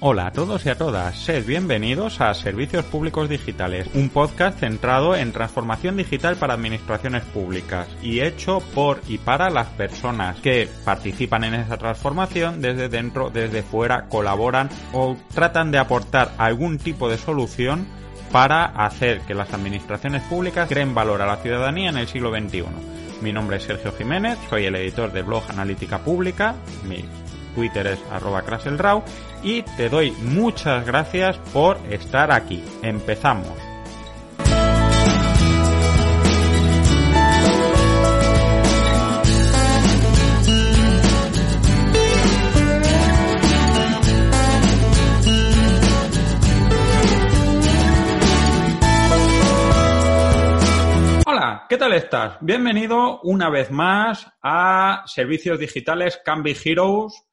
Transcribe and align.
Hola 0.00 0.28
a 0.28 0.30
todos 0.30 0.64
y 0.64 0.68
a 0.68 0.78
todas, 0.78 1.18
sed 1.18 1.44
bienvenidos 1.44 2.20
a 2.20 2.32
Servicios 2.32 2.84
Públicos 2.84 3.28
Digitales, 3.28 3.88
un 3.94 4.10
podcast 4.10 4.60
centrado 4.60 5.16
en 5.16 5.32
transformación 5.32 5.96
digital 5.96 6.36
para 6.36 6.54
administraciones 6.54 7.24
públicas 7.24 7.88
y 8.00 8.20
hecho 8.20 8.60
por 8.76 9.00
y 9.08 9.18
para 9.18 9.50
las 9.50 9.66
personas 9.70 10.38
que 10.38 10.68
participan 10.84 11.42
en 11.42 11.54
esa 11.54 11.78
transformación 11.78 12.60
desde 12.60 12.88
dentro, 12.88 13.30
desde 13.30 13.64
fuera, 13.64 14.06
colaboran 14.06 14.68
o 14.92 15.16
tratan 15.34 15.72
de 15.72 15.78
aportar 15.78 16.30
algún 16.38 16.78
tipo 16.78 17.08
de 17.08 17.18
solución 17.18 17.84
para 18.30 18.66
hacer 18.66 19.22
que 19.22 19.34
las 19.34 19.52
administraciones 19.52 20.22
públicas 20.22 20.68
creen 20.68 20.94
valor 20.94 21.22
a 21.22 21.26
la 21.26 21.38
ciudadanía 21.38 21.90
en 21.90 21.96
el 21.96 22.06
siglo 22.06 22.30
XXI. 22.30 22.66
Mi 23.20 23.32
nombre 23.32 23.56
es 23.56 23.64
Sergio 23.64 23.90
Jiménez, 23.90 24.38
soy 24.48 24.66
el 24.66 24.76
editor 24.76 25.10
de 25.10 25.22
blog 25.22 25.42
Analítica 25.50 25.98
Pública, 25.98 26.54
mi 26.88 27.04
Twitter 27.58 27.88
es 27.88 27.98
arroba 28.12 28.42
y 29.42 29.62
te 29.62 29.88
doy 29.88 30.12
muchas 30.12 30.86
gracias 30.86 31.38
por 31.52 31.78
estar 31.90 32.32
aquí. 32.32 32.62
Empezamos. 32.82 33.68
Hola, 51.26 51.66
¿qué 51.68 51.76
tal 51.76 51.92
estás? 51.92 52.38
Bienvenido 52.40 53.20
una 53.22 53.50
vez 53.50 53.70
más 53.70 54.26
a 54.42 55.04
Servicios 55.06 55.58
Digitales 55.58 56.20
Can 56.24 56.42
Be 56.42 56.56
Heroes, 56.64 57.27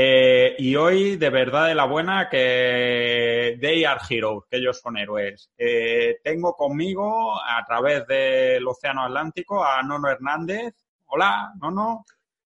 eh, 0.00 0.54
y 0.58 0.76
hoy, 0.76 1.16
de 1.16 1.28
verdad, 1.28 1.66
de 1.66 1.74
la 1.74 1.84
buena, 1.84 2.28
que 2.28 3.58
they 3.60 3.84
are 3.84 3.98
heroes, 4.08 4.44
que 4.48 4.58
ellos 4.58 4.78
son 4.78 4.96
héroes. 4.96 5.50
Eh, 5.58 6.20
tengo 6.22 6.54
conmigo, 6.54 7.34
a 7.34 7.64
través 7.66 8.06
del 8.06 8.64
Océano 8.68 9.02
Atlántico, 9.02 9.64
a 9.64 9.82
Nono 9.82 10.08
Hernández. 10.08 10.72
Hola, 11.06 11.52
Nono. 11.60 12.04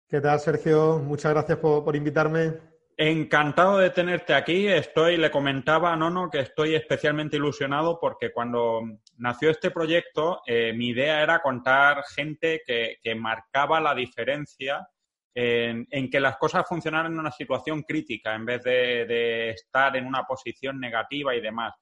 ¿Qué 0.08 0.22
tal, 0.22 0.40
Sergio? 0.40 0.98
Muchas 1.00 1.32
gracias 1.34 1.58
por, 1.58 1.94
invitarme. 1.94 2.54
Encantado 2.96 3.76
de 3.76 3.90
tenerte 3.90 4.32
aquí. 4.32 4.66
Estoy, 4.66 5.18
le 5.18 5.30
comentaba 5.30 5.92
a 5.92 5.96
Nono 5.96 6.30
que 6.30 6.40
estoy 6.40 6.74
especialmente 6.74 7.36
ilusionado 7.36 7.98
porque 8.00 8.32
cuando 8.32 8.80
nació 9.18 9.50
este 9.50 9.70
proyecto, 9.70 10.40
eh, 10.46 10.72
mi 10.72 10.88
idea 10.88 11.22
era 11.22 11.42
contar 11.42 12.02
gente 12.14 12.62
que, 12.66 12.96
que 13.02 13.14
marcaba 13.14 13.78
la 13.78 13.94
diferencia 13.94 14.88
en, 15.34 16.10
que 16.10 16.20
las 16.20 16.36
cosas 16.36 16.66
funcionaran 16.68 17.12
en 17.12 17.18
una 17.18 17.30
situación 17.30 17.82
crítica 17.82 18.34
en 18.34 18.44
vez 18.44 18.62
de, 18.62 19.50
estar 19.50 19.96
en 19.96 20.06
una 20.06 20.24
posición 20.24 20.78
negativa 20.78 21.34
y 21.34 21.40
demás. 21.40 21.74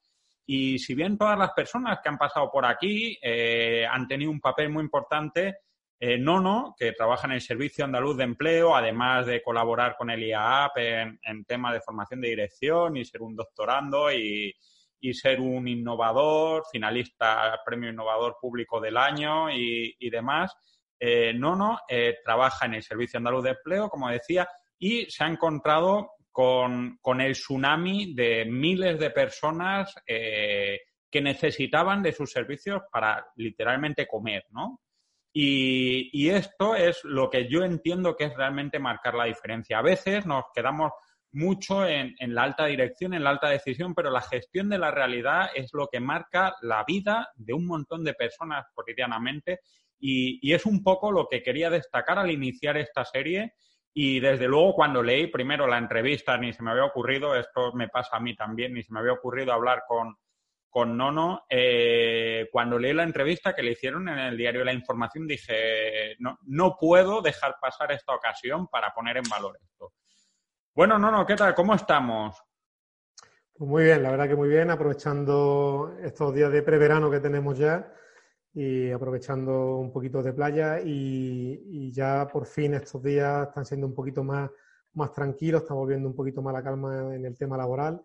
Y 0.46 0.78
si 0.78 0.94
bien 0.94 1.16
todas 1.16 1.38
las 1.38 1.52
personas 1.52 1.98
que 2.02 2.08
han 2.08 2.18
pasado 2.18 2.50
por 2.50 2.64
aquí 2.64 3.18
eh, 3.22 3.86
han 3.88 4.06
tenido 4.08 4.30
un 4.30 4.40
papel 4.40 4.70
muy 4.70 4.82
importante, 4.82 5.58
eh, 6.02 6.18
Nono, 6.18 6.74
que 6.78 6.92
trabaja 6.92 7.26
en 7.26 7.34
el 7.34 7.42
Servicio 7.42 7.84
Andaluz 7.84 8.16
de 8.16 8.24
Empleo, 8.24 8.74
además 8.74 9.26
de 9.26 9.42
colaborar 9.42 9.96
con 9.98 10.08
el 10.10 10.22
IAAP 10.24 10.78
en, 10.78 11.20
en 11.22 11.44
temas 11.44 11.74
de 11.74 11.82
formación 11.82 12.22
de 12.22 12.28
dirección 12.30 12.96
y 12.96 13.04
ser 13.04 13.20
un 13.20 13.36
doctorando 13.36 14.10
y, 14.10 14.54
ser 15.12 15.40
un 15.40 15.66
innovador, 15.66 16.64
finalista 16.70 17.58
Premio 17.64 17.90
Innovador 17.90 18.36
Público 18.40 18.80
del 18.80 18.96
Año 18.96 19.50
y, 19.50 19.94
y 19.98 20.10
demás, 20.10 20.54
eh, 21.00 21.32
Nono 21.32 21.80
eh, 21.88 22.18
trabaja 22.22 22.66
en 22.66 22.74
el 22.74 22.82
Servicio 22.82 23.16
Andaluz 23.16 23.42
de 23.42 23.50
Empleo, 23.50 23.88
como 23.88 24.10
decía, 24.10 24.46
y 24.78 25.10
se 25.10 25.24
ha 25.24 25.28
encontrado 25.28 26.12
con, 26.30 26.98
el 27.20 27.32
tsunami 27.32 28.14
de 28.14 28.44
miles 28.44 28.98
de 28.98 29.10
personas 29.10 29.94
eh, 30.06 30.80
que 31.10 31.20
necesitaban 31.20 32.02
de 32.02 32.12
sus 32.12 32.30
servicios 32.30 32.82
para 32.92 33.26
literalmente 33.36 34.06
comer, 34.06 34.44
¿no? 34.50 34.80
Y, 35.32 36.28
esto 36.28 36.74
es 36.74 37.04
lo 37.04 37.30
que 37.30 37.48
yo 37.48 37.62
entiendo 37.62 38.16
que 38.16 38.24
es 38.24 38.36
realmente 38.36 38.78
marcar 38.78 39.14
la 39.14 39.24
diferencia. 39.24 39.78
A 39.78 39.82
veces 39.82 40.26
nos 40.26 40.44
quedamos 40.54 40.92
mucho 41.32 41.86
en, 41.86 42.14
la 42.34 42.42
alta 42.42 42.66
dirección, 42.66 43.14
en 43.14 43.22
la 43.22 43.30
alta 43.30 43.48
decisión, 43.48 43.94
pero 43.94 44.10
la 44.10 44.20
gestión 44.20 44.68
de 44.68 44.78
la 44.78 44.90
realidad 44.90 45.50
es 45.54 45.70
lo 45.72 45.86
que 45.86 46.00
marca 46.00 46.56
la 46.62 46.84
vida 46.84 47.28
de 47.36 47.52
un 47.52 47.66
montón 47.66 48.02
de 48.02 48.14
personas 48.14 48.66
cotidianamente 48.74 49.60
y, 50.00 50.52
es 50.52 50.66
un 50.66 50.82
poco 50.82 51.12
lo 51.12 51.28
que 51.28 51.42
quería 51.42 51.70
destacar 51.70 52.18
al 52.18 52.30
iniciar 52.30 52.76
esta 52.76 53.04
serie. 53.04 53.54
Y 53.92 54.20
desde 54.20 54.46
luego 54.48 54.74
cuando 54.74 55.02
leí 55.02 55.26
primero 55.26 55.66
la 55.66 55.78
entrevista, 55.78 56.36
ni 56.36 56.52
se 56.52 56.62
me 56.62 56.70
había 56.70 56.84
ocurrido, 56.84 57.34
esto 57.34 57.72
me 57.74 57.88
pasa 57.88 58.16
a 58.16 58.20
mí 58.20 58.34
también, 58.36 58.72
ni 58.74 58.82
se 58.82 58.92
me 58.92 59.00
había 59.00 59.12
ocurrido 59.12 59.52
hablar 59.52 59.82
con, 59.86 60.16
con 60.68 60.96
Nono, 60.96 61.44
eh, 61.50 62.48
cuando 62.52 62.78
leí 62.78 62.92
la 62.92 63.02
entrevista 63.02 63.54
que 63.54 63.62
le 63.62 63.72
hicieron 63.72 64.08
en 64.08 64.18
el 64.18 64.36
diario 64.36 64.64
La 64.64 64.72
Información, 64.72 65.26
dije, 65.26 66.14
no, 66.20 66.38
no 66.42 66.76
puedo 66.78 67.20
dejar 67.20 67.56
pasar 67.60 67.90
esta 67.90 68.14
ocasión 68.14 68.68
para 68.68 68.92
poner 68.94 69.16
en 69.16 69.28
valor 69.28 69.58
esto. 69.60 69.92
Bueno, 70.72 70.96
Nono, 70.96 71.26
¿qué 71.26 71.34
tal? 71.34 71.54
¿Cómo 71.54 71.74
estamos? 71.74 72.40
Pues 73.52 73.68
muy 73.68 73.84
bien, 73.84 74.02
la 74.04 74.12
verdad 74.12 74.28
que 74.28 74.36
muy 74.36 74.48
bien, 74.48 74.70
aprovechando 74.70 75.96
estos 76.00 76.32
días 76.32 76.52
de 76.52 76.62
preverano 76.62 77.10
que 77.10 77.18
tenemos 77.18 77.58
ya 77.58 77.92
y 78.52 78.90
aprovechando 78.90 79.76
un 79.76 79.92
poquito 79.92 80.22
de 80.22 80.32
playa 80.32 80.80
y, 80.84 81.90
ya 81.92 82.26
por 82.28 82.46
fin 82.46 82.74
estos 82.74 83.02
días 83.02 83.48
están 83.48 83.64
siendo 83.64 83.86
un 83.86 83.94
poquito 83.94 84.24
más, 84.24 84.50
más 84.94 85.12
tranquilos, 85.12 85.62
estamos 85.62 85.86
viendo 85.86 86.08
un 86.08 86.14
poquito 86.14 86.42
más 86.42 86.52
la 86.52 86.62
calma 86.62 87.14
en 87.14 87.24
el 87.24 87.36
tema 87.36 87.56
laboral 87.56 88.02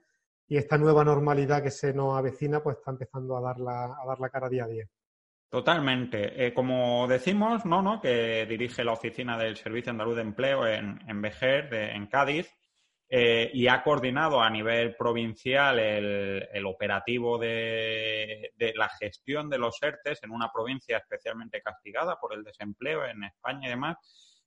y 0.47 0.57
esta 0.57 0.77
nueva 0.77 1.03
normalidad 1.03 1.63
que 1.63 1.71
se 1.71 1.93
nos 1.93 2.17
avecina 2.17 2.61
pues 2.61 2.77
está 2.77 2.91
empezando 2.91 3.37
a 3.37 3.41
dar 3.41 3.59
la, 3.59 3.85
a 3.85 4.05
dar 4.07 4.19
la 4.19 4.29
cara 4.29 4.49
día 4.49 4.65
a 4.65 4.67
día. 4.67 4.85
Totalmente. 5.49 6.45
Eh, 6.45 6.53
como 6.53 7.07
decimos, 7.07 7.65
¿no, 7.65 7.81
¿no? 7.81 8.01
que 8.01 8.45
dirige 8.45 8.83
la 8.83 8.93
oficina 8.93 9.37
del 9.37 9.55
Servicio 9.55 9.91
Andaluz 9.91 10.15
de 10.15 10.21
Empleo 10.21 10.67
en, 10.67 10.99
en 11.07 11.21
Vejer, 11.21 11.73
en 11.73 12.07
Cádiz, 12.07 12.53
eh, 13.07 13.51
y 13.53 13.67
ha 13.67 13.83
coordinado 13.83 14.41
a 14.41 14.49
nivel 14.49 14.95
provincial 14.95 15.77
el, 15.77 16.65
operativo 16.65 17.37
de, 17.37 18.51
la 18.75 18.89
gestión 18.89 19.47
de 19.47 19.59
los 19.59 19.77
ERTES 19.81 20.23
en 20.23 20.31
una 20.31 20.51
provincia 20.51 20.97
especialmente 20.97 21.61
castigada 21.61 22.17
por 22.19 22.33
el 22.33 22.43
desempleo 22.43 23.05
en 23.05 23.23
España 23.23 23.67
y 23.67 23.69
demás, 23.69 23.97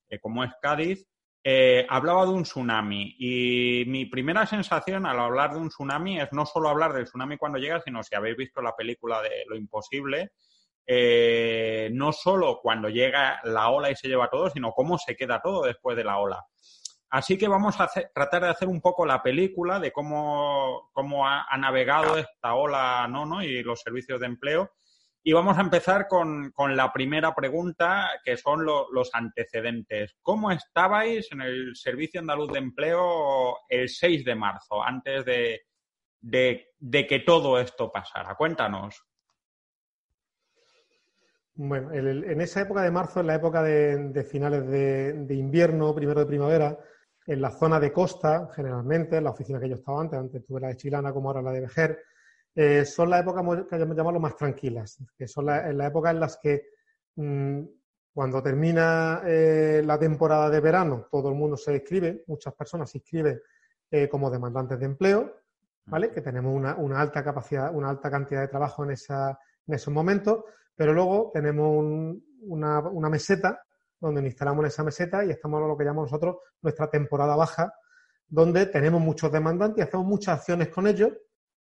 eh, 0.09 0.19
como 0.19 0.43
es 0.43 0.51
Cádiz. 0.61 1.07
Eh, 1.41 1.87
hablaba 1.89 2.25
de 2.25 2.31
un 2.31 2.43
tsunami 2.43 3.15
y 3.17 3.85
mi 3.87 4.07
primera 4.07 4.45
sensación 4.45 5.05
al 5.05 5.21
hablar 5.21 5.53
de 5.53 5.59
un 5.59 5.69
tsunami 5.69 6.19
es 6.19 6.27
no 6.33 6.45
solo 6.45 6.67
hablar 6.67 6.91
del 6.91 7.05
tsunami 7.05 7.37
cuando 7.37 7.59
llega, 7.59 7.79
sino 7.79 8.03
si 8.03 8.13
habéis 8.13 8.35
visto 8.35 8.61
la 8.61 8.75
película 8.75 9.21
de 9.21 9.45
Lo 9.47 9.55
Imposible, 9.55 10.33
no 11.91 12.11
solo 12.11 12.59
cuando 12.61 12.89
llega 12.89 13.39
la 13.45 13.69
ola 13.69 13.89
y 13.89 13.95
se 13.95 14.09
lleva 14.09 14.29
todo, 14.29 14.49
sino 14.49 14.73
cómo 14.73 14.97
se 14.97 15.15
queda 15.15 15.39
todo 15.41 15.63
después 15.63 15.95
de 15.95 16.03
la 16.03 16.17
ola. 16.17 16.45
Así 17.11 17.37
que 17.39 17.47
vamos 17.47 17.79
a 17.79 17.89
tratar 18.13 18.43
de 18.43 18.49
hacer 18.49 18.67
un 18.67 18.81
poco 18.81 19.05
la 19.05 19.23
película 19.23 19.79
de 19.79 19.91
cómo, 19.91 20.89
cómo 20.93 21.27
ha, 21.27 21.45
navegado 21.57 22.17
esta 22.17 22.53
ola 22.53 23.07
Nono 23.09 23.41
y 23.41 23.63
los 23.63 23.81
servicios 23.81 24.19
de 24.19 24.27
empleo. 24.27 24.71
Y 25.23 25.33
vamos 25.33 25.57
a 25.57 25.61
empezar 25.61 26.07
con, 26.07 26.53
la 26.75 26.93
primera 26.93 27.33
pregunta, 27.33 28.09
que 28.23 28.37
son 28.37 28.63
los 28.63 29.09
antecedentes. 29.13 30.15
¿Cómo 30.21 30.51
estabais 30.51 31.31
en 31.31 31.41
el 31.41 31.75
Servicio 31.75 32.21
Andaluz 32.21 32.51
de 32.53 32.59
Empleo 32.59 33.57
el 33.67 33.89
6 33.89 34.23
de 34.23 34.35
marzo, 34.35 34.81
antes 34.81 35.25
de, 35.25 35.61
de, 36.21 37.07
que 37.07 37.19
todo 37.19 37.59
esto 37.59 37.91
pasara? 37.91 38.35
Cuéntanos. 38.35 39.03
Bueno, 41.55 41.91
en 41.91 42.39
esa 42.39 42.61
época 42.61 42.81
de 42.81 42.91
marzo, 42.91 43.19
en 43.19 43.27
la 43.27 43.35
época 43.35 43.61
de, 43.61 44.23
finales 44.23 44.65
de, 44.67 45.13
de, 45.13 45.35
invierno, 45.35 45.93
primero 45.93 46.21
de 46.21 46.25
primavera, 46.25 46.77
en 47.29 47.41
la 47.41 47.51
zona 47.51 47.79
de 47.79 47.93
costa, 47.93 48.49
generalmente, 48.55 49.17
en 49.17 49.23
la 49.23 49.29
oficina 49.29 49.59
que 49.59 49.69
yo 49.69 49.75
estaba 49.75 50.01
antes, 50.01 50.19
antes 50.19 50.43
tuve 50.43 50.61
la 50.61 50.69
de 50.69 50.77
Chilana 50.77 51.13
como 51.13 51.29
ahora 51.29 51.43
la 51.43 51.51
de 51.51 51.61
Vejer, 51.61 51.99
eh, 52.55 52.83
son 52.83 53.11
las 53.11 53.21
épocas 53.21 53.45
que 53.69 53.77
llamamos 53.77 54.19
más 54.19 54.35
tranquilas, 54.35 54.97
que 55.15 55.27
son 55.27 55.45
las 55.45 55.71
la 55.75 55.85
épocas 55.85 56.11
en 56.11 56.19
las 56.19 56.37
que 56.37 56.69
mm, 57.17 57.61
cuando 58.11 58.41
termina 58.41 59.21
eh, 59.27 59.83
la 59.85 59.99
temporada 59.99 60.49
de 60.49 60.59
verano, 60.59 61.05
todo 61.11 61.29
el 61.29 61.35
mundo 61.35 61.55
se 61.55 61.75
inscribe, 61.75 62.23
muchas 62.25 62.55
personas 62.55 62.89
se 62.89 62.97
inscriben 62.97 63.39
eh, 63.91 64.09
como 64.09 64.31
demandantes 64.31 64.79
de 64.79 64.87
empleo, 64.87 65.35
¿vale? 65.85 66.09
Que 66.09 66.21
tenemos 66.21 66.51
una, 66.55 66.99
alta 66.99 67.23
capacidad, 67.23 67.71
una 67.75 67.91
alta 67.91 68.09
cantidad 68.09 68.41
de 68.41 68.47
trabajo 68.47 68.83
en, 68.85 68.91
esa, 68.91 69.39
en 69.67 69.75
esos 69.75 69.93
momentos, 69.93 70.45
pero 70.75 70.93
luego 70.93 71.29
tenemos 71.31 71.77
una, 72.41 72.79
una, 72.79 73.09
meseta 73.09 73.61
donde 73.99 74.21
instalamos 74.21 74.65
esa 74.65 74.83
meseta 74.83 75.25
y 75.25 75.31
estamos 75.31 75.61
en 75.61 75.67
lo 75.67 75.77
que 75.77 75.83
llamamos 75.83 76.11
nosotros 76.11 76.37
nuestra 76.61 76.89
temporada 76.89 77.35
baja, 77.35 77.73
donde 78.27 78.67
tenemos 78.67 79.01
muchos 79.01 79.31
demandantes 79.31 79.79
y 79.79 79.87
hacemos 79.87 80.05
muchas 80.05 80.39
acciones 80.39 80.69
con 80.69 80.87
ellos, 80.87 81.11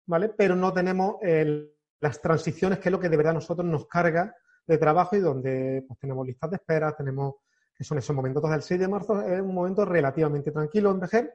¿vale? 0.05 0.29
Pero 0.29 0.55
no 0.55 0.71
tenemos 0.71 1.15
las 1.99 2.21
transiciones, 2.21 2.79
que 2.79 2.89
es 2.89 2.91
lo 2.91 2.99
que 2.99 3.09
de 3.09 3.17
verdad 3.17 3.33
nosotros 3.33 3.67
nos 3.67 3.87
carga 3.87 4.35
de 4.65 4.77
trabajo 4.77 5.15
y 5.15 5.19
donde 5.19 5.83
pues, 5.87 5.99
tenemos 5.99 6.25
listas 6.25 6.49
de 6.51 6.55
espera, 6.57 6.93
tenemos 6.93 7.35
que 7.75 7.83
son 7.83 7.97
esos 7.97 8.15
momentos. 8.15 8.41
Entonces, 8.41 8.57
el 8.57 8.67
6 8.67 8.79
de 8.81 8.87
marzo 8.87 9.21
es 9.21 9.41
un 9.41 9.53
momento 9.53 9.83
relativamente 9.83 10.51
tranquilo 10.51 10.91
en 10.91 10.99
Vejer, 10.99 11.33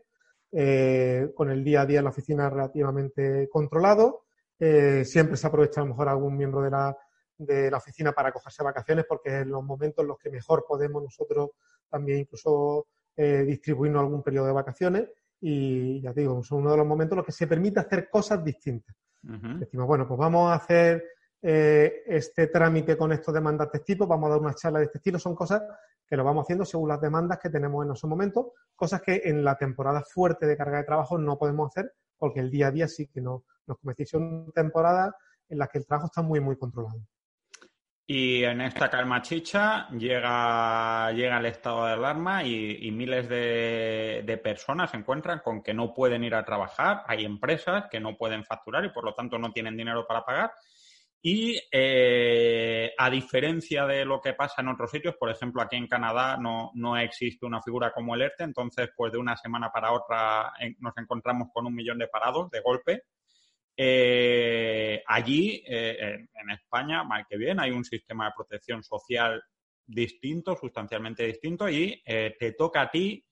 eh, 0.53 1.31
con 1.35 1.51
el 1.51 1.65
día 1.65 1.83
a 1.83 1.87
día 1.87 1.99
en 1.99 2.05
la 2.05 2.11
oficina 2.11 2.49
relativamente 2.49 3.49
controlado. 3.51 4.25
Eh, 4.59 5.05
siempre 5.05 5.37
se 5.37 5.47
aprovecha 5.47 5.81
a 5.81 5.85
lo 5.85 5.91
mejor 5.91 6.09
algún 6.09 6.37
miembro 6.37 6.63
de 6.63 6.71
la, 6.71 6.97
de 7.39 7.71
la 7.71 7.79
oficina 7.79 8.13
para 8.13 8.33
cogerse 8.33 8.63
vacaciones 8.63 9.05
porque 9.09 9.41
es 9.41 9.47
los 9.47 9.63
momentos 9.63 10.03
en 10.03 10.09
los 10.09 10.19
que 10.19 10.31
mejor 10.31 10.65
podemos 10.67 11.03
nosotros 11.03 11.51
también 11.89 12.21
incluso 12.21 12.87
eh, 13.17 13.45
distribuirnos 13.45 14.01
algún 14.01 14.23
periodo 14.23 14.47
de 14.47 14.53
vacaciones 14.53 15.09
y 15.41 16.01
ya 16.01 16.13
digo, 16.13 16.43
son 16.43 16.63
uno 16.63 16.73
de 16.73 16.79
los 16.79 16.87
momentos 16.87 17.13
en 17.13 17.17
los 17.19 17.27
que 17.27 17.33
se 17.33 17.47
permite 17.47 17.81
hacer 17.81 18.11
cosas 18.11 18.43
distintas. 18.45 18.95
Decimos, 19.21 19.87
bueno, 19.87 20.07
pues 20.07 20.19
vamos 20.19 20.51
a 20.51 20.55
hacer 20.55 21.05
eh, 21.43 22.03
este 22.07 22.49
trámite 22.49 22.97
con 22.97 23.13
estos 23.13 23.35
demandantes 23.35 23.85
tipo, 23.85 24.07
vamos 24.07 24.29
a 24.29 24.31
dar 24.31 24.41
una 24.41 24.55
charla 24.55 24.79
de 24.81 24.87
este 24.87 24.99
estilo, 24.99 25.19
son 25.19 25.35
cosas 25.35 25.63
que 26.07 26.17
lo 26.17 26.25
vamos 26.25 26.45
haciendo 26.45 26.65
según 26.65 26.89
las 26.89 27.01
demandas 27.01 27.39
que 27.39 27.51
tenemos 27.51 27.85
en 27.85 27.93
esos 27.93 28.09
momentos, 28.09 28.47
cosas 28.75 29.03
que 29.03 29.23
en 29.25 29.45
la 29.45 29.57
temporada 29.57 30.03
fuerte 30.03 30.47
de 30.47 30.57
carga 30.57 30.79
de 30.79 30.85
trabajo 30.85 31.19
no 31.19 31.39
podemos 31.39 31.69
hacer 31.71 31.93
porque 32.17 32.41
el 32.41 32.51
día 32.51 32.69
a 32.69 32.71
día 32.71 32.89
sí 32.89 33.07
que 33.07 33.21
no, 33.21 33.45
nos 33.67 33.79
convertimos 33.79 34.15
en 34.15 34.53
temporada 34.53 35.15
en 35.49 35.59
la 35.59 35.69
que 35.69 35.79
el 35.79 35.87
trabajo 35.87 36.07
está 36.07 36.23
muy, 36.23 36.41
muy 36.41 36.57
controlado. 36.57 37.01
Y 38.11 38.43
en 38.43 38.63
esta 38.63 38.89
calma 38.89 39.21
chicha 39.21 39.87
llega, 39.91 41.13
llega 41.13 41.39
el 41.39 41.45
estado 41.45 41.85
de 41.85 41.93
alarma 41.93 42.43
y, 42.43 42.91
miles 42.91 43.29
de, 43.29 44.41
personas 44.43 44.93
se 44.93 44.97
encuentran 44.97 45.41
con 45.41 45.63
que 45.63 45.75
no 45.75 45.93
pueden 45.93 46.25
ir 46.25 46.35
a 46.35 46.43
trabajar. 46.43 47.03
Hay 47.07 47.27
empresas 47.27 47.85
que 47.91 48.01
no 48.01 48.17
pueden 48.17 48.47
facturar 48.47 48.83
y 48.87 48.93
por 48.93 49.05
lo 49.05 49.13
tanto 49.13 49.39
no 49.39 49.53
tienen 49.53 49.77
dinero 49.77 50.07
para 50.07 50.25
pagar. 50.25 50.53
Y 51.21 51.61
eh, 51.71 52.95
a 52.97 53.11
diferencia 53.11 53.85
de 53.87 54.07
lo 54.07 54.23
que 54.23 54.33
pasa 54.33 54.63
en 54.63 54.69
otros 54.69 54.91
sitios, 54.91 55.17
por 55.17 55.31
ejemplo, 55.31 55.61
aquí 55.61 55.77
en 55.77 55.87
Canadá 55.87 56.39
no, 56.39 56.71
no 56.77 56.97
existe 56.97 57.45
una 57.45 57.61
figura 57.61 57.93
como 57.93 58.15
el 58.15 58.23
ERTE, 58.23 58.45
entonces 58.45 58.89
pues 58.97 59.13
de 59.13 59.19
una 59.19 59.37
semana 59.37 59.71
para 59.71 59.93
otra 59.93 60.55
nos 60.79 60.97
encontramos 60.97 61.49
con 61.53 61.67
un 61.67 61.75
millón 61.75 61.99
de 61.99 62.09
parados 62.09 62.51
de 62.51 62.61
golpe. 62.61 63.03
Eh, 63.81 65.03
allí, 65.07 65.63
eh, 65.65 66.27
en 66.35 66.51
España, 66.51 67.05
mal 67.05 67.25
que 67.29 67.37
bien, 67.37 67.61
hay 67.61 67.71
un 67.71 67.85
sistema 67.85 68.27
de 68.27 68.33
protección 68.37 68.83
social 68.83 69.41
distinto, 69.87 70.57
sustancialmente 70.57 71.25
distinto, 71.25 71.69
y 71.69 72.03
te 72.05 72.53
toca 72.59 72.83
a 72.83 72.91
ti 72.91 73.25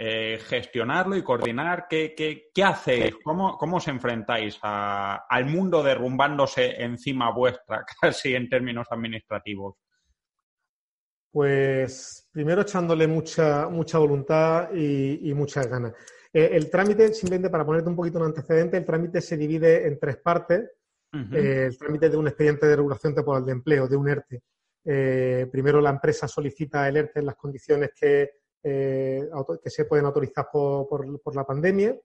eh, 0.00 0.38
gestionarlo 0.46 1.16
y 1.16 1.24
coordinar. 1.24 1.86
¿Qué, 1.90 2.14
qué, 2.14 2.62
hacéis? 2.62 3.16
¿Cómo, 3.24 3.58
¿Cómo, 3.58 3.78
os 3.78 3.88
enfrentáis 3.88 4.56
al 4.62 5.46
mundo 5.46 5.82
derrumbándose 5.82 6.80
encima 6.80 7.32
vuestra, 7.32 7.84
casi 8.00 8.34
en 8.34 8.48
términos 8.48 8.86
administrativos? 8.90 9.74
Pues 11.32 12.28
primero 12.30 12.62
echándole 12.62 13.08
mucha, 13.08 13.68
mucha 13.68 13.98
voluntad 13.98 14.72
y, 14.72 15.34
muchas 15.34 15.66
ganas. 15.66 15.94
Eh, 16.32 16.50
el 16.52 16.70
trámite, 16.70 17.12
simplemente 17.12 17.50
para 17.50 17.64
ponerte 17.64 17.88
un 17.88 17.96
poquito 17.96 18.18
un 18.18 18.26
antecedente, 18.26 18.76
el 18.76 18.84
trámite 18.84 19.20
se 19.20 19.36
divide 19.36 19.86
en 19.86 19.98
tres 19.98 20.16
partes. 20.18 20.70
Eh, 21.10 21.64
el 21.68 21.78
trámite 21.78 22.10
de 22.10 22.16
un 22.18 22.28
expediente 22.28 22.66
de 22.66 22.76
regulación 22.76 23.14
temporal 23.14 23.44
de 23.44 23.52
empleo, 23.52 23.88
de 23.88 23.96
un 23.96 24.08
ERTE. 24.08 24.42
primero 25.50 25.80
la 25.80 25.90
empresa 25.90 26.28
solicita 26.28 26.86
el 26.86 26.98
ERTE 26.98 27.20
en 27.20 27.26
las 27.26 27.36
condiciones 27.36 27.90
que 27.98 28.30
eh, 28.62 29.28
que 29.62 29.70
se 29.70 29.84
pueden 29.84 30.06
autorizar 30.06 30.48
por, 30.52 31.34
la 31.34 31.44
pandemia, 31.44 31.96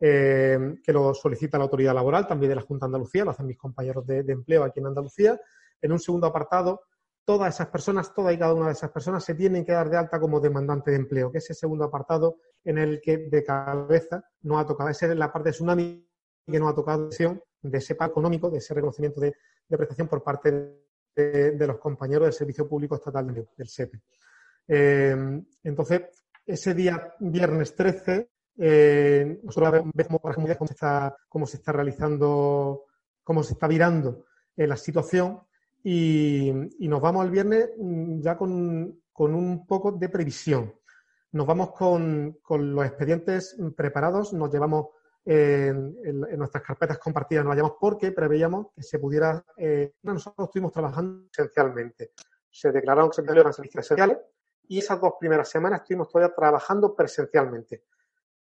eh, 0.00 0.76
que 0.82 0.92
lo 0.92 1.12
solicita 1.12 1.58
la 1.58 1.64
autoridad 1.64 1.94
laboral, 1.94 2.26
también 2.26 2.48
de 2.48 2.56
la 2.56 2.62
Junta 2.62 2.86
de 2.86 2.88
Andalucía, 2.88 3.24
lo 3.24 3.32
hacen 3.32 3.46
mis 3.46 3.58
compañeros 3.58 4.06
de, 4.06 4.20
empleo 4.20 4.64
aquí 4.64 4.80
en 4.80 4.86
Andalucía. 4.86 5.38
En 5.80 5.92
un 5.92 5.98
segundo 5.98 6.26
apartado, 6.26 6.82
todas 7.30 7.54
esas 7.54 7.68
personas, 7.68 8.12
toda 8.12 8.32
y 8.32 8.38
cada 8.38 8.54
una 8.54 8.66
de 8.66 8.72
esas 8.72 8.90
personas 8.90 9.22
se 9.22 9.36
tienen 9.36 9.64
que 9.64 9.70
dar 9.70 9.88
de 9.88 9.96
alta 9.96 10.18
como 10.18 10.40
demandante 10.40 10.90
de 10.90 10.96
empleo, 10.96 11.30
que 11.30 11.38
es 11.38 11.48
el 11.48 11.54
segundo 11.54 11.84
apartado 11.84 12.38
en 12.64 12.76
el 12.76 13.00
que 13.00 13.18
de 13.18 13.44
cabeza 13.44 14.24
no 14.42 14.58
ha 14.58 14.66
tocado, 14.66 14.90
esa 14.90 15.06
es 15.06 15.16
la 15.16 15.32
parte 15.32 15.50
de 15.50 15.52
tsunami 15.52 16.04
que 16.44 16.58
no 16.58 16.68
ha 16.68 16.74
tocado 16.74 17.08
de 17.08 17.78
ese 17.78 17.94
pago 17.94 18.10
económico, 18.10 18.50
de 18.50 18.58
ese 18.58 18.74
reconocimiento 18.74 19.20
de, 19.20 19.32
prestación 19.68 20.08
por 20.08 20.24
parte 20.24 20.50
de, 21.14 21.52
de, 21.52 21.66
los 21.68 21.78
compañeros 21.78 22.24
del 22.26 22.32
Servicio 22.32 22.68
Público 22.68 22.96
Estatal 22.96 23.32
de 23.32 23.46
del 23.56 23.68
SEPE. 23.68 24.02
Eh, 24.66 25.40
entonces, 25.62 26.02
ese 26.44 26.74
día, 26.74 27.14
viernes 27.20 27.76
13, 27.76 28.28
eh, 28.58 29.38
nosotros 29.44 29.84
vemos 29.94 30.20
cómo 30.20 30.66
se 30.66 30.72
está, 30.72 31.16
cómo 31.28 31.46
se 31.46 31.58
está 31.58 31.70
realizando, 31.70 32.86
cómo 33.22 33.44
se 33.44 33.52
está 33.52 33.68
virando 33.68 34.26
eh, 34.56 34.66
la 34.66 34.76
situación 34.76 35.42
y, 35.82 36.52
nos 36.80 37.00
vamos 37.00 37.24
el 37.24 37.30
viernes 37.30 37.70
mm, 37.76 38.20
ya 38.20 38.36
con, 38.36 39.00
un 39.18 39.66
poco 39.66 39.92
de 39.92 40.08
previsión. 40.08 40.74
Nos 41.32 41.46
vamos 41.46 41.72
con, 41.72 42.38
los 42.48 42.86
expedientes 42.86 43.56
preparados, 43.76 44.32
nos 44.32 44.52
llevamos 44.52 44.88
en, 45.24 46.20
nuestras 46.36 46.64
carpetas 46.64 46.98
compartidas, 46.98 47.44
nos 47.44 47.54
llevamos 47.54 47.76
porque 47.80 48.12
preveíamos 48.12 48.68
que 48.74 48.82
se 48.82 48.98
pudiera. 48.98 49.44
nosotros 50.02 50.48
estuvimos 50.48 50.72
trabajando 50.72 51.26
esencialmente. 51.30 52.12
Se 52.50 52.72
declararon 52.72 53.10
que 53.10 53.16
se 53.16 53.52
servicios 53.52 53.84
esenciales, 53.84 54.18
y 54.70 54.78
esas 54.78 55.00
dos 55.00 55.14
primeras 55.18 55.48
semanas 55.48 55.80
estuvimos 55.80 56.08
todavía 56.08 56.32
trabajando 56.34 56.94
presencialmente, 56.94 57.82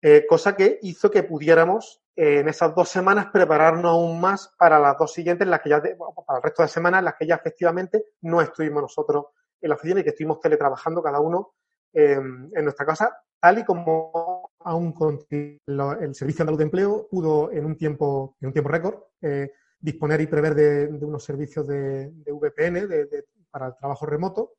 eh, 0.06 0.26
cosa 0.28 0.54
que 0.54 0.78
hizo 0.82 1.10
que 1.10 1.22
pudiéramos 1.22 2.02
eh, 2.14 2.40
en 2.40 2.48
esas 2.50 2.74
dos 2.74 2.90
semanas 2.90 3.28
prepararnos 3.32 3.90
aún 3.90 4.20
más 4.20 4.52
para 4.58 4.78
las 4.78 4.98
dos 4.98 5.14
siguientes, 5.14 5.48
las 5.48 5.62
que 5.62 5.70
ya 5.70 5.80
para 5.80 6.36
el 6.36 6.42
resto 6.42 6.62
de 6.62 6.68
semanas, 6.68 6.98
en 6.98 7.06
las 7.06 7.14
que 7.14 7.26
ya 7.26 7.36
efectivamente 7.36 8.04
no 8.20 8.42
estuvimos 8.42 8.82
nosotros 8.82 9.28
en 9.62 9.70
la 9.70 9.76
oficina 9.76 10.00
y 10.00 10.02
que 10.02 10.10
estuvimos 10.10 10.40
teletrabajando 10.40 11.02
cada 11.02 11.20
uno 11.20 11.54
em, 11.94 12.50
en 12.54 12.64
nuestra 12.64 12.84
casa, 12.84 13.16
tal 13.40 13.60
y 13.60 13.64
como 13.64 14.50
aún 14.58 14.92
con 14.92 15.20
el 15.30 16.14
Servicio 16.14 16.42
Andaluz 16.42 16.58
de 16.58 16.64
Empleo 16.64 17.08
pudo 17.10 17.50
en 17.50 17.64
un 17.64 17.78
tiempo, 17.78 18.36
en 18.42 18.48
un 18.48 18.52
tiempo 18.52 18.68
récord 18.68 19.04
eh, 19.22 19.52
disponer 19.78 20.20
y 20.20 20.26
prever 20.26 20.54
de, 20.54 20.86
unos 21.02 21.24
servicios 21.24 21.66
de, 21.66 22.12
VPN 22.26 22.88
para 23.50 23.68
el 23.68 23.76
trabajo 23.76 24.04
remoto 24.04 24.52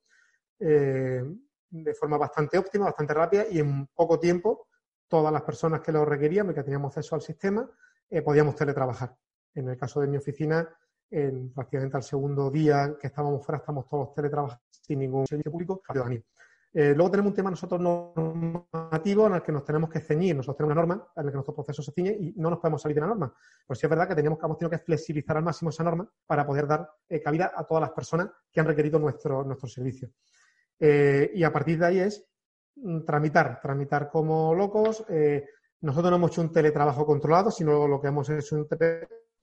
de 0.57 1.93
forma 1.93 2.17
bastante 2.17 2.57
óptima, 2.57 2.85
bastante 2.85 3.13
rápida 3.13 3.45
y 3.47 3.59
en 3.59 3.85
poco 3.93 4.19
tiempo 4.19 4.69
todas 5.07 5.31
las 5.31 5.43
personas 5.43 5.81
que 5.81 5.91
lo 5.91 6.05
requeríamos 6.05 6.51
y 6.51 6.55
que 6.55 6.63
teníamos 6.63 6.95
acceso 6.95 7.15
al 7.15 7.21
sistema 7.21 7.69
eh, 8.09 8.21
podíamos 8.21 8.55
teletrabajar. 8.55 9.15
En 9.53 9.69
el 9.69 9.77
caso 9.77 10.01
de 10.01 10.07
mi 10.07 10.17
oficina, 10.17 10.67
en, 11.09 11.51
prácticamente 11.53 11.97
al 11.97 12.03
segundo 12.03 12.51
día 12.51 12.95
que 12.99 13.07
estábamos 13.07 13.45
fuera, 13.45 13.59
estamos 13.59 13.87
todos 13.87 14.13
teletrabajando 14.13 14.63
sin 14.69 14.99
ningún 14.99 15.25
servicio 15.25 15.51
público. 15.51 15.81
Eh, 16.77 16.93
luego 16.93 17.09
tenemos 17.09 17.29
un 17.31 17.35
tema 17.35 17.49
nosotros 17.49 17.79
normativo 17.79 19.27
en 19.27 19.35
el 19.35 19.41
que 19.41 19.51
nos 19.51 19.63
tenemos 19.63 19.89
que 19.89 20.01
ceñir. 20.01 20.35
Nosotros 20.35 20.57
tenemos 20.57 20.73
una 20.73 20.81
norma 20.81 21.07
en 21.15 21.25
la 21.25 21.31
que 21.31 21.35
nuestro 21.35 21.55
proceso 21.55 21.81
se 21.81 21.91
ciñe 21.93 22.11
y 22.11 22.33
no 22.35 22.49
nos 22.49 22.59
podemos 22.59 22.81
salir 22.81 22.95
de 22.95 23.01
la 23.01 23.07
norma. 23.07 23.33
Pues 23.65 23.79
sí 23.79 23.85
es 23.85 23.89
verdad 23.89 24.09
que 24.09 24.15
teníamos 24.15 24.39
hemos 24.43 24.57
tenido 24.57 24.77
que 24.77 24.83
flexibilizar 24.83 25.37
al 25.37 25.43
máximo 25.43 25.69
esa 25.69 25.83
norma 25.83 26.07
para 26.27 26.45
poder 26.45 26.67
dar 26.67 26.89
eh, 27.07 27.21
cabida 27.21 27.53
a 27.55 27.63
todas 27.63 27.81
las 27.81 27.91
personas 27.91 28.29
que 28.51 28.59
han 28.59 28.67
requerido 28.67 28.99
nuestro, 28.99 29.43
nuestro 29.43 29.69
servicio. 29.69 30.09
Y 30.77 31.41
a 31.41 31.53
partir 31.53 31.79
de 31.79 31.85
ahí 31.85 31.99
es 31.99 32.27
tramitar, 33.05 33.59
tramitar 33.61 34.09
como 34.09 34.53
locos. 34.53 35.05
Eh, 35.09 35.45
nosotros 35.81 36.11
no 36.11 36.17
hemos 36.17 36.31
hecho 36.31 36.41
un 36.41 36.51
teletrabajo 36.51 37.05
controlado, 37.05 37.51
sino 37.51 37.87
lo 37.87 38.01
que 38.01 38.07
hemos 38.07 38.29
hecho 38.29 38.67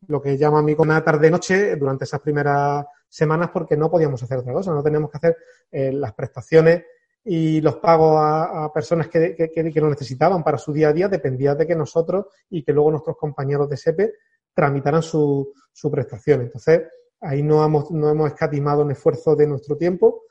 lo 0.09 0.21
que 0.21 0.37
llama 0.37 0.61
como 0.75 0.91
una 0.91 1.05
tarde-noche 1.05 1.77
durante 1.77 2.05
esas 2.05 2.21
primeras 2.21 2.85
semanas 3.09 3.51
porque 3.53 3.77
no 3.77 3.91
podíamos 3.91 4.23
hacer 4.23 4.39
otra 4.39 4.53
cosa, 4.53 4.73
no 4.73 4.83
teníamos 4.83 5.11
que 5.11 5.17
hacer 5.19 5.37
eh, 5.71 5.93
las 5.93 6.13
prestaciones 6.15 6.83
y 7.25 7.61
los 7.61 7.77
pagos 7.77 8.17
a, 8.19 8.69
personas 8.75 9.07
que, 9.07 9.37
que, 9.37 9.81
lo 9.81 9.89
necesitaban 9.89 10.43
para 10.43 10.59
su 10.59 10.73
día 10.73 10.89
a 10.89 10.93
día 10.93 11.09
dependía 11.09 11.55
de 11.55 11.67
que 11.67 11.77
nosotros 11.77 12.27
y 12.51 12.65
que 12.65 12.73
luego 12.73 12.91
nuestros 12.91 13.17
compañeros 13.17 13.69
de 13.69 13.77
SEPE 13.77 14.13
tramitaran 14.53 15.03
su, 15.03 15.53
su 15.73 15.91
prestación. 15.91 16.43
Entonces, 16.43 16.83
ahí 17.21 17.45
no 17.45 17.65
hemos, 17.65 17.91
no 17.93 18.11
hemos 18.11 18.27
escatimado 18.27 18.83
un 18.83 18.91
esfuerzo 18.91 19.37
de 19.37 19.47
nuestro 19.47 19.77
tiempo 19.77 20.23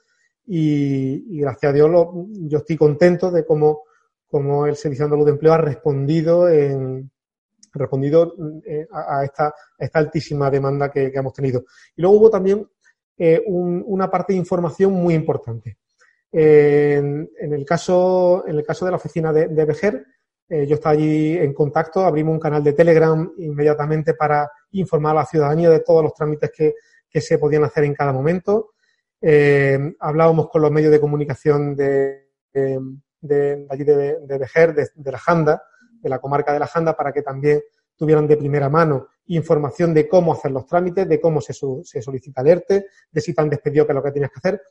y, 0.54 1.40
gracias 1.40 1.70
a 1.70 1.74
Dios 1.74 1.90
yo 2.30 2.58
estoy 2.58 2.76
contento 2.76 3.32
de 3.32 3.46
cómo, 3.46 3.84
cómo, 4.28 4.66
el 4.66 4.76
Servicio 4.76 5.06
Andaluz 5.06 5.26
de 5.26 5.32
Empleo 5.32 5.54
ha 5.54 5.58
respondido 5.58 6.50
en, 6.50 7.10
respondido 7.74 8.36
eh, 8.66 8.88
a, 8.92 9.24
esta, 9.24 9.54
esta, 9.78 10.00
altísima 10.00 10.50
demanda 10.50 10.90
que, 10.90 11.12
hemos 11.14 11.34
tenido. 11.34 11.64
Y 11.96 12.02
luego 12.02 12.18
hubo 12.18 12.30
también 12.30 12.68
eh, 13.18 13.42
una 13.48 14.10
parte 14.10 14.34
de 14.34 14.40
información 14.40 14.94
muy 14.94 15.14
importante. 15.14 15.78
en, 16.32 17.30
el 17.40 17.66
caso, 17.66 18.44
en 18.48 18.58
el 18.58 18.66
caso 18.66 18.86
de 18.86 18.92
la 18.92 18.98
oficina 18.98 19.32
de, 19.32 19.48
de 19.48 19.66
Bejer, 19.66 20.06
eh, 20.54 20.68
yo 20.68 20.76
estaba 20.76 20.92
allí 20.92 21.38
en 21.38 21.54
contacto, 21.54 22.02
abrimos 22.02 22.34
un 22.34 22.40
canal 22.40 22.62
de 22.62 22.74
Telegram 22.74 23.32
inmediatamente 23.38 24.16
para 24.16 24.52
informar 24.72 25.16
a 25.16 25.22
la 25.22 25.26
ciudadanía 25.26 25.70
de 25.70 25.80
todos 25.80 26.04
los 26.04 26.14
trámites 26.14 26.52
que, 26.52 26.74
se 27.22 27.38
podían 27.38 27.64
hacer 27.64 27.86
en 27.86 27.94
cada 27.94 28.12
momento. 28.12 28.72
Hablábamos 30.00 30.50
con 30.50 30.62
los 30.62 30.72
medios 30.72 30.92
de 30.92 31.00
comunicación 31.00 31.76
de, 31.76 32.30
de, 33.22 33.68
allí 33.70 33.84
de, 33.84 34.20
de 34.20 34.38
Bejer, 34.38 34.74
de, 34.74 35.12
la 35.12 35.18
Janda, 35.18 35.64
de 36.02 36.10
la 36.10 36.20
comarca 36.20 36.52
de 36.54 36.60
la 36.60 36.68
Janda, 36.68 36.96
para 36.96 37.12
que 37.12 37.22
también 37.22 37.62
tuvieran 37.96 38.28
de 38.28 38.38
primera 38.38 38.70
mano 38.70 39.08
información 39.28 39.94
de 39.94 40.10
cómo 40.10 40.34
hacer 40.34 40.52
los 40.52 40.66
trámites, 40.66 41.08
de 41.08 41.22
cómo 41.22 41.40
se, 41.40 41.54
se 41.54 42.02
solicita 42.02 42.42
el 42.42 42.48
ERTE, 42.48 42.88
de 43.12 43.22
si 43.22 43.34
te 43.34 43.42
han 43.42 43.50
despedido, 43.50 43.86
que 43.86 43.92
es 43.92 43.96
lo 43.96 44.04
que 44.04 44.12
tienes 44.12 44.32
que 44.32 44.40
hacer. 44.40 44.62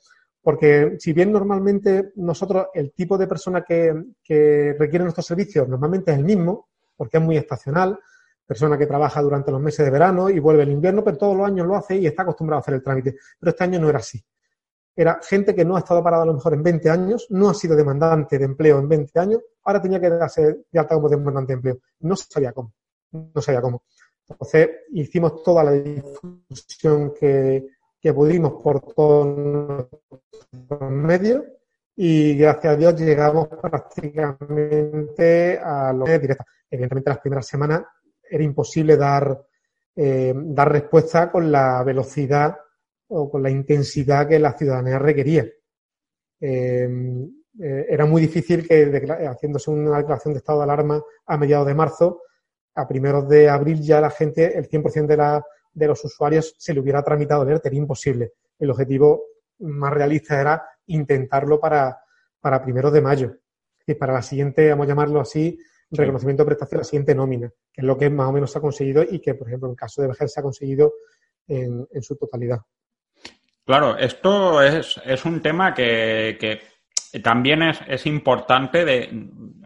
Porque 0.42 0.97
si 0.99 1.12
bien 1.12 1.33
normalmente 1.33 2.12
nosotros, 2.16 2.66
el 2.75 2.92
tipo 2.92 3.16
de 3.16 3.26
persona 3.26 3.62
que 3.62 4.75
requiere 4.78 5.04
nuestros 5.04 5.26
servicios 5.26 5.69
normalmente 5.69 6.11
es 6.11 6.19
el 6.19 6.25
mismo, 6.25 6.69
porque 6.97 7.19
es 7.19 7.23
muy 7.23 7.37
estacional, 7.37 7.99
persona 8.45 8.76
que 8.76 8.87
trabaja 8.87 9.23
durante 9.23 9.52
los 9.52 9.61
meses 9.61 9.85
de 9.85 9.92
verano 9.92 10.28
y 10.28 10.40
vuelve 10.40 10.64
el 10.64 10.73
invierno, 10.73 11.04
pero 11.04 11.16
todos 11.16 11.37
los 11.37 11.47
años 11.47 11.66
lo 11.66 11.76
hace 11.76 11.97
y 11.97 12.07
está 12.07 12.23
acostumbrado 12.23 12.59
a 12.59 12.62
hacer 12.62 12.75
el 12.75 12.83
trámite. 12.83 13.16
Pero 13.38 13.50
este 13.50 13.64
año 13.64 13.78
no 13.78 13.88
era 13.88 14.00
así 14.00 14.23
era 14.94 15.20
gente 15.23 15.54
que 15.54 15.64
no 15.64 15.76
ha 15.76 15.80
estado 15.80 16.02
parada 16.02 16.25
a 16.25 16.26
lo 16.26 16.35
mejor 16.35 16.54
en 16.54 16.62
20 16.62 16.90
años, 16.90 17.26
no 17.30 17.50
ha 17.50 17.54
sido 17.54 17.76
demandante 17.76 18.38
de 18.38 18.44
empleo 18.44 18.78
en 18.78 18.88
20 18.88 19.18
años, 19.18 19.40
ahora 19.64 19.80
tenía 19.80 20.00
que 20.00 20.11
darse 20.11 20.64
de 20.70 20.78
alta 20.78 20.94
como 20.94 21.09
demandante 21.09 21.52
de 21.52 21.54
empleo. 21.54 21.78
No 22.00 22.16
sabía 22.16 22.52
cómo, 22.52 22.73
no 23.12 23.40
sabía 23.40 23.61
cómo. 23.61 23.82
Entonces 24.28 24.68
hicimos 24.92 25.42
toda 25.42 25.64
la 25.64 25.73
difusión 25.73 27.12
que, 27.18 27.66
pudimos 28.14 28.62
por 28.62 28.80
todos 28.94 29.87
los 30.70 30.90
medios 30.90 31.44
y 31.97 32.35
gracias 32.37 32.73
a 32.73 32.76
Dios 32.76 32.99
llegamos 32.99 33.49
prácticamente 33.49 35.59
a 35.59 35.92
lo 35.92 36.06
que 36.06 36.14
es 36.14 36.20
directa. 36.20 36.47
Evidentemente 36.70 37.11
las 37.11 37.18
primeras 37.18 37.47
semanas 37.47 37.82
era 38.23 38.42
imposible 38.42 38.97
dar, 38.97 39.38
eh, 39.97 40.32
dar 40.35 40.73
respuesta 40.73 41.30
con 41.30 41.52
la 41.52 41.82
velocidad 41.82 42.56
o 43.11 43.31
con 43.31 43.43
la 43.43 43.50
intensidad 43.50 44.29
que 44.29 44.38
la 44.38 44.52
ciudadanía 44.52 44.99
requería. 44.99 45.47
Em, 46.40 47.25
eh, 47.61 47.87
era 47.88 48.07
muy 48.07 48.23
difícil 48.23 48.67
que, 48.67 48.85
haciéndose 49.26 49.71
una 49.71 49.99
declaración 49.99 50.35
de 50.35 50.38
estado 50.38 50.59
de 50.59 50.64
alarma 50.64 51.02
a 51.26 51.37
mediados 51.37 51.67
de 51.67 51.75
marzo, 51.75 52.23
a 52.75 52.87
primeros 52.87 53.29
de 53.29 53.49
abril 53.49 53.81
ya 53.83 54.00
la 54.00 54.11
gente, 54.11 54.57
el 54.57 54.69
100% 54.69 55.07
de, 55.07 55.17
la, 55.17 55.45
de 55.73 55.87
los 55.88 56.05
usuarios 56.05 56.55
se 56.57 56.73
le 56.73 56.81
hubiera 56.81 57.02
tramitado 57.02 57.43
el 57.43 57.50
ERTE, 57.50 57.69
era 57.69 57.76
imposible. 57.76 58.33
El 58.59 58.71
objetivo 58.71 59.25
más 59.59 59.93
realista 59.93 60.40
era 60.40 60.64
intentarlo 60.87 61.59
para, 61.59 61.99
para 62.40 62.62
primeros 62.62 62.93
de 62.93 63.00
mayo. 63.00 63.37
Y 63.87 63.95
para 63.95 64.12
la 64.12 64.23
siguiente, 64.23 64.71
vamos 64.71 64.87
a 64.87 64.88
llamarlo 64.90 65.21
así, 65.21 65.59
reconocimiento 65.90 66.45
de 66.45 66.47
prestación, 66.47 66.79
la 66.79 66.85
siguiente 66.85 67.14
nómina, 67.14 67.52
que 67.73 67.81
es 67.81 67.85
lo 67.85 67.99
que 67.99 68.09
más 68.09 68.29
o 68.29 68.33
menos 68.33 68.52
se 68.52 68.59
ha 68.59 68.62
conseguido 68.62 69.02
y 69.02 69.21
que, 69.21 69.35
por 69.35 69.49
ejemplo, 69.49 69.67
en 69.67 69.73
el 69.73 69.76
caso 69.76 70.00
de 70.00 70.09
Vejer 70.09 70.29
se 70.29 70.38
ha 70.38 70.43
conseguido 70.45 70.93
en 71.49 72.02
su 72.02 72.14
totalidad. 72.14 72.61
Claro, 73.64 73.97
esto 73.97 74.62
es, 74.62 75.00
es 75.05 75.25
un 75.25 75.40
tema 75.40 75.73
que, 75.75 76.37
que 76.40 77.21
también 77.21 77.62
es, 77.62 77.81
es 77.87 78.07
importante 78.07 78.85
de, 78.85 79.11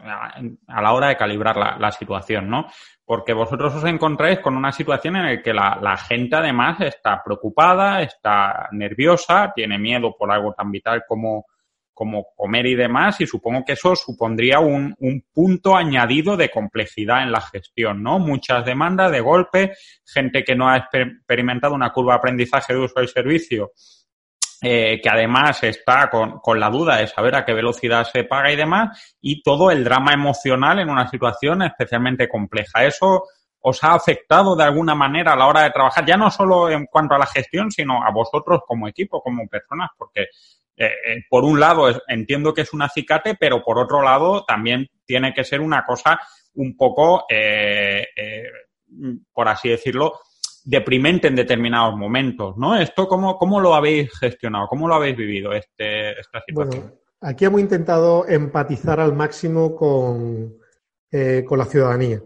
a, 0.03 0.81
la 0.81 0.93
hora 0.93 1.07
de 1.07 1.17
calibrar 1.17 1.57
la, 1.57 1.77
la, 1.79 1.91
situación, 1.91 2.49
¿no? 2.49 2.67
Porque 3.03 3.33
vosotros 3.33 3.75
os 3.75 3.83
encontráis 3.85 4.39
con 4.39 4.55
una 4.57 4.71
situación 4.71 5.15
en 5.15 5.25
la 5.25 5.41
que 5.41 5.53
la, 5.53 5.77
la, 5.81 5.97
gente 5.97 6.35
además 6.35 6.81
está 6.81 7.21
preocupada, 7.23 8.01
está 8.01 8.67
nerviosa, 8.71 9.51
tiene 9.55 9.77
miedo 9.77 10.15
por 10.17 10.31
algo 10.31 10.53
tan 10.53 10.71
vital 10.71 11.03
como, 11.07 11.45
como 11.95 12.27
comer 12.35 12.67
y 12.67 12.75
demás, 12.75 13.19
y 13.21 13.25
supongo 13.25 13.63
que 13.65 13.73
eso 13.73 13.95
supondría 13.95 14.59
un, 14.59 14.93
un, 14.99 15.25
punto 15.33 15.75
añadido 15.75 16.37
de 16.37 16.51
complejidad 16.51 17.23
en 17.23 17.31
la 17.31 17.41
gestión, 17.41 18.03
¿no? 18.03 18.19
Muchas 18.19 18.65
demandas 18.65 19.11
de 19.11 19.21
golpe, 19.21 19.73
gente 20.05 20.43
que 20.43 20.55
no 20.55 20.69
ha 20.69 20.77
experimentado 20.77 21.73
una 21.73 21.91
curva 21.91 22.13
de 22.13 22.17
aprendizaje 22.17 22.73
de 22.73 22.79
uso 22.79 22.99
del 22.99 23.07
servicio, 23.07 23.71
eh, 24.61 24.99
que 25.01 25.09
además 25.09 25.63
está 25.63 26.09
con, 26.09 26.39
con, 26.39 26.59
la 26.59 26.69
duda 26.69 26.97
de 26.97 27.07
saber 27.07 27.35
a 27.35 27.45
qué 27.45 27.53
velocidad 27.53 28.03
se 28.03 28.25
paga 28.25 28.51
y 28.51 28.55
demás, 28.55 29.15
y 29.21 29.41
todo 29.41 29.71
el 29.71 29.83
drama 29.83 30.13
emocional 30.13 30.79
en 30.79 30.89
una 30.89 31.07
situación 31.09 31.61
especialmente 31.63 32.27
compleja. 32.27 32.85
Eso 32.85 33.23
os 33.67 33.83
ha 33.83 33.95
afectado 33.95 34.55
de 34.55 34.63
alguna 34.63 34.93
manera 34.93 35.33
a 35.33 35.35
la 35.35 35.47
hora 35.47 35.63
de 35.63 35.71
trabajar, 35.71 36.05
ya 36.05 36.17
no 36.17 36.29
solo 36.29 36.69
en 36.69 36.85
cuanto 36.85 37.15
a 37.15 37.17
la 37.17 37.25
gestión, 37.25 37.71
sino 37.71 38.03
a 38.03 38.11
vosotros 38.11 38.61
como 38.67 38.87
equipo, 38.87 39.21
como 39.23 39.47
personas, 39.47 39.89
porque 39.97 40.27
eh, 40.77 40.91
eh, 41.07 41.23
por 41.29 41.45
un 41.45 41.59
lado 41.59 41.87
entiendo 42.07 42.53
que 42.53 42.61
es 42.61 42.73
un 42.73 42.81
acicate, 42.81 43.35
pero 43.39 43.63
por 43.63 43.77
otro 43.79 44.01
lado 44.01 44.43
también 44.45 44.87
tiene 45.05 45.33
que 45.33 45.43
ser 45.43 45.61
una 45.61 45.85
cosa 45.85 46.19
un 46.55 46.75
poco, 46.75 47.25
eh, 47.29 48.05
por 49.31 49.47
así 49.47 49.69
decirlo, 49.69 50.19
deprimente 50.63 51.27
en 51.27 51.35
determinados 51.35 51.95
momentos, 51.95 52.57
¿no? 52.57 52.77
¿Esto 52.77 53.07
cómo, 53.07 53.37
cómo 53.37 53.59
lo 53.59 53.73
habéis 53.73 54.11
gestionado? 54.19 54.67
¿Cómo 54.67 54.87
lo 54.87 54.95
habéis 54.95 55.15
vivido 55.15 55.53
este, 55.53 56.19
esta 56.19 56.41
situación? 56.45 56.93
Aquí 57.21 57.45
hemos 57.45 57.61
intentado 57.61 58.27
empatizar 58.27 58.99
al 58.99 59.13
máximo 59.13 59.75
con, 59.75 60.57
con 61.45 61.57
la 61.57 61.65
ciudadanía. 61.65 62.21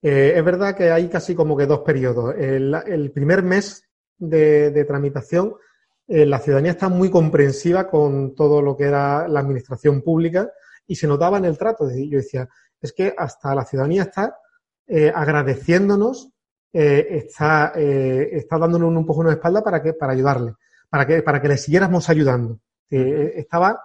es 0.00 0.44
verdad 0.44 0.76
que 0.76 0.90
hay 0.90 1.08
casi 1.08 1.34
como 1.34 1.56
que 1.56 1.66
dos 1.66 1.80
periodos. 1.80 2.34
El, 2.36 3.10
primer 3.12 3.42
mes 3.42 3.84
de 4.18 4.84
tramitación 4.86 5.54
eh, 6.10 6.24
la 6.24 6.38
ciudadanía 6.38 6.72
está 6.72 6.88
muy 6.88 7.10
comprensiva 7.10 7.86
con 7.86 8.34
todo 8.34 8.62
lo 8.62 8.74
que 8.74 8.84
era 8.84 9.28
la 9.28 9.40
administración 9.40 10.00
pública 10.00 10.50
y 10.86 10.96
se 10.96 11.06
notaba 11.06 11.36
en 11.36 11.44
el 11.44 11.58
trato. 11.58 11.86
Yo 11.90 12.16
decía, 12.16 12.48
es 12.80 12.94
que 12.94 13.14
hasta 13.16 13.54
la 13.54 13.66
ciudadanía 13.66 14.04
está 14.04 14.38
eh, 14.86 15.12
agradeciéndonos, 15.14 16.30
eh, 16.72 17.06
está, 17.10 17.72
está 17.76 18.58
dándonos 18.58 18.88
un 18.88 18.96
empujón 18.96 19.26
la 19.26 19.32
espalda 19.32 19.62
para, 19.62 19.82
que, 19.82 19.92
para 19.92 20.14
ayudarle, 20.14 20.54
para 20.88 21.06
que, 21.06 21.22
para 21.22 21.42
que 21.42 21.48
le 21.48 21.58
siguiéramos 21.58 22.08
ayudando. 22.08 22.58
estaba 22.88 23.84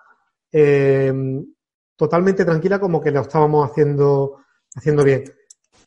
totalmente 1.98 2.46
tranquila 2.46 2.80
como 2.80 3.01
que 3.01 3.12
lo 3.12 3.22
estábamos 3.22 3.70
haciendo, 3.70 4.38
haciendo 4.75 5.03
bien 5.03 5.25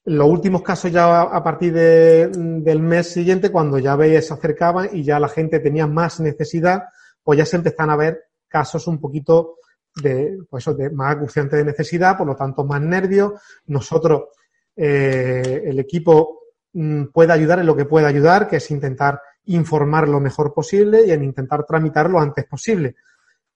los 0.06 0.28
últimos 0.28 0.62
casos 0.62 0.92
ya 0.92 1.22
a 1.22 1.42
partir 1.42 1.72
del 1.72 2.80
mes 2.80 3.10
siguiente, 3.10 3.50
cuando 3.50 3.78
ya 3.78 3.96
veis 3.96 4.26
se 4.26 4.34
acercaban 4.34 4.88
y 4.92 5.02
ya 5.02 5.18
la 5.18 5.28
gente 5.28 5.58
tenía 5.58 5.88
más 5.88 6.20
necesidad, 6.20 6.84
pues 7.24 7.38
ya 7.38 7.44
se 7.44 7.56
empezaron 7.56 7.90
a 7.90 7.96
ver 7.96 8.24
casos 8.46 8.86
un 8.86 9.00
poquito 9.00 9.56
de, 9.96 10.38
pues 10.48 10.62
eso, 10.62 10.74
de 10.74 10.90
más 10.90 11.16
acuciante 11.16 11.56
de 11.56 11.64
necesidad, 11.64 12.16
por 12.16 12.28
lo 12.28 12.36
tanto 12.36 12.64
más 12.64 12.80
nervios. 12.80 13.32
Nosotros, 13.66 14.28
eh, 14.76 15.62
el 15.64 15.78
equipo 15.80 16.40
mm, 16.72 17.06
puede 17.06 17.32
ayudar 17.32 17.58
en 17.58 17.66
lo 17.66 17.74
que 17.74 17.86
puede 17.86 18.06
ayudar, 18.06 18.46
que 18.46 18.56
es 18.56 18.70
intentar 18.70 19.20
informar 19.46 20.08
lo 20.08 20.20
mejor 20.20 20.54
posible 20.54 21.04
y 21.04 21.10
en 21.10 21.24
intentar 21.24 21.64
tramitar 21.64 22.08
lo 22.08 22.20
antes 22.20 22.44
posible. 22.44 22.94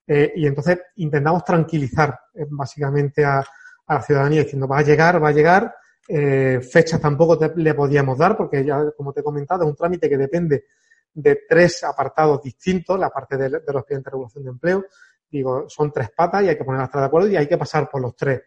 Eh, 0.05 0.33
y 0.35 0.49
entonces 0.49 0.81
intentamos 0.97 1.45
tranquilizar 1.45 2.19
eh, 2.35 2.45
básicamente 2.51 3.25
a, 3.25 3.39
a 3.39 3.95
la 3.95 4.03
ciudadanía 4.03 4.43
diciendo 4.43 4.67
va 4.67 4.79
a 4.79 4.83
llegar, 4.83 5.23
va 5.23 5.29
a 5.29 5.33
llegar, 5.33 5.75
eh, 6.13 6.61
fechas 6.61 7.01
tampoco 7.01 7.39
le 7.55 7.75
podíamos 7.75 8.19
dar 8.19 8.37
porque 8.37 8.65
ya, 8.65 8.91
como 8.97 9.13
te 9.13 9.21
he 9.21 9.23
comentado, 9.23 9.63
es 9.63 9.71
un 9.71 9.77
trámite 9.77 10.09
que 10.09 10.17
depende 10.17 10.65
de 11.13 11.43
tres 11.49 11.85
apartados 11.85 12.43
distintos, 12.43 12.99
la 12.99 13.11
parte 13.11 13.37
de, 13.37 13.49
los 13.49 13.61
expedientes 13.61 14.05
de 14.07 14.11
regulación 14.11 14.45
de 14.45 14.51
empleo. 14.51 14.85
Digo, 15.31 15.69
son 15.69 15.93
tres 15.93 16.11
patas 16.11 16.43
y 16.43 16.49
hay 16.49 16.57
que 16.57 16.65
ponerlas 16.65 16.91
de 16.91 17.05
acuerdo 17.05 17.29
y 17.29 17.37
hay 17.37 17.47
que 17.47 17.57
pasar 17.57 17.89
por 17.89 18.01
los 18.01 18.17
tres. 18.17 18.43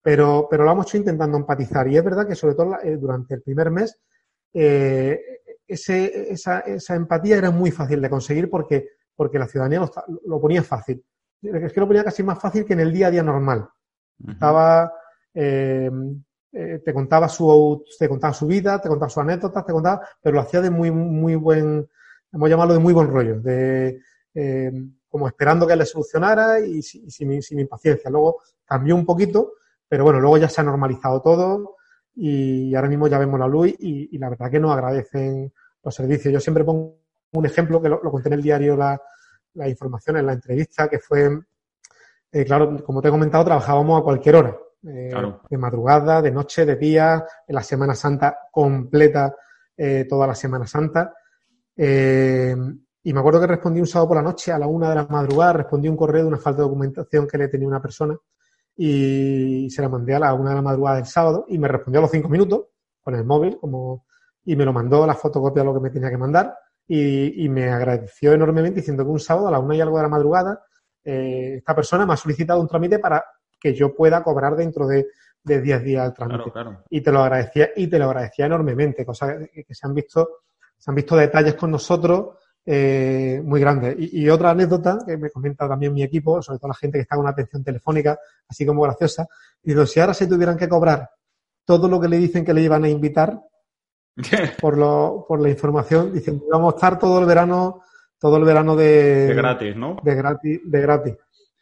Pero, 0.00 0.46
pero 0.48 0.64
lo 0.64 0.70
hemos 0.70 0.86
hecho 0.86 0.98
intentando 0.98 1.36
empatizar 1.36 1.88
y 1.88 1.96
es 1.96 2.04
verdad 2.04 2.28
que 2.28 2.36
sobre 2.36 2.54
todo 2.54 2.78
eh, 2.80 2.96
durante 2.96 3.34
el 3.34 3.42
primer 3.42 3.70
mes 3.70 3.98
eh, 4.54 5.20
ese, 5.66 6.32
esa, 6.32 6.60
esa, 6.60 6.94
empatía 6.94 7.36
era 7.36 7.50
muy 7.50 7.70
fácil 7.72 8.00
de 8.00 8.08
conseguir 8.08 8.48
porque, 8.48 8.90
porque 9.16 9.38
la 9.38 9.48
ciudadanía 9.48 9.80
lo, 9.80 9.90
lo, 10.26 10.40
ponía 10.40 10.62
fácil. 10.62 11.04
Es 11.42 11.72
que 11.72 11.80
lo 11.80 11.86
ponía 11.86 12.04
casi 12.04 12.22
más 12.22 12.40
fácil 12.40 12.64
que 12.64 12.72
en 12.72 12.80
el 12.80 12.92
día 12.92 13.08
a 13.08 13.10
día 13.10 13.22
normal. 13.22 13.68
Estaba 14.28 14.92
eh, 15.34 15.90
eh, 16.52 16.80
te 16.84 16.92
contaba 16.92 17.28
su 17.28 17.84
te 17.98 18.08
contaba 18.08 18.34
su 18.34 18.46
vida, 18.46 18.80
te 18.80 18.88
contaba 18.88 19.08
sus 19.08 19.22
anécdotas, 19.22 19.64
te 19.64 19.72
contaba, 19.72 20.00
pero 20.20 20.34
lo 20.34 20.40
hacía 20.40 20.60
de 20.60 20.70
muy 20.70 20.90
muy 20.90 21.36
buen, 21.36 21.88
vamos 22.32 22.46
a 22.46 22.50
llamarlo 22.50 22.74
de 22.74 22.80
muy 22.80 22.92
buen 22.92 23.08
rollo, 23.08 23.40
de 23.40 24.00
eh, 24.34 24.72
como 25.08 25.28
esperando 25.28 25.66
que 25.66 25.76
le 25.76 25.86
solucionara 25.86 26.58
y, 26.60 26.82
sin, 26.82 27.42
sin, 27.42 27.58
impaciencia. 27.60 28.10
Luego 28.10 28.42
cambió 28.64 28.96
un 28.96 29.06
poquito, 29.06 29.52
pero 29.88 30.04
bueno, 30.04 30.20
luego 30.20 30.38
ya 30.38 30.48
se 30.48 30.60
ha 30.60 30.64
normalizado 30.64 31.22
todo 31.22 31.76
y 32.16 32.74
ahora 32.74 32.88
mismo 32.88 33.06
ya 33.06 33.18
vemos 33.18 33.38
la 33.38 33.48
luz 33.48 33.74
y, 33.78 34.16
la 34.18 34.30
verdad 34.30 34.50
que 34.50 34.60
nos 34.60 34.72
agradecen 34.72 35.52
los 35.82 35.94
servicios. 35.94 36.32
Yo 36.32 36.40
siempre 36.40 36.64
pongo 36.64 36.96
un 37.32 37.46
ejemplo 37.46 37.80
que 37.80 37.88
lo, 37.88 38.00
conté 38.00 38.28
en 38.28 38.34
el 38.34 38.42
diario 38.42 38.76
la, 38.76 39.00
la 39.54 39.68
información 39.68 40.16
en 40.16 40.26
la 40.26 40.32
entrevista, 40.32 40.88
que 40.88 40.98
fue, 40.98 41.30
eh, 42.32 42.44
claro, 42.44 42.82
como 42.84 43.00
te 43.00 43.08
he 43.08 43.10
comentado, 43.12 43.44
trabajábamos 43.44 44.00
a 44.00 44.04
cualquier 44.04 44.36
hora 44.36 44.56
eh, 44.86 45.12
de 45.50 45.58
madrugada, 45.58 46.22
de 46.22 46.30
noche, 46.30 46.64
de 46.64 46.76
día, 46.76 47.24
en 47.46 47.54
la 47.54 47.62
Semana 47.62 47.94
Santa 47.94 48.38
completa, 48.50 49.34
eh, 49.76 50.06
toda 50.08 50.26
la 50.26 50.34
Semana 50.34 50.66
Santa. 50.66 51.14
Eh, 51.76 52.56
y 53.02 53.12
me 53.12 53.20
acuerdo 53.20 53.40
que 53.40 53.46
respondí 53.46 53.80
un 53.80 53.86
sábado 53.86 54.08
por 54.08 54.16
la 54.18 54.22
noche 54.22 54.52
a 54.52 54.58
la 54.58 54.66
una 54.66 54.90
de 54.90 54.94
la 54.96 55.06
madrugada, 55.06 55.54
respondí 55.54 55.88
un 55.88 55.96
correo 55.96 56.22
de 56.22 56.28
una 56.28 56.38
falta 56.38 56.58
de 56.58 56.68
documentación 56.68 57.26
que 57.26 57.38
le 57.38 57.48
tenía 57.48 57.66
una 57.66 57.80
persona 57.80 58.16
y 58.76 59.68
se 59.70 59.82
la 59.82 59.88
mandé 59.88 60.14
a 60.14 60.18
la 60.18 60.34
una 60.34 60.50
de 60.50 60.56
la 60.56 60.62
madrugada 60.62 60.96
del 60.96 61.06
sábado 61.06 61.46
y 61.48 61.58
me 61.58 61.68
respondió 61.68 62.00
a 62.00 62.02
los 62.02 62.10
cinco 62.10 62.28
minutos 62.28 62.66
con 63.00 63.14
el 63.14 63.24
móvil 63.24 63.58
como 63.58 64.04
y 64.44 64.56
me 64.56 64.64
lo 64.64 64.72
mandó 64.72 65.06
la 65.06 65.14
fotocopia 65.14 65.62
de 65.62 65.66
lo 65.66 65.74
que 65.74 65.80
me 65.80 65.90
tenía 65.90 66.10
que 66.10 66.18
mandar 66.18 66.54
y, 66.86 67.48
me 67.48 67.68
agradeció 67.70 68.32
enormemente 68.32 68.80
diciendo 68.80 69.04
que 69.04 69.10
un 69.10 69.20
sábado 69.20 69.48
a 69.48 69.50
la 69.50 69.60
una 69.60 69.76
y 69.76 69.80
algo 69.80 69.96
de 69.96 70.02
la 70.02 70.08
madrugada 70.08 70.64
eh, 71.04 71.56
esta 71.58 71.74
persona 71.74 72.04
me 72.04 72.14
ha 72.14 72.16
solicitado 72.16 72.60
un 72.60 72.68
trámite 72.68 72.98
para 72.98 73.24
que 73.60 73.74
yo 73.74 73.94
pueda 73.94 74.22
cobrar 74.22 74.56
dentro 74.56 74.86
de, 74.86 75.06
de 75.42 75.60
10 75.60 75.84
días 75.84 76.06
el 76.08 76.14
trámite. 76.14 76.50
Y 76.90 77.00
te 77.00 77.12
lo 77.12 77.22
agradecía, 77.22 77.70
y 77.76 77.86
te 77.86 77.98
lo 77.98 78.06
agradecía 78.06 78.46
enormemente, 78.46 79.04
cosas 79.04 79.36
que, 79.52 79.74
se 79.74 79.86
han 79.86 79.94
visto, 79.94 80.28
se 80.76 80.90
han 80.90 80.94
visto 80.94 81.16
detalles 81.16 81.54
con 81.54 81.70
nosotros 81.70 82.36
eh, 82.64 83.40
muy 83.44 83.60
grandes. 83.60 83.96
Y, 83.98 84.28
otra 84.28 84.50
anécdota 84.50 84.98
que 85.06 85.16
me 85.16 85.30
comenta 85.30 85.68
también 85.68 85.92
mi 85.92 86.02
equipo, 86.02 86.42
sobre 86.42 86.58
todo 86.58 86.68
la 86.68 86.74
gente 86.74 86.98
que 86.98 87.02
está 87.02 87.16
con 87.16 87.26
atención 87.26 87.64
telefónica, 87.64 88.18
así 88.48 88.66
como 88.66 88.82
graciosa, 88.82 89.26
digo, 89.62 89.86
si 89.86 90.00
ahora 90.00 90.14
se 90.14 90.26
tuvieran 90.26 90.56
que 90.56 90.68
cobrar 90.68 91.10
todo 91.64 91.88
lo 91.88 92.00
que 92.00 92.08
le 92.08 92.18
dicen 92.18 92.44
que 92.44 92.54
le 92.54 92.62
iban 92.62 92.84
a 92.84 92.88
invitar, 92.88 93.40
por, 94.60 94.76
lo, 94.76 95.24
por 95.26 95.40
la 95.40 95.48
información. 95.48 96.12
Dicen, 96.12 96.42
vamos 96.50 96.74
a 96.74 96.76
estar 96.76 96.98
todo 96.98 97.20
el 97.20 97.26
verano, 97.26 97.82
todo 98.18 98.36
el 98.36 98.44
verano 98.44 98.76
de, 98.76 99.28
de 99.28 99.34
gratis, 99.34 99.76
¿no? 99.76 99.96
De 100.02 100.14
gratis, 100.14 100.60
de 100.64 100.80
gratis, 100.80 101.14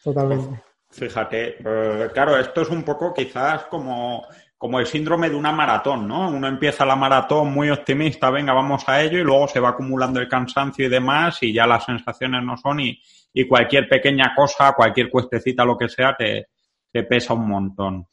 totalmente. 0.03 0.68
Fíjate, 0.91 1.57
eh, 1.59 2.09
claro, 2.13 2.39
esto 2.39 2.63
es 2.63 2.71
un 2.71 2.83
poco 2.83 3.13
quizás 3.13 3.65
como, 3.65 4.27
como 4.57 4.81
el 4.81 4.87
síndrome 4.87 5.29
de 5.29 5.37
una 5.37 5.53
maratón, 5.53 6.09
¿no? 6.09 6.29
Uno 6.31 6.49
empieza 6.49 6.87
la 6.87 6.97
maratón 6.97 7.53
muy 7.53 7.71
optimista, 7.71 8.31
venga, 8.31 8.53
vamos 8.53 8.89
a 8.89 9.03
ello, 9.03 9.19
y 9.19 9.25
luego 9.25 9.47
se 9.49 9.61
va 9.61 9.71
acumulando 9.71 10.19
el 10.21 10.29
cansancio 10.29 10.87
y 10.87 10.89
demás, 10.89 11.43
y 11.43 11.53
ya 11.53 11.67
las 11.67 11.85
sensaciones 11.85 12.43
no 12.43 12.57
son, 12.57 12.81
y, 12.81 13.01
cualquier 13.49 13.89
pequeña 13.89 14.33
cosa, 14.35 14.73
cualquier 14.73 15.09
cuestecita, 15.11 15.65
lo 15.65 15.79
que 15.79 15.89
sea, 15.89 16.17
te, 16.17 16.49
te 16.91 17.05
pesa 17.05 17.35
un 17.35 17.49
montón. 17.49 18.09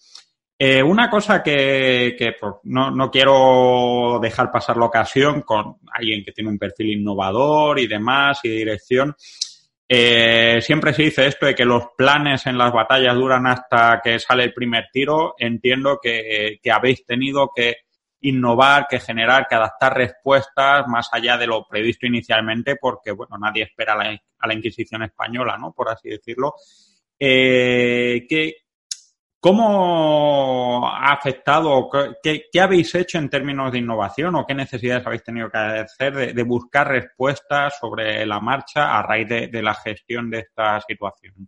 Eh, 0.57 0.81
una 0.81 1.09
cosa 1.09 1.43
que, 1.43 2.15
pues, 2.39 2.53
no, 2.63 3.11
quiero 3.11 4.19
dejar 4.21 4.51
pasar 4.51 4.77
la 4.77 4.85
ocasión 4.85 5.41
con 5.41 5.77
alguien 5.91 6.23
que 6.23 6.31
tiene 6.31 6.49
un 6.49 6.57
perfil 6.57 6.91
innovador 6.91 7.79
y 7.79 7.87
demás 7.87 8.39
y 8.43 8.49
dirección. 8.49 9.15
Eh, 9.87 10.61
siempre 10.61 10.93
se 10.93 11.03
dice 11.03 11.27
esto 11.27 11.45
de 11.45 11.53
que 11.53 11.63
los 11.63 11.89
planes 11.95 12.47
en 12.47 12.57
las 12.57 12.73
batallas 12.73 13.13
duran 13.13 13.45
hasta 13.45 14.01
que 14.03 14.19
sale 14.19 14.43
el 14.43 14.53
primer 14.53 14.85
tiro. 14.91 15.35
Entiendo 15.37 15.99
que, 16.01 16.59
habéis 16.71 17.05
tenido 17.05 17.51
que 17.55 17.77
innovar, 18.21 18.87
que 18.89 18.99
generar, 18.99 19.45
que 19.47 19.55
adaptar 19.55 19.95
respuestas 19.95 20.87
más 20.87 21.09
allá 21.11 21.37
de 21.37 21.45
lo 21.47 21.67
previsto 21.67 22.07
inicialmente, 22.07 22.77
porque 22.77 23.11
bueno, 23.11 23.37
nadie 23.37 23.63
espera 23.63 23.93
a 23.93 24.47
la, 24.47 24.53
Inquisición 24.53 25.01
española, 25.03 25.57
¿no? 25.57 25.73
Por 25.73 25.89
así 25.89 26.09
decirlo. 26.09 26.53
Eh, 27.19 28.25
¿qué, 28.29 28.64
¿Cómo 29.45 30.87
ha 30.87 31.13
afectado, 31.13 31.87
qué, 32.23 32.59
habéis 32.59 32.95
hecho 32.95 33.19
en 33.19 33.29
términos 33.29 33.71
de 33.71 33.77
innovación 33.77 34.33
o 34.33 34.43
qué 34.43 34.55
necesidades 34.55 35.05
habéis 35.05 35.23
tenido 35.23 35.51
que 35.51 35.57
hacer 35.59 36.33
de, 36.33 36.43
buscar 36.43 36.87
respuestas 36.87 37.77
sobre 37.79 38.25
la 38.25 38.39
marcha 38.39 38.97
a 38.97 39.03
raíz 39.03 39.29
de, 39.29 39.61
la 39.61 39.75
gestión 39.75 40.31
de 40.31 40.39
esta 40.39 40.81
situación? 40.81 41.47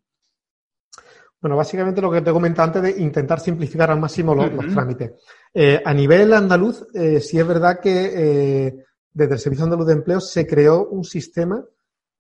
Bueno, 1.42 1.58
básicamente 1.58 2.00
lo 2.00 2.12
que 2.12 2.22
te 2.22 2.32
comenté 2.32 2.62
antes 2.62 2.84
de 2.84 3.02
intentar 3.02 3.40
simplificar 3.40 3.90
al 3.90 4.00
máximo 4.00 4.36
los, 4.36 4.52
trámites. 4.72 5.14
Eh, 5.52 5.82
a 5.84 5.92
nivel 5.92 6.32
andaluz, 6.34 6.86
eh, 6.94 7.20
sí 7.20 7.40
es 7.40 7.48
verdad 7.48 7.80
que 7.82 8.68
eh, 8.68 8.86
desde 9.12 9.34
el 9.34 9.40
Servicio 9.40 9.64
Andaluz 9.64 9.88
de 9.88 9.94
Empleo 9.94 10.22
se 10.22 10.46
creó 10.46 10.88
un 10.88 11.04
sistema 11.04 11.66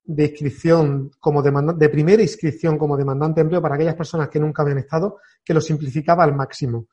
de 0.09 0.23
inscripción 0.23 1.11
como 1.19 1.41
demandante, 1.43 1.83
de 1.85 1.89
primera 1.89 2.21
inscripción 2.21 2.77
como 2.77 2.95
demandante 2.95 3.41
de 3.41 3.41
empleo 3.41 3.61
para 3.61 3.75
aquellas 3.75 3.95
personas 3.95 4.29
que 4.29 4.39
nunca 4.39 4.61
habían 4.61 4.77
estado, 4.77 5.17
que 5.43 5.53
lo 5.53 5.59
simplificaba 5.59 6.23
al 6.23 6.33
máximo. 6.33 6.87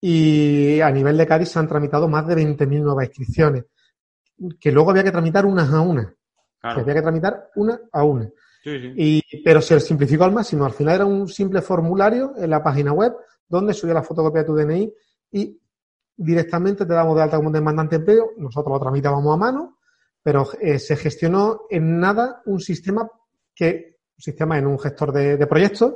Y 0.00 0.78
a 0.80 0.90
nivel 0.90 1.16
de 1.16 1.26
Cádiz 1.26 1.48
se 1.48 1.58
han 1.58 1.66
tramitado 1.66 2.08
más 2.08 2.26
de 2.26 2.36
20.000 2.36 2.82
nuevas 2.82 3.06
inscripciones, 3.06 3.64
que 4.60 4.70
luego 4.70 4.90
había 4.90 5.02
que 5.02 5.10
tramitar 5.10 5.46
unas 5.46 5.72
a 5.72 5.80
una. 5.80 6.14
había 6.60 6.94
que 6.94 7.02
tramitar 7.02 7.48
una 7.54 7.80
a 7.90 8.04
una. 8.04 8.28
Y, 8.64 9.22
pero 9.42 9.62
se 9.62 9.80
simplificó 9.80 10.24
al 10.24 10.32
máximo. 10.32 10.66
Al 10.66 10.72
final 10.72 10.94
era 10.96 11.06
un 11.06 11.28
simple 11.28 11.62
formulario 11.62 12.34
en 12.36 12.50
la 12.50 12.62
página 12.62 12.92
web 12.92 13.14
donde 13.48 13.72
subía 13.72 13.94
la 13.94 14.02
fotocopia 14.02 14.42
de 14.42 14.46
tu 14.46 14.54
DNI 14.54 14.92
y 15.32 15.58
directamente 16.14 16.84
te 16.84 16.92
damos 16.92 17.16
de 17.16 17.22
alta 17.22 17.38
como 17.38 17.50
demandante 17.50 17.96
de 17.96 18.00
empleo. 18.00 18.30
Nosotros 18.36 18.74
lo 18.74 18.80
tramitábamos 18.80 19.34
a 19.34 19.38
mano 19.38 19.78
pero 20.22 20.46
eh, 20.60 20.78
se 20.78 20.96
gestionó 20.96 21.62
en 21.68 21.98
nada 21.98 22.42
un 22.46 22.60
sistema 22.60 23.08
que, 23.54 23.98
un 24.16 24.22
sistema 24.22 24.58
en 24.58 24.66
un 24.66 24.78
gestor 24.78 25.12
de, 25.12 25.46
proyectos, 25.46 25.94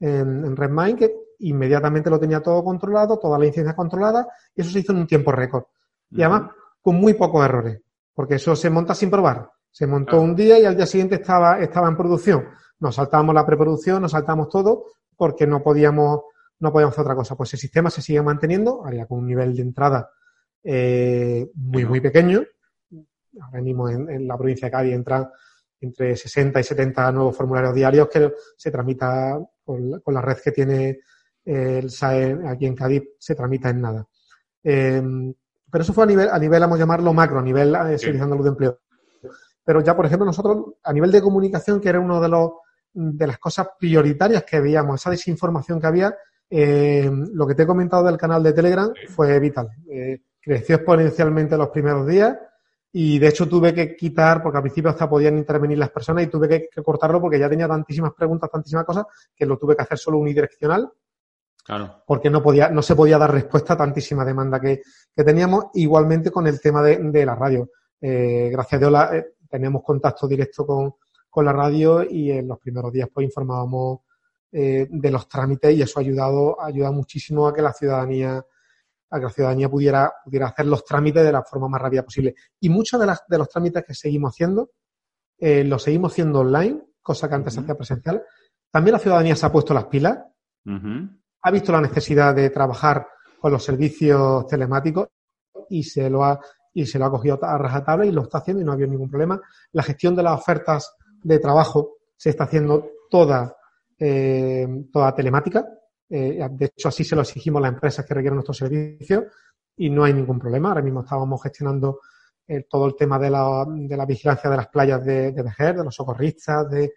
en, 0.00 0.56
Redmine, 0.56 0.96
que 0.96 1.14
inmediatamente 1.40 2.10
lo 2.10 2.20
tenía 2.20 2.40
todo 2.40 2.62
controlado, 2.62 3.18
toda 3.18 3.38
la 3.38 3.44
licencia 3.44 3.74
controlada, 3.74 4.28
y 4.54 4.60
eso 4.60 4.70
se 4.70 4.80
hizo 4.80 4.92
en 4.92 4.98
un 4.98 5.06
tiempo 5.06 5.32
récord. 5.32 5.64
Y 6.10 6.22
además, 6.22 6.52
con 6.80 6.96
muy 6.96 7.14
pocos 7.14 7.44
errores, 7.44 7.80
porque 8.14 8.36
eso 8.36 8.54
se 8.54 8.70
monta 8.70 8.94
sin 8.94 9.10
probar. 9.10 9.50
Se 9.70 9.86
montó 9.86 10.20
un 10.20 10.36
día 10.36 10.58
y 10.58 10.64
al 10.64 10.76
día 10.76 10.86
siguiente 10.86 11.16
estaba, 11.16 11.58
estaba 11.58 11.88
en 11.88 11.96
producción. 11.96 12.44
Nos 12.78 12.94
saltábamos 12.94 13.34
la 13.34 13.44
preproducción, 13.44 14.02
nos 14.02 14.12
saltamos 14.12 14.48
todo, 14.48 14.84
porque 15.16 15.46
no 15.46 15.62
podíamos, 15.62 16.20
no 16.60 16.72
podíamos 16.72 16.94
hacer 16.94 17.02
otra 17.02 17.16
cosa. 17.16 17.34
Pues 17.34 17.52
el 17.54 17.58
sistema 17.58 17.90
se 17.90 18.00
sigue 18.00 18.22
manteniendo, 18.22 18.84
haría 18.84 19.06
con 19.06 19.18
un 19.18 19.26
nivel 19.26 19.56
de 19.56 19.62
entrada 19.62 20.10
eh, 20.62 21.50
muy, 21.54 21.84
muy 21.84 22.00
pequeño, 22.00 22.42
ahora 23.40 23.60
mismo 23.62 23.88
en, 23.88 24.26
la 24.26 24.36
provincia 24.36 24.68
de 24.68 24.72
Cádiz 24.72 24.94
entran 24.94 25.28
entre 25.80 26.16
60 26.16 26.60
y 26.60 26.64
70 26.64 27.12
nuevos 27.12 27.36
formularios 27.36 27.74
diarios 27.74 28.08
que 28.08 28.32
se 28.56 28.70
tramita 28.70 29.38
con, 29.64 30.02
la 30.06 30.20
red 30.20 30.38
que 30.38 30.52
tiene 30.52 31.00
el 31.44 31.90
SAE 31.90 32.38
aquí 32.48 32.66
en 32.66 32.74
Cádiz, 32.74 33.02
se 33.18 33.34
tramita 33.34 33.68
en 33.70 33.80
nada. 33.80 34.06
Em, 34.62 35.34
pero 35.70 35.82
eso 35.82 35.92
fue 35.92 36.04
a 36.04 36.06
nivel, 36.06 36.28
a 36.30 36.38
nivel, 36.38 36.60
vamos 36.60 36.76
a 36.76 36.80
llamarlo 36.80 37.12
macro, 37.12 37.40
a 37.40 37.42
nivel 37.42 37.74
eh, 37.74 37.98
Servicio 37.98 38.26
de 38.26 38.42
de 38.42 38.48
Empleo. 38.48 38.80
Pero 39.64 39.80
ya, 39.82 39.96
por 39.96 40.06
ejemplo, 40.06 40.24
nosotros, 40.24 40.74
a 40.82 40.92
nivel 40.92 41.10
de 41.10 41.20
comunicación, 41.20 41.80
que 41.80 41.88
era 41.88 42.00
uno 42.00 42.20
de 42.20 42.28
los 42.28 42.50
de 42.94 43.26
las 43.26 43.38
cosas 43.38 43.68
prioritarias 43.78 44.44
que 44.44 44.60
veíamos, 44.60 45.00
esa 45.00 45.10
desinformación 45.10 45.80
que 45.80 45.86
había, 45.86 46.16
em, 46.48 47.26
lo 47.32 47.46
que 47.46 47.54
te 47.54 47.64
he 47.64 47.66
comentado 47.66 48.04
del 48.04 48.16
canal 48.16 48.42
de 48.42 48.52
Telegram 48.52 48.92
fue 49.08 49.38
vital. 49.40 49.68
Eh, 49.90 50.22
creció 50.40 50.76
exponencialmente 50.76 51.56
los 51.56 51.70
primeros 51.70 52.06
días 52.06 52.36
y 52.96 53.18
de 53.18 53.26
hecho 53.26 53.48
tuve 53.48 53.74
que 53.74 53.96
quitar, 53.96 54.40
porque 54.40 54.58
al 54.58 54.62
principio 54.62 54.88
hasta 54.88 55.10
podían 55.10 55.36
intervenir 55.36 55.76
las 55.76 55.90
personas 55.90 56.22
y 56.22 56.26
tuve 56.28 56.48
que, 56.48 56.80
cortarlo 56.80 57.20
porque 57.20 57.40
ya 57.40 57.48
tenía 57.48 57.66
tantísimas 57.66 58.12
preguntas, 58.14 58.48
tantísimas 58.48 58.84
cosas, 58.84 59.06
que 59.34 59.44
lo 59.44 59.58
tuve 59.58 59.74
que 59.74 59.82
hacer 59.82 59.98
solo 59.98 60.18
unidireccional. 60.18 60.88
Claro. 61.64 62.04
Porque 62.06 62.30
no 62.30 62.40
podía, 62.40 62.68
no 62.68 62.82
se 62.82 62.94
podía 62.94 63.18
dar 63.18 63.32
respuesta 63.32 63.72
a 63.72 63.76
tantísima 63.78 64.24
demanda 64.24 64.60
que, 64.60 64.82
teníamos. 65.12 65.66
Igualmente 65.74 66.30
con 66.30 66.46
el 66.46 66.60
tema 66.60 66.82
de, 66.84 67.26
la 67.26 67.34
radio. 67.34 67.68
Eh, 68.00 68.50
gracias 68.52 68.74
a 68.74 68.78
Dios 68.78 68.92
la, 68.92 69.16
eh, 69.16 69.26
teníamos 69.50 69.82
contacto 69.82 70.28
directo 70.28 70.64
con, 70.64 70.94
la 71.44 71.52
radio 71.52 72.08
y 72.08 72.30
en 72.30 72.46
los 72.46 72.60
primeros 72.60 72.92
días 72.92 73.08
pues 73.12 73.24
informábamos 73.24 74.02
eh, 74.52 74.86
de 74.88 75.10
los 75.10 75.28
trámites 75.28 75.74
y 75.74 75.82
eso 75.82 75.98
ha 75.98 76.02
ayudado, 76.02 76.60
ha 76.60 76.66
ayudado 76.66 76.92
muchísimo 76.92 77.48
a 77.48 77.52
que 77.52 77.60
la 77.60 77.72
ciudadanía 77.72 78.46
a 79.14 79.18
que 79.18 79.26
la 79.26 79.30
ciudadanía 79.30 79.68
pudiera, 79.68 80.12
pudiera 80.24 80.48
hacer 80.48 80.66
los 80.66 80.84
trámites 80.84 81.22
de 81.22 81.30
la 81.30 81.44
forma 81.44 81.68
más 81.68 81.80
rápida 81.80 82.02
posible. 82.02 82.34
Y 82.60 82.68
muchos 82.68 83.00
de, 83.00 83.06
de 83.28 83.38
los 83.38 83.48
trámites 83.48 83.84
que 83.86 83.94
seguimos 83.94 84.34
haciendo, 84.34 84.70
eh, 85.38 85.62
los 85.62 85.84
seguimos 85.84 86.12
haciendo 86.12 86.40
online, 86.40 86.82
cosa 87.00 87.28
que 87.28 87.34
antes 87.36 87.54
se 87.54 87.60
hacía 87.60 87.76
presencial. 87.76 88.22
También 88.72 88.94
la 88.94 88.98
ciudadanía 88.98 89.36
se 89.36 89.46
ha 89.46 89.52
puesto 89.52 89.72
las 89.72 89.84
pilas, 89.84 90.18
ha 90.66 91.50
visto 91.50 91.70
la 91.70 91.80
necesidad 91.80 92.34
de 92.34 92.50
trabajar 92.50 93.06
con 93.38 93.52
los 93.52 93.62
servicios 93.62 94.46
telemáticos 94.48 95.08
y 95.68 95.84
se 95.84 96.10
lo 96.10 96.24
ha, 96.24 96.40
y 96.72 96.86
se 96.86 96.98
lo 96.98 97.04
ha 97.04 97.10
cogido 97.10 97.38
a 97.40 97.58
rajatabla 97.58 98.06
y 98.06 98.10
lo 98.10 98.22
está 98.22 98.38
haciendo 98.38 98.62
y 98.62 98.64
no 98.64 98.72
ha 98.72 98.74
habido 98.74 98.90
ningún 98.90 99.10
problema. 99.10 99.40
La 99.72 99.84
gestión 99.84 100.16
de 100.16 100.24
las 100.24 100.40
ofertas 100.40 100.96
de 101.22 101.38
trabajo 101.38 101.98
se 102.16 102.30
está 102.30 102.44
haciendo 102.44 102.90
toda, 103.10 103.54
eh, 103.98 104.66
toda 104.92 105.14
telemática. 105.14 105.64
Eh, 106.08 106.46
de 106.50 106.66
hecho, 106.66 106.88
así 106.88 107.04
se 107.04 107.16
lo 107.16 107.22
exigimos 107.22 107.60
a 107.60 107.62
las 107.62 107.74
empresas 107.74 108.04
que 108.04 108.14
requieren 108.14 108.36
nuestros 108.36 108.56
servicios 108.56 109.24
y 109.76 109.90
no 109.90 110.04
hay 110.04 110.12
ningún 110.12 110.38
problema. 110.38 110.68
Ahora 110.68 110.82
mismo 110.82 111.00
estábamos 111.00 111.42
gestionando 111.42 112.00
eh, 112.46 112.66
todo 112.68 112.86
el 112.86 112.94
tema 112.94 113.18
de 113.18 113.30
la, 113.30 113.64
de 113.68 113.96
la, 113.96 114.04
vigilancia 114.04 114.50
de 114.50 114.56
las 114.56 114.68
playas 114.68 115.04
de, 115.04 115.32
de 115.32 115.42
Vejer, 115.42 115.76
de 115.76 115.84
los 115.84 115.94
socorristas, 115.94 116.70
de, 116.70 116.92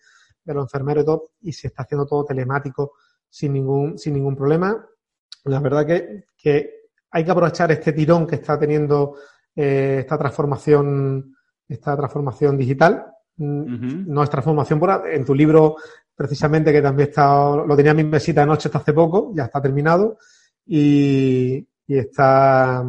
los 0.45 0.65
enfermeros 0.65 1.03
y 1.03 1.05
todo, 1.05 1.31
y 1.41 1.51
se 1.51 1.67
está 1.67 1.83
haciendo 1.83 2.05
todo 2.05 2.23
telemático 2.23 2.93
sin 3.29 3.53
ningún, 3.53 3.97
sin 3.97 4.13
ningún 4.13 4.35
problema. 4.35 4.85
La 5.45 5.59
verdad 5.59 5.85
que, 5.85 6.25
que 6.37 6.77
hay 7.11 7.23
que 7.25 7.31
aprovechar 7.31 7.71
este 7.71 7.93
tirón 7.93 8.25
que 8.25 8.35
está 8.35 8.57
teniendo 8.57 9.15
eh, 9.55 9.97
esta 10.01 10.17
transformación, 10.17 11.35
esta 11.67 11.95
transformación 11.97 12.57
digital. 12.57 13.07
Mm, 13.37 14.11
no 14.11 14.23
es 14.23 14.29
transformación 14.29 14.79
pura. 14.79 15.03
En 15.11 15.25
tu 15.25 15.33
libro 15.33 15.77
precisamente 16.17 16.73
que 16.73 16.81
también 16.81 17.09
está, 17.09 17.55
lo 17.55 17.75
tenía 17.75 17.91
en 17.91 17.97
mi 17.97 18.03
mesita 18.03 18.41
de 18.41 18.47
noche 18.47 18.67
hasta 18.67 18.79
hace 18.79 18.93
poco, 18.93 19.31
ya 19.35 19.45
está 19.45 19.61
terminado. 19.61 20.17
y, 20.65 21.65
está, 21.87 22.83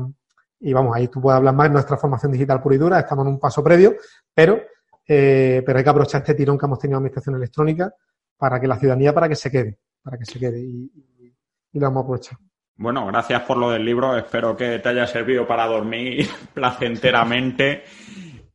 y 0.61 0.73
vamos, 0.73 0.97
ahí 0.97 1.09
tú 1.09 1.21
puedes 1.21 1.37
hablar 1.37 1.55
más 1.55 1.71
nuestra 1.71 1.97
formación 1.97 2.33
digital 2.33 2.61
pura 2.61 2.75
y 2.75 2.79
dura, 2.79 2.99
estamos 2.99 3.27
en 3.27 3.33
un 3.33 3.38
paso 3.38 3.62
previo, 3.62 3.95
pero, 4.35 4.61
eh, 5.07 5.62
pero 5.64 5.79
hay 5.79 5.85
que 5.85 5.91
aprovechar 5.91 6.23
este 6.23 6.35
tirón 6.35 6.59
que 6.59 6.67
hemos 6.67 6.79
tenido 6.79 6.97
en 6.97 7.03
administración 7.03 7.37
electrónica 7.37 7.95
para 8.37 8.59
que 8.61 8.67
la 8.67 8.77
ciudadanía, 8.77 9.14
para 9.14 9.29
que 9.29 9.37
se 9.37 9.51
quede, 9.51 9.79
para 10.03 10.19
que 10.19 10.25
se 10.25 10.38
quede 10.38 10.61
y, 10.61 10.91
y 11.73 11.79
lo 11.79 11.87
vamos 11.87 12.01
a 12.01 12.05
aprovechar. 12.05 12.38
Bueno, 12.77 13.07
gracias 13.07 13.43
por 13.43 13.57
lo 13.57 13.71
del 13.71 13.85
libro. 13.85 14.17
Espero 14.17 14.57
que 14.57 14.79
te 14.79 14.88
haya 14.88 15.07
servido 15.07 15.47
para 15.47 15.67
dormir 15.67 16.29
placenteramente. 16.55 17.83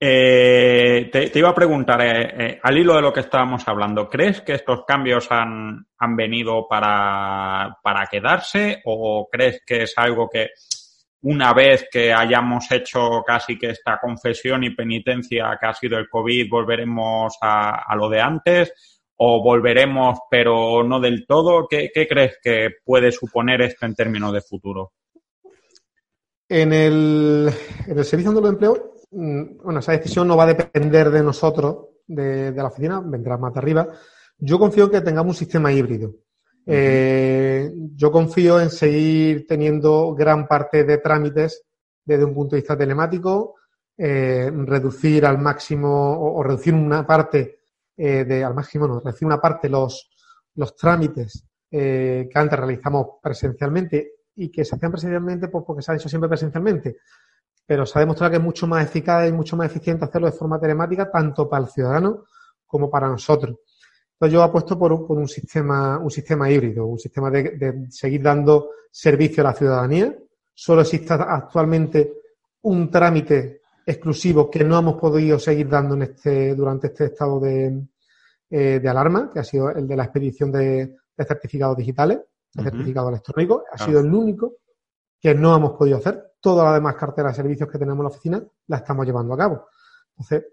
Eh, 0.06 1.10
te, 1.10 1.32
iba 1.40 1.48
a 1.48 1.56
preguntar, 1.56 2.02
eh, 2.02 2.34
eh, 2.38 2.60
al 2.62 2.78
hilo 2.78 2.94
de 2.94 3.02
lo 3.02 3.14
que 3.14 3.22
estábamos 3.22 3.66
hablando, 3.70 4.10
¿crees 4.10 4.42
que 4.42 4.56
estos 4.56 4.84
cambios 4.86 5.32
han, 5.32 5.88
han 5.98 6.16
venido 6.18 6.68
para, 6.68 7.78
para, 7.82 8.06
quedarse 8.08 8.82
o 8.84 9.30
crees 9.32 9.62
que 9.66 9.84
es 9.84 9.94
algo 9.96 10.28
que 10.30 10.50
una 11.22 11.54
vez 11.54 11.88
que 11.90 12.12
hayamos 12.12 12.70
hecho 12.74 13.24
casi 13.26 13.58
que 13.58 13.70
esta 13.70 13.98
confesión 13.98 14.66
y 14.66 14.76
penitencia 14.76 15.58
que 15.58 15.68
ha 15.68 15.74
sido 15.74 15.98
el 15.98 16.10
COVID, 16.10 16.50
volveremos 16.50 17.38
a, 17.40 17.96
lo 17.96 18.10
de 18.10 18.20
antes? 18.20 18.74
o 19.16 19.42
volveremos 19.42 20.20
pero 20.30 20.84
no 20.84 21.00
del 21.00 21.26
todo? 21.26 21.66
¿Qué, 21.70 21.92
crees 21.94 22.40
que 22.44 22.72
puede 22.84 23.10
suponer 23.14 23.62
esto 23.62 23.86
en 23.86 23.96
términos 23.96 24.34
de 24.34 24.42
futuro? 24.42 24.92
En 26.50 26.74
el, 26.74 27.50
en 27.88 27.98
el 27.98 28.04
servicio 28.04 28.34
de 28.34 28.50
empleo, 28.50 28.93
bueno, 29.14 29.80
esa 29.80 29.92
decisión 29.92 30.28
no 30.28 30.36
va 30.36 30.44
a 30.44 30.54
depender 30.54 31.10
de 31.12 31.24
nosotros, 31.24 31.88
de, 32.08 32.52
la 32.52 32.68
oficina, 32.68 33.02
vendrá 33.02 33.38
más 33.38 33.54
de 33.54 33.60
arriba. 33.60 33.88
Yo 34.38 34.60
confío 34.60 34.86
en 34.86 34.92
que 34.92 35.02
tengamos 35.02 35.36
un 35.36 35.40
sistema 35.40 35.72
híbrido. 35.72 36.16
Eh, 36.66 37.72
yo 37.96 38.12
confío 38.12 38.60
en 38.60 38.70
seguir 38.70 39.46
teniendo 39.48 40.16
gran 40.16 40.48
parte 40.48 40.84
de 40.84 40.98
trámites 40.98 41.64
desde 42.06 42.24
un 42.24 42.34
punto 42.34 42.56
de 42.56 42.62
vista 42.62 42.78
telemático, 42.78 43.56
eh, 43.98 44.50
reducir 44.52 45.26
al 45.26 45.38
máximo 45.40 46.20
o 46.20 46.42
reducir 46.42 46.74
una 46.74 47.06
parte 47.06 47.60
eh, 47.96 48.24
de, 48.26 48.44
al 48.44 48.56
máximo 48.56 48.88
nos 48.88 49.04
recibe 49.04 49.28
una 49.28 49.40
parte 49.40 49.70
los, 49.70 50.10
los 50.56 50.76
trámites 50.76 51.46
que 51.70 52.30
antes 52.36 52.60
realizamos 52.60 53.08
presencialmente 53.20 54.12
y 54.36 54.52
que 54.52 54.64
se 54.64 54.76
hacían 54.76 54.92
presencialmente 54.92 55.48
pues 55.48 55.64
porque 55.66 55.82
se 55.82 55.92
ha 55.92 55.96
hecho 55.96 56.08
siempre 56.08 56.30
presencialmente. 56.30 56.98
Pero 57.66 57.86
se 57.86 57.98
ha 57.98 58.02
demostrado 58.02 58.32
que 58.32 58.38
es 58.38 58.44
mucho 58.44 58.68
más 58.68 58.86
eficaz 58.86 59.30
y 59.30 59.32
mucho 59.32 59.56
más 59.56 59.68
eficiente 59.68 60.06
hacerlo 60.06 60.28
de 60.28 60.38
forma 60.38 60.60
telemática, 60.60 61.10
tanto 61.10 61.50
para 61.50 61.64
el 61.64 61.70
ciudadano 61.70 62.26
como 62.66 62.90
para 62.90 63.08
nosotros. 63.08 63.58
Entonces 64.14 64.34
yo 64.34 64.44
apuesto 64.44 64.78
por 64.78 64.92
un, 64.92 65.08
por 65.08 65.18
un 65.18 65.28
sistema, 65.28 65.98
un 65.98 66.10
sistema 66.10 66.50
híbrido, 66.50 66.86
un 66.86 67.00
sistema 67.00 67.30
de, 67.30 67.44
de 67.58 67.92
seguir 67.92 68.22
dando 68.22 68.70
servicio 68.92 69.42
a 69.42 69.48
la 69.50 69.54
ciudadanía. 69.54 70.16
Solo 70.54 70.82
existe 70.82 71.14
actualmente 71.14 72.14
un 72.62 72.90
trámite 72.90 73.62
exclusivo 73.86 74.50
que 74.50 74.64
no 74.64 74.80
hemos 74.80 74.96
podido 74.96 75.40
seguir 75.40 75.68
dando 75.68 75.96
en 75.96 76.04
este, 76.04 76.56
durante 76.56 76.88
este 76.88 77.06
estado 77.06 77.40
de, 77.40 77.86
eh, 78.50 78.80
de 78.80 78.90
alarma, 78.90 79.30
que 79.32 79.40
ha 79.40 79.44
sido 79.44 79.70
el 79.70 79.88
de 79.88 79.96
la 79.96 80.04
expedición 80.06 80.52
de, 80.52 80.96
certificados 81.18 81.78
digitales, 81.78 82.20
de 82.54 82.64
certificados 82.64 83.10
electrónicos. 83.10 83.64
Ha 83.72 83.78
sido 83.78 84.00
el 84.00 84.14
único 84.14 84.58
que 85.20 85.36
no 85.36 85.56
hemos 85.56 85.72
podido 85.74 85.98
hacer. 85.98 86.33
Todas 86.44 86.66
las 86.66 86.74
demás 86.74 86.96
carteras 86.96 87.32
de 87.32 87.38
servicios 87.38 87.70
que 87.70 87.78
tenemos 87.78 88.00
en 88.00 88.04
la 88.04 88.10
oficina 88.10 88.44
las 88.68 88.82
estamos 88.82 89.06
llevando 89.06 89.34
a 89.34 89.38
cabo. 89.38 89.68
Entonces, 90.10 90.44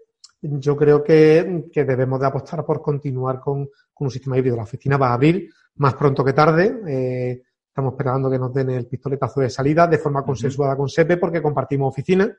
yo 0.41 0.77
creo 0.77 1.03
que, 1.03 1.65
que 1.71 1.83
debemos 1.83 2.19
de 2.21 2.27
apostar 2.27 2.63
por 2.63 2.81
continuar 2.81 3.41
con, 3.41 3.65
con, 3.93 4.05
un 4.05 4.11
sistema 4.11 4.37
híbrido. 4.37 4.55
La 4.55 4.63
oficina 4.63 4.95
va 4.95 5.09
a 5.09 5.13
abrir 5.15 5.49
más 5.75 5.95
pronto 5.95 6.23
que 6.23 6.31
tarde. 6.31 6.81
Eh, 6.87 7.41
Estamos 7.71 7.93
esperando 7.93 8.29
que 8.29 8.37
nos 8.37 8.53
den 8.53 8.69
el 8.71 8.85
pistoletazo 8.85 9.39
de 9.39 9.49
salida 9.49 9.87
de 9.87 9.97
forma 9.97 10.23
consensuada 10.23 10.75
con 10.75 10.89
SEPE 10.89 11.15
porque 11.15 11.41
compartimos 11.41 11.93
oficina 11.93 12.29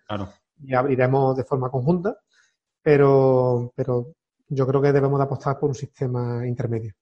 y 0.62 0.74
abriremos 0.74 1.34
de 1.34 1.44
forma 1.44 1.70
conjunta, 1.70 2.18
pero, 2.82 3.72
pero 3.74 4.08
yo 4.48 4.66
creo 4.66 4.82
que 4.82 4.92
debemos 4.92 5.18
de 5.18 5.24
apostar 5.24 5.58
por 5.58 5.70
un 5.70 5.74
sistema 5.74 6.46
intermedio. 6.46 6.92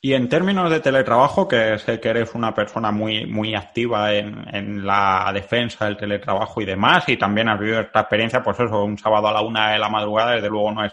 Y 0.00 0.14
en 0.14 0.28
términos 0.28 0.68
de 0.70 0.80
teletrabajo, 0.80 1.46
que 1.46 1.78
sé 1.78 2.00
que 2.00 2.08
eres 2.08 2.34
una 2.34 2.54
persona 2.54 2.90
muy, 2.90 3.24
muy 3.26 3.54
activa 3.54 4.12
en, 4.12 4.44
en, 4.52 4.84
la 4.84 5.30
defensa 5.32 5.84
del 5.84 5.96
teletrabajo 5.96 6.60
y 6.60 6.64
demás, 6.64 7.08
y 7.08 7.16
también 7.16 7.48
has 7.48 7.60
vivido 7.60 7.80
esta 7.80 8.00
experiencia, 8.00 8.42
pues 8.42 8.58
eso, 8.58 8.84
un 8.84 8.98
sábado 8.98 9.28
a 9.28 9.32
la 9.32 9.42
una 9.42 9.72
de 9.72 9.78
la 9.78 9.88
madrugada, 9.88 10.32
desde 10.32 10.48
luego 10.48 10.72
no 10.72 10.84
es 10.84 10.92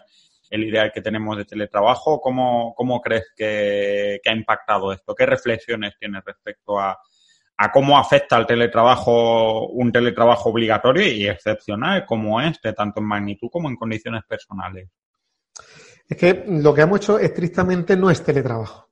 el 0.49 0.63
ideal 0.63 0.91
que 0.91 1.01
tenemos 1.01 1.37
de 1.37 1.45
teletrabajo. 1.45 2.19
¿Cómo, 2.19 2.73
cómo 2.75 3.01
crees 3.01 3.31
que, 3.35 4.19
ha 4.25 4.33
impactado 4.33 4.91
esto? 4.91 5.15
¿Qué 5.15 5.25
reflexiones 5.25 5.97
tienes 5.99 6.23
respecto 6.25 6.79
a, 6.79 6.97
cómo 7.73 7.97
afecta 7.97 8.37
al 8.37 8.47
teletrabajo 8.47 9.67
un 9.67 9.91
teletrabajo 9.91 10.49
obligatorio 10.49 11.11
y 11.11 11.27
excepcional 11.27 12.05
como 12.05 12.39
este, 12.41 12.73
tanto 12.73 12.99
en 12.99 13.05
magnitud 13.05 13.49
como 13.51 13.69
en 13.69 13.75
condiciones 13.75 14.23
personales? 14.27 14.89
Es 16.09 16.17
que 16.17 16.43
lo 16.47 16.73
que 16.73 16.81
hemos 16.81 16.99
hecho 16.99 17.19
estrictamente 17.19 17.95
no 17.95 18.09
es 18.09 18.23
teletrabajo. 18.23 18.89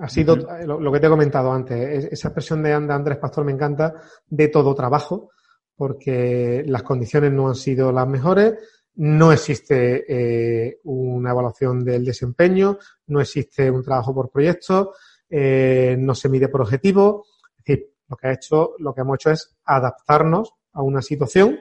Ha 0.00 0.08
sido 0.08 0.36
lo, 0.36 0.92
que 0.92 1.00
te 1.00 1.06
he 1.06 1.10
comentado 1.10 1.50
antes. 1.50 2.04
Esa 2.12 2.28
expresión 2.28 2.62
de 2.62 2.74
Andrés 2.74 3.16
Pastor 3.16 3.44
me 3.44 3.52
encanta, 3.52 3.94
de 4.26 4.48
todo 4.48 4.74
trabajo, 4.74 5.30
porque 5.74 6.62
las 6.66 6.82
condiciones 6.82 7.32
no 7.32 7.48
han 7.48 7.54
sido 7.54 7.90
las 7.90 8.06
mejores, 8.06 8.54
no 8.96 9.32
existe 9.32 10.04
eh, 10.06 10.80
una 10.84 11.30
evaluación 11.30 11.82
del 11.82 12.04
desempeño, 12.04 12.78
no 13.06 13.20
existe 13.20 13.70
un 13.70 13.82
trabajo 13.82 14.14
por 14.14 14.30
proyecto, 14.30 14.92
eh, 15.30 15.96
no 15.98 16.14
se 16.14 16.28
mide 16.28 16.48
por 16.48 16.60
objetivo. 16.60 17.24
Es 17.56 17.64
decir, 17.64 17.92
lo 18.08 18.16
que, 18.16 18.28
ha 18.28 18.32
hecho, 18.32 18.74
lo 18.78 18.94
que 18.94 19.00
hemos 19.00 19.14
hecho 19.14 19.30
es 19.30 19.56
adaptarnos 19.64 20.52
a 20.72 20.82
una 20.82 21.00
situación 21.00 21.60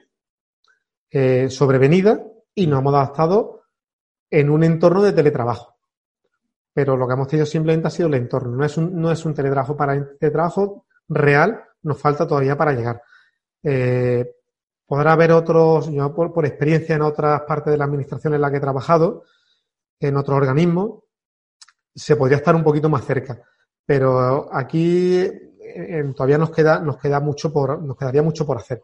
eh, 1.10 1.50
sobrevenida 1.50 2.22
y 2.54 2.68
nos 2.68 2.80
hemos 2.80 2.94
adaptado 2.94 3.63
en 4.34 4.50
un 4.50 4.64
entorno 4.64 5.04
de 5.04 5.14
teletrabajo. 5.14 5.76
Pero 6.74 6.98
lo 6.98 7.08
que 7.08 7.14
hemos 7.14 7.28
tenido 7.28 7.46
simplemente 7.46 7.88
ha 7.88 7.92
sido 7.92 8.08
el 8.08 8.16
entorno. 8.16 8.56
No 8.56 8.66
es 8.66 8.76
un, 8.78 9.00
no 9.00 9.12
es 9.12 9.24
un 9.26 9.36
teletrabajo 9.36 9.78
para 9.78 9.94
teletrabajo 10.18 10.88
real, 11.08 11.64
nos 11.84 12.00
falta 12.02 12.26
todavía 12.26 12.58
para 12.58 12.74
llegar. 12.74 13.04
Podrá 14.88 15.14
haber 15.14 15.34
otros, 15.34 15.92
yo 15.92 16.16
por, 16.16 16.46
experiencia 16.48 16.96
en 16.96 17.04
otras 17.04 17.42
partes 17.42 17.72
de 17.72 17.78
la 17.78 17.86
administración 17.86 18.34
en 18.34 18.42
la 18.42 18.50
que 18.50 18.58
he 18.58 18.62
trabajado, 18.62 19.24
en 20.00 20.18
otros 20.18 20.36
organismos, 20.36 21.04
se 21.94 22.16
podría 22.16 22.38
estar 22.38 22.56
un 22.56 22.64
poquito 22.64 22.90
más 22.90 23.06
cerca. 23.06 23.40
Pero 23.86 24.50
aquí 24.52 25.30
todavía 26.16 26.40
nos 26.40 26.50
queda, 26.50 26.80
nos 26.80 26.98
queda 26.98 27.20
mucho 27.20 27.54
por, 27.54 27.84
nos 27.84 27.96
quedaría 27.96 28.24
mucho 28.24 28.48
por 28.48 28.58
hacer. 28.58 28.82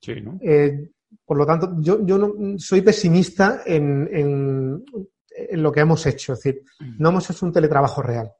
Sí, 0.00 0.20
¿no? 0.20 0.40
Eh, 0.42 0.90
por 1.24 1.36
lo 1.36 1.46
tanto, 1.46 1.74
yo, 1.78 2.04
yo 2.04 2.18
no, 2.18 2.58
soy 2.58 2.82
pesimista 2.82 3.62
en, 3.64 4.08
en, 4.12 4.84
lo 5.52 5.70
que 5.70 5.80
hemos 5.80 6.04
hecho. 6.06 6.32
Es 6.32 6.42
decir, 6.42 6.62
mm. 6.80 6.96
no 6.98 7.10
hemos 7.10 7.30
hecho 7.30 7.46
un 7.46 7.52
teletrabajo 7.52 8.02
real. 8.02 8.32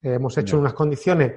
hemos 0.00 0.36
hecho 0.38 0.58
unas 0.58 0.74
condiciones 0.74 1.32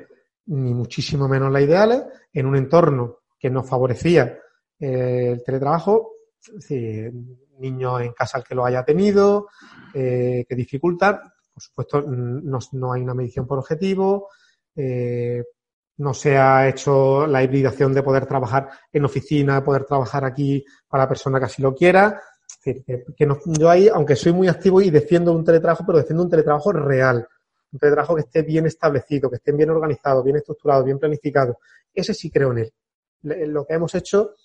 ni 0.48 0.74
muchísimo 0.74 1.28
menos 1.28 1.52
las 1.52 1.64
ideales, 1.64 2.04
en 2.32 2.46
un 2.46 2.56
entorno 2.56 3.20
que 3.40 3.50
nos 3.50 3.68
favorecía 3.68 4.40
eh, 4.80 5.32
el 5.34 5.44
teletrabajo, 5.44 6.12
si 6.40 6.76
niño 7.60 8.00
en 8.00 8.14
casa 8.14 8.38
el 8.38 8.44
que 8.44 8.56
lo 8.56 8.66
haya 8.66 8.84
tenido, 8.84 9.48
eh, 9.94 10.46
que 10.48 10.56
dificulta. 10.56 11.34
Por 11.54 11.64
supuesto, 11.64 12.02
no, 12.04 12.94
hay 12.94 13.02
una 13.02 13.16
medición 13.16 13.48
por 13.48 13.58
objetivo, 13.58 14.30
eh, 14.76 15.44
no 15.98 16.14
se 16.14 16.38
ha 16.38 16.68
hecho 16.68 17.26
la 17.26 17.44
hibridación 17.44 17.94
de 17.94 18.04
poder 18.04 18.26
trabajar 18.26 18.70
en 18.92 19.06
oficina, 19.06 19.64
poder 19.64 19.86
trabajar 19.86 20.24
aquí 20.26 20.64
para 20.88 21.04
la 21.04 21.10
persona 21.10 21.40
que 21.40 21.46
así 21.46 21.62
lo 21.62 21.74
quiera. 21.74 22.22
que, 22.64 23.04
yo 23.60 23.70
ahí, 23.70 23.88
aunque 23.88 24.16
soy 24.16 24.32
muy 24.32 24.48
activo 24.48 24.82
y 24.82 24.90
defiendo 24.90 25.32
un 25.32 25.44
teletrabajo, 25.44 25.84
pero 25.86 25.98
defiendo 25.98 26.24
un 26.24 26.30
teletrabajo 26.30 26.72
real. 26.72 27.28
Un 27.72 27.80
teletrabajo 27.80 28.16
que 28.16 28.22
esté 28.22 28.44
bien 28.44 28.66
establecido, 28.66 29.30
que 29.30 29.38
esté 29.38 29.52
bien 29.52 29.70
organizado, 29.70 30.24
bien 30.24 30.38
estructurado, 30.38 30.84
bien 30.84 31.00
planificado. 31.00 31.60
Ese 31.94 32.14
sí 32.14 32.30
creo 32.30 32.52
en 32.52 32.60
él. 32.60 32.74
Lo 33.24 33.66
que 33.66 33.74
hemos 33.74 33.94
hecho 33.96 34.36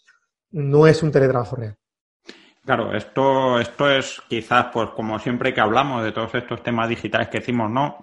no 0.52 0.86
es 0.86 1.02
un 1.02 1.12
teletrabajo 1.12 1.56
real. 1.56 1.76
Claro, 2.64 2.96
esto, 2.96 3.58
esto 3.58 3.90
es 3.90 4.22
quizás, 4.28 4.66
pues 4.72 4.90
como 4.90 5.18
siempre 5.18 5.52
que 5.52 5.60
hablamos 5.60 6.04
de 6.04 6.12
todos 6.12 6.34
estos 6.34 6.62
temas 6.62 6.88
digitales 6.88 7.28
que 7.28 7.40
decimos, 7.40 7.68
no, 7.68 7.98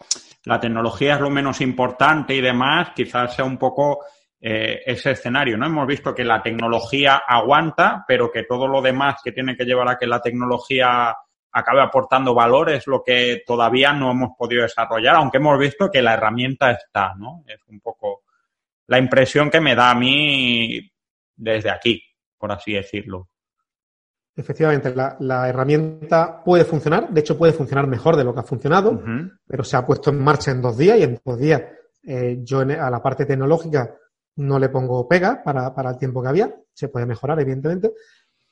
la 0.45 0.59
tecnología 0.59 1.15
es 1.15 1.21
lo 1.21 1.29
menos 1.29 1.61
importante 1.61 2.33
y 2.33 2.41
demás, 2.41 2.91
quizás 2.95 3.35
sea 3.35 3.45
un 3.45 3.57
poco 3.57 3.99
eh, 4.39 4.81
ese 4.85 5.11
escenario, 5.11 5.57
¿no? 5.57 5.65
Hemos 5.65 5.87
visto 5.87 6.13
que 6.15 6.23
la 6.23 6.41
tecnología 6.41 7.21
aguanta, 7.27 8.03
pero 8.07 8.31
que 8.31 8.43
todo 8.43 8.67
lo 8.67 8.81
demás 8.81 9.21
que 9.23 9.31
tiene 9.31 9.55
que 9.55 9.65
llevar 9.65 9.89
a 9.89 9.97
que 9.97 10.07
la 10.07 10.21
tecnología 10.21 11.15
acabe 11.51 11.81
aportando 11.81 12.33
valor 12.33 12.69
es 12.69 12.87
lo 12.87 13.03
que 13.03 13.41
todavía 13.45 13.91
no 13.91 14.11
hemos 14.11 14.31
podido 14.37 14.61
desarrollar, 14.61 15.15
aunque 15.15 15.37
hemos 15.37 15.59
visto 15.59 15.89
que 15.91 16.01
la 16.01 16.13
herramienta 16.13 16.71
está, 16.71 17.13
¿no? 17.17 17.43
Es 17.47 17.59
un 17.67 17.79
poco 17.79 18.23
la 18.87 18.97
impresión 18.97 19.49
que 19.49 19.59
me 19.59 19.75
da 19.75 19.91
a 19.91 19.95
mí 19.95 20.79
desde 21.35 21.69
aquí 21.69 22.01
por 22.39 22.51
así 22.51 22.73
decirlo. 22.73 23.27
Efectivamente, 24.35 24.93
la, 24.95 25.49
herramienta 25.49 26.41
puede 26.43 26.63
funcionar, 26.63 27.09
de 27.09 27.19
hecho 27.19 27.37
puede 27.37 27.51
funcionar 27.51 27.87
mejor 27.87 28.15
de 28.15 28.23
lo 28.23 28.33
que 28.33 28.39
ha 28.39 28.43
funcionado, 28.43 29.01
pero 29.45 29.63
se 29.63 29.75
ha 29.75 29.85
puesto 29.85 30.11
en 30.11 30.23
marcha 30.23 30.51
en 30.51 30.61
dos 30.61 30.77
días 30.77 30.97
y 30.97 31.03
en 31.03 31.19
dos 31.23 31.37
días 31.37 31.61
Eh, 32.03 32.39
yo 32.43 32.61
a 32.61 32.89
la 32.89 33.01
parte 33.01 33.25
tecnológica 33.25 33.93
no 34.37 34.57
le 34.57 34.69
pongo 34.69 35.07
pega 35.07 35.43
para, 35.43 35.73
para 35.75 35.91
el 35.91 35.97
tiempo 35.97 36.21
que 36.21 36.29
había, 36.29 36.55
se 36.73 36.87
puede 36.87 37.05
mejorar, 37.05 37.39
evidentemente, 37.39 37.93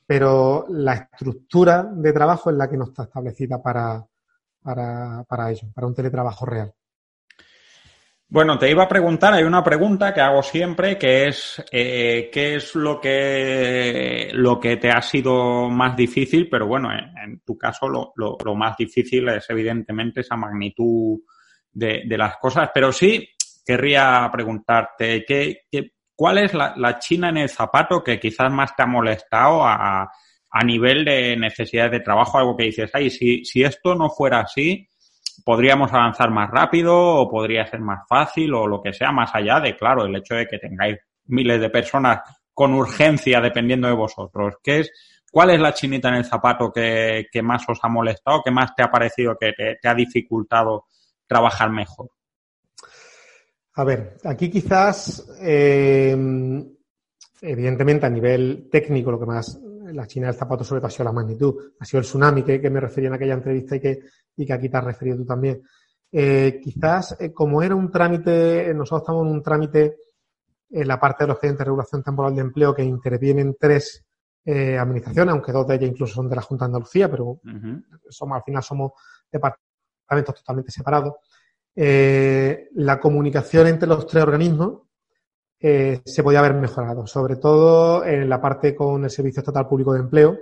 pero 0.05 0.65
la 0.69 0.93
estructura 0.93 1.83
de 1.83 2.13
trabajo 2.13 2.49
es 2.49 2.57
la 2.57 2.69
que 2.69 2.77
no 2.77 2.85
está 2.85 3.03
establecida 3.03 3.61
para, 3.61 4.05
para, 4.61 5.23
para 5.23 5.49
ello, 5.49 5.69
para 5.73 5.87
un 5.87 5.93
teletrabajo 5.93 6.45
real. 6.45 6.73
Bueno, 8.29 8.59
te 8.59 8.69
iba 8.69 8.83
a 8.83 8.89
preguntar, 8.89 9.33
hay 9.33 9.45
una 9.45 9.63
pregunta 9.63 10.13
que 10.13 10.19
hago 10.19 10.43
siempre, 10.43 10.97
que 10.97 11.29
es 11.29 11.63
eh, 11.71 12.29
¿qué 12.29 12.55
es 12.55 12.75
lo 12.75 12.99
que, 12.99 14.31
lo 14.33 14.59
que 14.59 14.75
te 14.75 14.89
ha 14.89 15.01
sido 15.01 15.69
más 15.69 15.95
difícil? 15.95 16.49
Pero 16.49 16.67
bueno, 16.67 16.89
en, 16.91 17.39
tu 17.45 17.57
caso 17.57 17.87
lo, 17.87 18.11
lo, 18.17 18.35
lo, 18.43 18.53
más 18.53 18.75
difícil 18.75 19.29
es 19.29 19.49
evidentemente 19.49 20.21
esa 20.21 20.35
magnitud 20.35 21.19
de, 21.71 22.03
de 22.05 22.17
las 22.17 22.35
cosas, 22.35 22.69
pero 22.73 22.91
sí 22.91 23.29
querría 23.65 24.29
preguntarte, 24.29 25.23
¿qué, 25.25 25.61
qué, 25.71 25.93
cuál 26.13 26.39
es 26.39 26.53
la, 26.53 26.73
la, 26.75 26.99
china 26.99 27.29
en 27.29 27.37
el 27.37 27.49
zapato 27.49 28.03
que 28.03 28.19
quizás 28.19 28.51
más 28.51 28.75
te 28.75 28.83
ha 28.83 28.87
molestado 28.87 29.63
a, 29.65 30.11
a 30.51 30.63
nivel 30.65 31.05
de 31.05 31.37
necesidades 31.37 31.91
de 31.91 31.99
trabajo? 32.01 32.37
Algo 32.37 32.57
que 32.57 32.65
dices, 32.65 32.91
ay, 32.93 33.09
si, 33.09 33.45
si 33.45 33.63
esto 33.63 33.95
no 33.95 34.09
fuera 34.09 34.41
así, 34.41 34.89
podríamos 35.43 35.91
avanzar 35.93 36.29
más 36.31 36.49
rápido 36.49 36.95
o 36.95 37.29
podría 37.29 37.65
ser 37.65 37.79
más 37.79 38.07
fácil 38.07 38.53
o 38.53 38.67
lo 38.67 38.81
que 38.81 38.93
sea, 38.93 39.11
más 39.11 39.31
allá 39.33 39.59
de, 39.59 39.75
claro, 39.75 40.05
el 40.05 40.15
hecho 40.15 40.35
de 40.35 40.47
que 40.47 40.59
tengáis 40.59 40.97
miles 41.25 41.59
de 41.59 41.69
personas 41.69 42.21
con 42.53 42.73
urgencia 42.73 43.39
dependiendo 43.39 43.87
de 43.87 43.93
vosotros. 43.93 44.55
¿Qué 44.63 44.79
es, 44.79 44.91
¿Cuál 45.31 45.51
es 45.51 45.59
la 45.59 45.73
chinita 45.73 46.09
en 46.09 46.15
el 46.15 46.25
zapato 46.25 46.71
que, 46.71 47.27
que 47.31 47.41
más 47.41 47.63
os 47.67 47.79
ha 47.81 47.87
molestado, 47.87 48.41
que 48.43 48.51
más 48.51 48.73
te 48.75 48.83
ha 48.83 48.89
parecido 48.89 49.37
que 49.39 49.53
te, 49.53 49.87
ha 49.87 49.93
dificultado 49.93 50.85
trabajar 51.27 51.69
mejor? 51.69 52.09
A 53.73 53.83
ver, 53.83 54.17
aquí 54.23 54.49
quizás, 54.49 55.27
eh, 55.39 56.17
evidentemente 57.41 58.05
a 58.05 58.09
nivel 58.09 58.67
técnico, 58.71 59.11
lo 59.11 59.19
que 59.19 59.25
más 59.27 59.59
la 59.97 60.05
China 60.05 60.27
del 60.27 60.35
zapato 60.35 60.63
sobre 60.63 60.79
todo 60.79 60.87
ha 60.87 60.91
sido 60.91 61.05
la 61.05 61.11
magnitud, 61.11 61.55
ha 61.79 61.85
sido 61.85 61.99
el 61.99 62.05
tsunami 62.05 62.43
que, 62.43 62.61
que 62.61 62.69
me 62.69 62.79
refería 62.79 63.07
en 63.09 63.15
aquella 63.15 63.33
entrevista 63.33 63.75
y 63.75 63.79
que, 63.79 63.99
y 64.35 64.45
que 64.45 64.53
aquí 64.53 64.69
te 64.69 64.77
has 64.77 64.83
referido 64.83 65.17
tú 65.17 65.25
también. 65.25 65.63
Eh, 66.11 66.59
quizás, 66.63 67.17
eh, 67.19 67.33
como 67.33 67.61
era 67.61 67.75
un 67.75 67.91
trámite, 67.91 68.73
nosotros 68.75 69.01
estamos 69.01 69.25
en 69.25 69.31
un 69.33 69.43
trámite 69.43 69.97
en 70.69 70.87
la 70.87 70.99
parte 70.99 71.23
de 71.23 71.29
los 71.29 71.35
expedientes 71.35 71.59
de 71.59 71.65
regulación 71.65 72.03
temporal 72.03 72.35
de 72.35 72.41
empleo 72.41 72.75
que 72.75 72.83
intervienen 72.83 73.57
tres 73.59 74.05
eh, 74.45 74.77
administraciones, 74.77 75.33
aunque 75.33 75.51
dos 75.51 75.67
de 75.67 75.75
ellas 75.75 75.89
incluso 75.89 76.13
son 76.13 76.29
de 76.29 76.35
la 76.35 76.41
Junta 76.41 76.65
de 76.65 76.67
Andalucía, 76.67 77.09
pero 77.09 77.25
uh 77.25 77.39
-huh. 77.43 77.83
somos, 78.09 78.37
al 78.37 78.43
final 78.43 78.63
somos 78.63 78.91
departamentos 79.31 80.35
totalmente 80.35 80.71
separados. 80.71 81.15
Eh, 81.75 82.69
la 82.75 82.99
comunicación 82.99 83.67
entre 83.67 83.87
los 83.87 84.05
tres 84.05 84.23
organismos 84.23 84.86
eh, 85.59 86.01
se 86.05 86.23
podía 86.23 86.39
haber 86.39 86.53
mejorado, 86.53 87.07
sobre 87.07 87.37
todo 87.37 88.05
en 88.05 88.29
la 88.29 88.39
parte 88.39 88.75
con 88.75 89.03
el 89.03 89.09
Servicio 89.09 89.39
Estatal 89.39 89.67
Público 89.67 89.93
de 89.93 90.01
Empleo, 90.01 90.37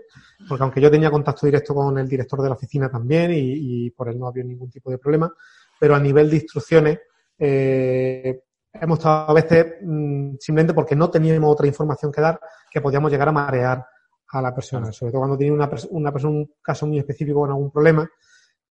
porque 0.47 0.63
aunque 0.63 0.82
yo 0.82 0.91
tenía 0.91 1.10
contacto 1.10 1.45
directo 1.45 1.73
con 1.73 1.97
el 1.97 2.08
director 2.08 2.41
de 2.41 2.49
la 2.49 2.56
oficina 2.56 2.89
también 2.89 3.32
y, 3.32 3.86
y 3.86 3.89
por 3.91 4.10
él 4.10 4.19
no 4.19 4.28
había 4.28 4.43
ningún 4.43 4.69
tipo 4.69 4.91
de 4.91 4.97
problema, 4.97 5.34
pero 5.80 5.95
a 5.95 5.99
nivel 5.99 6.30
de 6.30 6.36
instrucciones 6.36 6.99
eh, 7.38 8.41
hemos 8.73 8.99
estado 8.99 9.30
a 9.30 9.34
veces 9.34 9.75
mmm, 9.82 10.36
simplemente 10.39 10.73
porque 10.73 10.95
no 10.95 11.10
teníamos 11.10 11.51
otra 11.51 11.67
información 11.67 12.12
que 12.12 12.21
dar 12.21 12.39
que 12.69 12.82
podíamos 12.82 13.10
llegar 13.12 13.30
a 13.30 13.32
marear 13.32 13.86
a 14.32 14.41
la 14.41 14.54
persona, 14.54 14.91
sobre 14.91 15.12
todo 15.12 15.21
cuando 15.21 15.38
tenía 15.38 15.54
una, 15.54 15.69
una 15.91 16.12
persona 16.12 16.34
un 16.34 16.51
caso 16.62 16.86
muy 16.88 16.99
específico 16.99 17.39
con 17.39 17.49
algún 17.49 17.71
problema. 17.71 18.10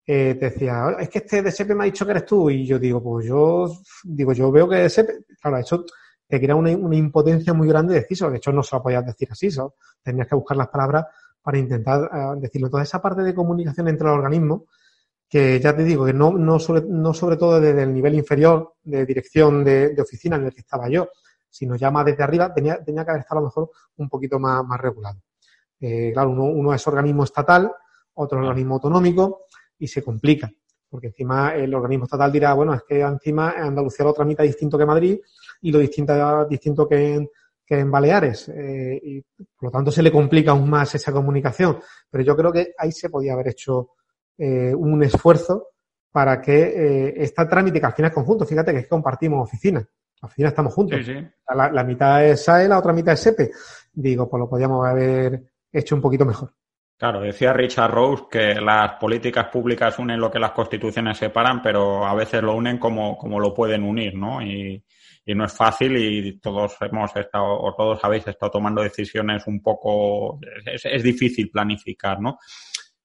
Eh, 0.05 0.35
te 0.39 0.51
decía, 0.51 0.95
es 0.99 1.09
que 1.09 1.17
este 1.17 1.41
de 1.41 1.51
SEPE 1.51 1.75
me 1.75 1.83
ha 1.83 1.85
dicho 1.85 2.05
que 2.05 2.11
eres 2.11 2.25
tú, 2.25 2.49
y 2.49 2.65
yo 2.65 2.79
digo, 2.79 3.03
pues 3.03 3.25
yo 3.25 3.69
digo, 4.03 4.31
yo 4.33 4.51
veo 4.51 4.69
que 4.69 4.75
de 4.75 4.89
SEPE, 4.89 5.25
claro, 5.41 5.57
eso 5.57 5.83
te 6.27 6.39
crea 6.41 6.55
una, 6.55 6.71
una, 6.71 6.95
impotencia 6.95 7.53
muy 7.53 7.67
grande 7.67 7.93
de 7.93 8.01
decirlo. 8.01 8.29
De 8.29 8.37
hecho, 8.37 8.51
no 8.51 8.63
se 8.63 8.75
lo 8.75 8.83
podías 8.83 9.05
decir 9.05 9.29
así, 9.31 9.49
¿so? 9.49 9.75
tenías 10.01 10.27
que 10.27 10.35
buscar 10.35 10.57
las 10.57 10.67
palabras 10.67 11.05
para 11.41 11.57
intentar 11.57 12.01
uh, 12.01 12.39
decirlo. 12.39 12.67
Entonces, 12.67 12.89
esa 12.89 13.01
parte 13.01 13.21
de 13.21 13.33
comunicación 13.33 13.87
entre 13.87 14.07
los 14.07 14.17
organismos, 14.17 14.63
que 15.29 15.59
ya 15.59 15.75
te 15.75 15.83
digo, 15.83 16.05
que 16.05 16.13
no, 16.13 16.31
no, 16.31 16.59
sobre, 16.59 16.81
no 16.87 17.13
sobre 17.13 17.37
todo 17.37 17.59
desde 17.59 17.83
el 17.83 17.93
nivel 17.93 18.15
inferior 18.15 18.73
de 18.83 19.05
dirección 19.05 19.63
de, 19.63 19.89
de, 19.89 20.01
oficina 20.01 20.35
en 20.35 20.45
el 20.45 20.53
que 20.53 20.61
estaba 20.61 20.89
yo, 20.89 21.09
sino 21.49 21.75
ya 21.75 21.91
más 21.91 22.05
desde 22.05 22.23
arriba, 22.23 22.53
tenía, 22.53 22.83
tenía 22.83 23.03
que 23.05 23.11
haber 23.11 23.21
estado 23.21 23.39
a 23.39 23.41
lo 23.43 23.47
mejor 23.47 23.71
un 23.97 24.09
poquito 24.09 24.39
más, 24.39 24.63
más 24.65 24.79
regulado. 24.79 25.21
Eh, 25.79 26.11
claro, 26.13 26.31
uno, 26.31 26.43
uno 26.43 26.73
es 26.73 26.85
organismo 26.87 27.23
estatal, 27.23 27.71
otro 28.13 28.39
es 28.39 28.43
organismo 28.43 28.75
autonómico, 28.75 29.45
y 29.79 29.87
se 29.87 30.03
complica 30.03 30.51
porque 30.89 31.07
encima 31.07 31.53
el 31.55 31.73
organismo 31.73 32.05
estatal 32.05 32.31
dirá, 32.31 32.53
bueno, 32.53 32.73
es 32.73 32.83
que 32.83 33.01
encima 33.01 33.51
Andalucía 33.51 34.05
lo 34.05 34.13
tramita 34.13 34.43
distinto 34.43 34.77
que 34.77 34.85
Madrid 34.85 35.19
y 35.61 35.71
lo 35.71 35.79
distinto, 35.79 36.45
distinto 36.45 36.87
que 36.87 37.13
en, 37.13 37.29
que 37.65 37.79
en 37.79 37.91
Baleares. 37.91 38.49
Eh, 38.49 38.99
y 39.03 39.21
por 39.21 39.63
lo 39.63 39.71
tanto 39.71 39.91
se 39.91 40.01
le 40.01 40.11
complica 40.11 40.51
aún 40.51 40.69
más 40.69 40.95
esa 40.95 41.11
comunicación. 41.11 41.79
Pero 42.09 42.23
yo 42.23 42.35
creo 42.35 42.51
que 42.51 42.73
ahí 42.77 42.91
se 42.91 43.09
podía 43.09 43.33
haber 43.33 43.49
hecho 43.49 43.91
eh, 44.37 44.73
un 44.73 45.03
esfuerzo 45.03 45.69
para 46.11 46.41
que 46.41 46.63
eh, 46.63 47.13
esta 47.17 47.47
trámite, 47.47 47.79
que 47.79 47.85
al 47.85 47.93
final 47.93 48.09
es 48.09 48.15
conjunto, 48.15 48.45
fíjate 48.45 48.71
que 48.71 48.79
es 48.79 48.83
que 48.85 48.89
compartimos 48.89 49.43
oficinas. 49.43 49.85
La 50.21 50.27
oficina 50.27 50.49
estamos 50.49 50.73
juntos. 50.73 50.99
Sí, 51.05 51.13
sí. 51.13 51.27
La, 51.55 51.69
la, 51.71 51.83
mitad 51.83 52.25
es 52.25 52.43
SAE, 52.43 52.67
la 52.67 52.79
otra 52.79 52.93
mitad 52.93 53.13
es 53.13 53.19
SEPE. 53.19 53.51
Digo, 53.93 54.27
pues 54.27 54.39
lo 54.39 54.49
podíamos 54.49 54.87
haber 54.87 55.43
hecho 55.71 55.95
un 55.95 56.01
poquito 56.01 56.25
mejor. 56.25 56.53
Claro, 56.97 57.21
decía 57.21 57.53
Richard 57.53 57.91
Rose 57.91 58.23
que 58.31 58.55
las 58.55 58.93
políticas 58.93 59.49
públicas 59.49 59.99
unen 59.99 60.19
lo 60.19 60.31
que 60.31 60.39
las 60.39 60.51
constituciones 60.51 61.19
separan, 61.19 61.61
pero 61.61 62.03
a 62.03 62.15
veces 62.15 62.41
lo 62.41 62.55
unen 62.55 62.79
como, 62.79 63.15
como 63.15 63.39
lo 63.39 63.53
pueden 63.53 63.83
unir, 63.83 64.15
¿no? 64.15 64.41
Y, 64.41 64.83
y 65.27 65.35
no 65.35 65.43
es 65.43 65.51
fácil 65.51 65.97
y 65.97 66.39
todos 66.39 66.77
hemos 66.79 67.13
estado, 67.17 67.59
o 67.59 67.75
todos 67.75 67.99
habéis 68.01 68.25
estado 68.25 68.49
tomando 68.49 68.81
decisiones 68.81 69.45
un 69.45 69.61
poco, 69.61 70.39
es, 70.65 70.85
es 70.85 71.03
difícil 71.03 71.51
planificar, 71.51 72.21
¿no? 72.21 72.39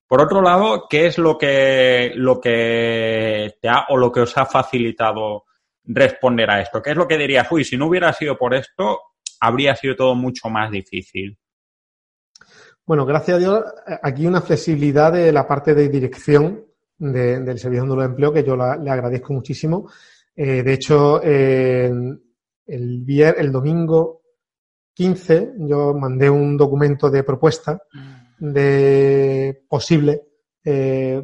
Por 0.06 0.20
otro 0.20 0.40
lado, 0.40 0.87
¿qué 0.88 1.06
es 1.06 1.18
lo 1.18 1.37
que, 1.37 2.12
lo 2.14 2.40
que 2.40 3.56
te 3.61 3.68
ha, 3.68 3.87
o 3.88 3.96
lo 3.96 4.12
que 4.12 4.20
os 4.20 4.38
ha 4.38 4.46
facilitado 4.46 5.46
responder 5.82 6.48
a 6.48 6.61
esto? 6.61 6.80
¿Qué 6.80 6.90
es 6.90 6.96
lo 6.96 7.08
que 7.08 7.18
dirías, 7.18 7.50
uy, 7.50 7.64
si 7.64 7.76
no 7.76 7.87
hubiera 7.87 8.12
sido 8.12 8.38
por 8.38 8.54
esto, 8.54 9.00
habría 9.40 9.74
sido 9.74 9.96
todo 9.96 10.14
mucho 10.14 10.48
más 10.48 10.70
difícil? 10.70 11.37
Bueno, 12.87 13.04
gracias 13.04 13.37
a 13.37 13.40
Dios, 13.40 13.64
aquí 14.00 14.26
una 14.26 14.42
flexibilidad 14.42 15.12
de 15.12 15.32
la 15.32 15.48
parte 15.48 15.74
de 15.74 15.88
dirección 15.88 16.66
de, 16.98 17.40
del 17.40 17.58
Servicio 17.58 17.85
de 17.96 18.04
Empleo 18.04 18.32
que 18.32 18.44
yo 18.44 18.54
la, 18.54 18.76
le 18.76 18.90
agradezco 18.90 19.32
muchísimo. 19.32 19.88
Eh, 20.34 20.62
de 20.62 20.72
hecho, 20.72 21.20
eh, 21.22 21.92
el, 22.66 23.00
vier, 23.04 23.36
el 23.38 23.52
domingo 23.52 24.22
15 24.94 25.54
yo 25.58 25.94
mandé 25.94 26.28
un 26.30 26.56
documento 26.56 27.10
de 27.10 27.22
propuesta 27.22 27.80
de 28.38 29.64
posible 29.68 30.22
eh, 30.64 31.22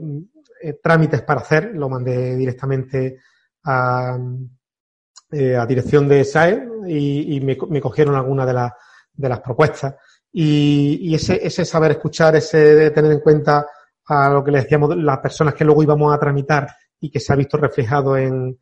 trámites 0.82 1.22
para 1.22 1.40
hacer. 1.40 1.72
Lo 1.74 1.88
mandé 1.88 2.36
directamente 2.36 3.18
a, 3.64 4.14
a 4.14 5.66
dirección 5.66 6.08
de 6.08 6.24
SAE 6.24 6.68
y, 6.86 7.36
y 7.36 7.40
me, 7.40 7.56
me, 7.68 7.80
cogieron 7.80 8.14
algunas 8.14 8.46
de, 8.46 8.52
la, 8.52 8.76
de 9.12 9.28
las 9.28 9.40
propuestas. 9.40 9.94
Y, 10.32 10.98
y 11.02 11.14
ese, 11.14 11.44
ese, 11.44 11.64
saber 11.64 11.92
escuchar, 11.92 12.36
ese 12.36 12.90
tener 12.90 13.12
en 13.12 13.20
cuenta 13.20 13.66
a 14.06 14.30
lo 14.30 14.44
que 14.44 14.50
le 14.50 14.62
decíamos 14.62 14.96
las 14.96 15.18
personas 15.18 15.54
que 15.54 15.64
luego 15.64 15.82
íbamos 15.82 16.14
a 16.14 16.18
tramitar 16.18 16.68
y 17.00 17.10
que 17.10 17.20
se 17.20 17.32
ha 17.32 17.36
visto 17.36 17.56
reflejado 17.56 18.16
en, 18.16 18.58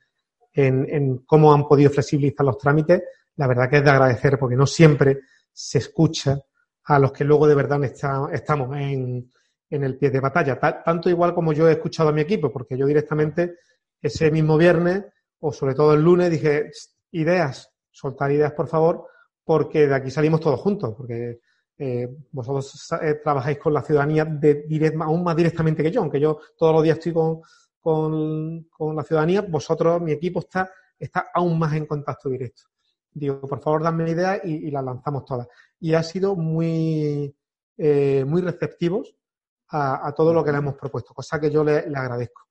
en, 0.57 1.19
cómo 1.27 1.53
han 1.53 1.69
podido 1.69 1.91
flexibilizar 1.91 2.45
los 2.45 2.59
trámites, 2.59 3.03
la 3.37 3.47
verdad 3.47 3.69
que 3.69 3.77
es 3.77 3.85
de 3.85 3.91
agradecer 3.91 4.39
porque 4.39 4.57
no 4.57 4.67
siempre 4.67 5.21
se 5.53 5.79
escucha 5.79 6.41
a 6.85 6.99
los 6.99 7.13
que 7.13 7.25
luego 7.25 7.47
de 7.47 7.55
verdad 7.55 7.83
estamos 7.85 8.77
en, 8.77 9.31
en, 9.69 9.85
el 9.85 9.99
pie 9.99 10.11
de 10.11 10.21
batalla. 10.21 10.59
Ta, 10.59 10.83
tanto 10.83 11.11
igual 11.11 11.35
como 11.35 11.53
yo 11.53 11.69
he 11.69 11.73
escuchado 11.73 12.09
a 12.09 12.13
mi 12.13 12.23
equipo, 12.23 12.51
porque 12.51 12.77
yo 12.77 12.87
directamente 12.87 13.57
ese 14.01 14.31
mismo 14.31 14.57
viernes 14.57 15.05
o 15.41 15.53
sobre 15.53 15.75
todo 15.75 15.95
el 15.95 16.03
lunes 16.03 16.31
dije, 16.31 16.71
ideas, 17.11 17.71
soltar 17.91 18.31
ideas 18.31 18.53
por 18.53 18.69
favor, 18.69 19.07
porque 19.45 19.87
de 19.87 19.95
aquí 19.95 20.11
salimos 20.11 20.41
todos 20.41 20.61
juntos, 20.61 20.95
porque 20.97 21.41
eh, 21.79 22.09
vosotros 22.33 22.89
eh, 23.03 23.21
trabajáis 23.23 23.59
con 23.59 23.75
la 23.75 23.83
ciudadanía 23.83 24.25
de 24.25 24.95
aún 25.01 25.23
más 25.23 25.37
directamente 25.37 25.83
que 25.83 25.91
yo, 25.91 26.01
aunque 26.01 26.21
yo 26.21 26.41
todos 26.57 26.73
los 26.73 26.83
días 26.83 26.99
estoy 26.99 27.13
con, 27.13 27.41
con, 27.87 28.65
con 28.65 28.97
la 28.97 29.05
ciudadanía, 29.05 29.43
vosotros, 29.43 30.03
mi 30.03 30.11
equipo 30.11 30.41
está, 30.41 30.69
está 30.99 31.27
aún 31.33 31.57
más 31.57 31.73
en 31.75 31.87
contacto 31.87 32.29
directo. 32.29 32.63
Digo, 33.13 33.41
por 33.43 33.61
favor, 33.61 33.85
dadme 33.85 34.11
ideas 34.11 34.41
y, 34.43 34.67
y 34.67 34.71
las 34.73 34.83
lanzamos 34.83 35.25
todas. 35.25 35.47
Y 35.79 35.95
ha 35.95 36.03
sido 36.03 36.35
muy, 36.35 37.33
eh, 37.79 38.25
muy 38.27 38.43
receptivos 38.43 39.15
a, 39.69 40.13
todo 40.17 40.35
lo 40.35 40.43
que 40.43 40.51
le 40.51 40.59
hemos 40.59 40.75
propuesto, 40.75 41.15
cosa 41.15 41.39
que 41.39 41.49
yo 41.49 41.63
le, 41.63 41.89
le 41.89 41.97
agradezco. 41.97 42.49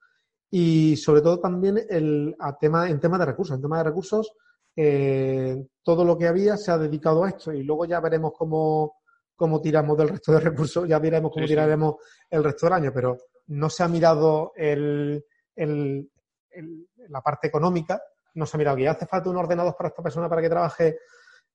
Y 0.49 0.95
sobre 0.95 1.19
todo 1.19 1.37
también 1.41 1.81
el, 1.89 2.33
a 2.39 2.57
tema, 2.57 2.89
en 2.89 3.01
tema 3.01 3.17
de 3.17 3.25
recursos. 3.25 3.57
En 3.57 3.61
tema 3.61 3.79
de 3.79 3.83
recursos, 3.83 4.31
eh, 4.73 5.67
todo 5.83 6.05
lo 6.05 6.17
que 6.17 6.27
había 6.27 6.55
se 6.55 6.71
ha 6.71 6.77
dedicado 6.77 7.25
a 7.25 7.29
esto 7.29 7.51
y 7.51 7.61
luego 7.63 7.83
ya 7.83 7.99
veremos 7.99 8.31
cómo, 8.37 8.99
cómo 9.35 9.61
tiramos 9.61 9.97
del 9.97 10.09
resto 10.09 10.31
de 10.31 10.39
recursos, 10.39 10.87
ya 10.87 10.99
veremos 10.99 11.31
cómo 11.31 11.45
sí, 11.45 11.51
tiraremos 11.51 11.95
sí. 11.99 12.27
el 12.31 12.43
resto 12.43 12.65
del 12.65 12.73
año, 12.73 12.91
pero 12.93 13.17
no 13.47 13.69
se 13.69 13.83
ha 13.83 13.87
mirado 13.87 14.53
el, 14.55 15.23
el, 15.55 16.09
el, 16.49 16.87
la 17.09 17.21
parte 17.21 17.47
económica, 17.47 18.01
no 18.35 18.45
se 18.45 18.57
ha 18.57 18.59
mirado, 18.59 18.77
¿y 18.77 18.87
hace 18.87 19.05
falta 19.05 19.29
un 19.29 19.37
ordenador 19.37 19.75
para 19.75 19.89
esta 19.89 20.03
persona 20.03 20.29
para 20.29 20.41
que 20.41 20.49
trabaje 20.49 20.99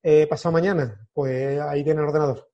eh, 0.01 0.27
pasado 0.27 0.53
mañana? 0.53 1.07
Pues 1.13 1.59
ahí 1.59 1.83
tiene 1.83 2.01
el 2.01 2.07
ordenador. 2.07 2.49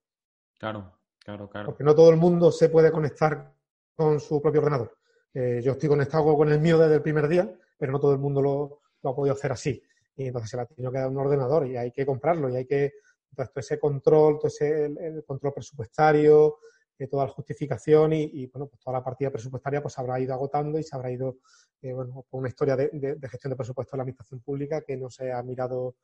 Claro, 0.57 0.99
claro, 1.19 1.49
claro. 1.49 1.67
Porque 1.67 1.83
no 1.83 1.95
todo 1.95 2.09
el 2.09 2.17
mundo 2.17 2.51
se 2.51 2.69
puede 2.69 2.91
conectar 2.91 3.53
con 3.95 4.19
su 4.19 4.41
propio 4.41 4.61
ordenador. 4.61 4.97
Eh, 5.33 5.61
yo 5.63 5.73
estoy 5.73 5.89
conectado 5.89 6.35
con 6.35 6.51
el 6.51 6.59
mío 6.59 6.77
desde 6.77 6.95
el 6.95 7.01
primer 7.01 7.27
día, 7.27 7.51
pero 7.77 7.91
no 7.91 7.99
todo 7.99 8.13
el 8.13 8.19
mundo 8.19 8.41
lo, 8.41 8.81
ha 9.09 9.15
podido 9.15 9.35
hacer 9.35 9.51
así. 9.51 9.81
Y 10.15 10.27
entonces 10.27 10.49
se 10.49 10.57
le 10.57 10.63
ha 10.63 10.65
tenido 10.65 10.91
que 10.91 10.99
dar 10.99 11.09
un 11.09 11.17
ordenador 11.17 11.67
y 11.67 11.77
hay 11.77 11.91
que 11.91 12.05
comprarlo 12.05 12.49
y 12.49 12.55
hay 12.55 12.65
que. 12.65 12.93
Entonces, 13.37 13.53
todo 13.53 13.59
ese 13.59 13.79
control, 13.79 14.39
todo 14.39 14.47
ese 14.47 15.23
control 15.25 15.53
presupuestario, 15.53 16.57
eh, 16.97 17.07
toda 17.07 17.25
la 17.25 17.31
justificación 17.31 18.13
y, 18.13 18.47
bueno, 18.47 18.67
pues 18.67 18.81
toda 18.81 18.97
la 18.97 19.03
partida 19.03 19.29
presupuestaria 19.29 19.81
pues 19.81 19.97
habrá 19.99 20.19
ido 20.19 20.33
agotando 20.33 20.79
y 20.79 20.83
se 20.83 20.95
habrá 20.95 21.11
ido, 21.11 21.37
eh, 21.81 21.93
bueno, 21.93 22.25
por 22.29 22.39
una 22.39 22.49
historia 22.49 22.75
de, 22.75 22.89
gestión 23.29 23.51
de 23.51 23.55
presupuesto 23.55 23.91
de 23.91 23.97
la 23.97 24.03
administración 24.03 24.41
pública 24.41 24.81
que 24.81 24.97
no 24.97 25.09
se 25.09 25.31
ha 25.31 25.43
mirado, 25.43 25.95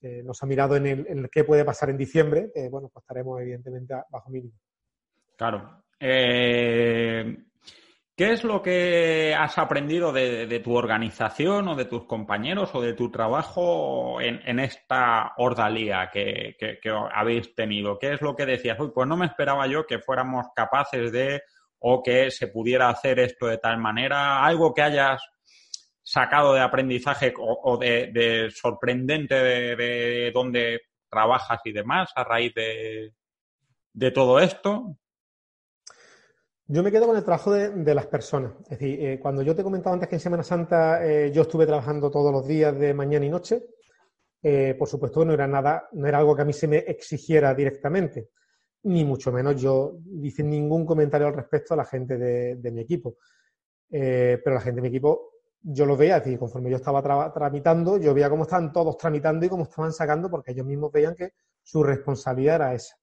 no 0.00 0.32
se 0.34 0.44
ha 0.44 0.48
mirado 0.48 0.76
en 0.76 0.86
el, 0.86 1.28
qué 1.30 1.42
puede 1.42 1.64
pasar 1.64 1.90
en 1.90 1.96
diciembre, 1.96 2.52
que 2.54 2.68
bueno, 2.68 2.88
pues 2.88 3.02
estaremos 3.02 3.40
evidentemente 3.40 3.94
bajo 4.10 4.30
mínimo. 4.30 4.54
Claro. 5.36 5.82
Eh, 5.98 7.47
¿Qué 8.18 8.32
es 8.32 8.42
lo 8.42 8.60
que 8.60 9.32
has 9.38 9.58
aprendido 9.58 10.12
de, 10.12 10.58
tu 10.58 10.74
organización 10.74 11.68
o 11.68 11.76
de 11.76 11.84
tus 11.84 12.04
compañeros 12.04 12.74
o 12.74 12.80
de 12.80 12.94
tu 12.94 13.12
trabajo 13.12 14.20
en, 14.20 14.58
esta 14.58 15.34
ordalía 15.36 16.10
que, 16.12 16.56
habéis 17.14 17.54
tenido? 17.54 17.96
¿Qué 17.96 18.14
es 18.14 18.20
lo 18.20 18.34
que 18.34 18.44
decías? 18.44 18.76
Uy, 18.80 18.90
pues 18.92 19.06
no 19.06 19.16
me 19.16 19.26
esperaba 19.26 19.68
yo 19.68 19.86
que 19.86 20.00
fuéramos 20.00 20.46
capaces 20.52 21.12
de 21.12 21.42
o 21.78 22.02
que 22.02 22.32
se 22.32 22.48
pudiera 22.48 22.88
hacer 22.88 23.20
esto 23.20 23.46
de 23.46 23.58
tal 23.58 23.78
manera. 23.78 24.44
Algo 24.44 24.74
que 24.74 24.82
hayas 24.82 25.22
sacado 26.02 26.54
de 26.54 26.60
aprendizaje 26.60 27.32
o, 27.38 27.78
de, 27.78 28.50
sorprendente 28.52 29.36
de, 29.36 29.76
de, 29.76 30.80
trabajas 31.08 31.60
y 31.64 31.70
demás 31.70 32.10
a 32.16 32.24
raíz 32.24 32.52
de 32.52 34.10
todo 34.10 34.40
esto. 34.40 34.96
Yo 36.70 36.82
me 36.82 36.92
quedo 36.92 37.06
con 37.06 37.16
el 37.16 37.24
trabajo 37.24 37.50
de, 37.52 37.94
las 37.94 38.06
personas. 38.08 38.52
Es 38.64 38.78
decir, 38.78 39.02
eh, 39.02 39.18
cuando 39.18 39.40
yo 39.40 39.56
te 39.56 39.62
comentaba 39.62 39.94
antes 39.94 40.06
que 40.06 40.16
en 40.16 40.20
Semana 40.20 40.42
Santa 40.42 41.02
eh, 41.02 41.32
yo 41.32 41.42
estuve 41.42 41.64
trabajando 41.64 42.10
todos 42.10 42.30
los 42.30 42.46
días 42.46 42.78
de 42.78 42.92
mañana 42.92 43.24
y 43.24 43.30
noche, 43.30 43.64
eh, 44.42 44.74
por 44.78 44.86
supuesto 44.86 45.24
no 45.24 45.32
era 45.32 45.46
nada, 45.46 45.88
no 45.92 46.06
era 46.06 46.18
algo 46.18 46.36
que 46.36 46.42
a 46.42 46.44
mí 46.44 46.52
se 46.52 46.68
me 46.68 46.76
exigiera 46.80 47.54
directamente, 47.54 48.28
ni 48.82 49.02
mucho 49.02 49.32
menos 49.32 49.58
yo 49.58 49.96
hice 50.22 50.42
ningún 50.42 50.84
comentario 50.84 51.28
al 51.28 51.32
respecto 51.32 51.72
a 51.72 51.78
la 51.78 51.86
gente 51.86 52.18
de, 52.18 52.70
mi 52.70 52.82
equipo. 52.82 53.16
pero 53.88 54.52
la 54.52 54.60
gente 54.60 54.76
de 54.76 54.82
mi 54.82 54.88
equipo, 54.88 55.30
yo 55.62 55.86
lo 55.86 55.96
veía, 55.96 56.18
es 56.18 56.24
decir, 56.24 56.38
conforme 56.38 56.68
yo 56.68 56.76
estaba 56.76 57.32
tramitando, 57.32 57.96
yo 57.96 58.12
veía 58.12 58.28
cómo 58.28 58.42
estaban 58.42 58.74
todos 58.74 58.98
tramitando 58.98 59.46
y 59.46 59.48
cómo 59.48 59.62
estaban 59.64 59.92
sacando, 59.94 60.28
porque 60.28 60.52
ellos 60.52 60.66
mismos 60.66 60.92
veían 60.92 61.14
que 61.14 61.32
su 61.62 61.82
responsabilidad 61.82 62.56
era 62.56 62.74
esa. 62.74 62.94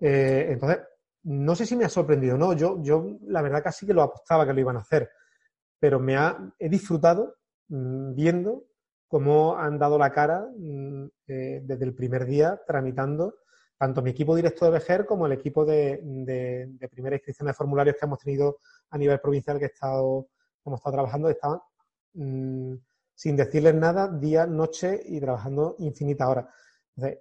entonces, 0.00 0.78
no 1.26 1.56
sé 1.56 1.66
si 1.66 1.74
me 1.74 1.84
ha 1.84 1.88
sorprendido 1.88 2.36
o 2.36 2.38
no. 2.38 2.52
Yo, 2.52 2.80
yo 2.82 3.18
la 3.26 3.42
verdad 3.42 3.62
casi 3.62 3.84
que 3.84 3.92
lo 3.92 4.02
apostaba 4.02 4.46
que 4.46 4.52
lo 4.52 4.60
iban 4.60 4.76
a 4.76 4.80
hacer, 4.80 5.10
pero 5.80 5.98
me 5.98 6.16
ha, 6.16 6.38
he 6.58 6.68
disfrutado 6.68 7.36
mm, 7.68 8.14
viendo 8.14 8.64
cómo 9.08 9.58
han 9.58 9.78
dado 9.78 9.98
la 9.98 10.12
cara 10.12 10.46
mm, 10.56 11.06
eh, 11.26 11.60
desde 11.64 11.84
el 11.84 11.94
primer 11.94 12.26
día 12.26 12.60
tramitando 12.66 13.34
tanto 13.76 14.02
mi 14.02 14.10
equipo 14.10 14.36
directo 14.36 14.64
de 14.64 14.70
Vejer 14.70 15.04
como 15.04 15.26
el 15.26 15.32
equipo 15.32 15.64
de, 15.64 16.00
primera 16.90 17.16
inscripción 17.16 17.46
de 17.48 17.54
formularios 17.54 17.96
que 17.98 18.06
hemos 18.06 18.20
tenido 18.20 18.60
a 18.90 18.96
nivel 18.96 19.20
provincial 19.20 19.58
que 19.58 19.64
he 19.64 19.68
estado, 19.68 20.28
hemos 20.64 20.78
estado 20.78 20.94
trabajando, 20.94 21.28
estaban 21.28 21.60
mm, 22.14 22.74
sin 23.14 23.36
decirles 23.36 23.74
nada, 23.74 24.08
día, 24.08 24.46
noche 24.46 25.00
y 25.04 25.20
trabajando 25.20 25.74
infinitas 25.80 26.28
horas. 26.28 26.46
Entonces, 26.94 27.20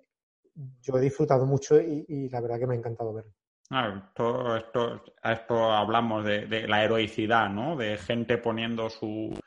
yo 0.82 0.98
he 0.98 1.02
disfrutado 1.02 1.46
mucho 1.46 1.82
y 1.82 2.30
la 2.30 2.40
verdad 2.40 2.60
que 2.60 2.68
me 2.68 2.76
ha 2.76 2.78
encantado 2.78 3.14
verlo. 3.14 3.34
Claro, 3.68 4.12
esto, 4.58 5.04
a 5.24 5.34
esto 5.34 5.72
hablamos 5.72 6.24
de, 6.24 6.68
la 6.68 6.84
heroicidad, 6.84 7.50
¿no? 7.50 7.76
De 7.76 7.98
gente 7.98 8.38
poniendo 8.38 8.92
su, 8.92 9.38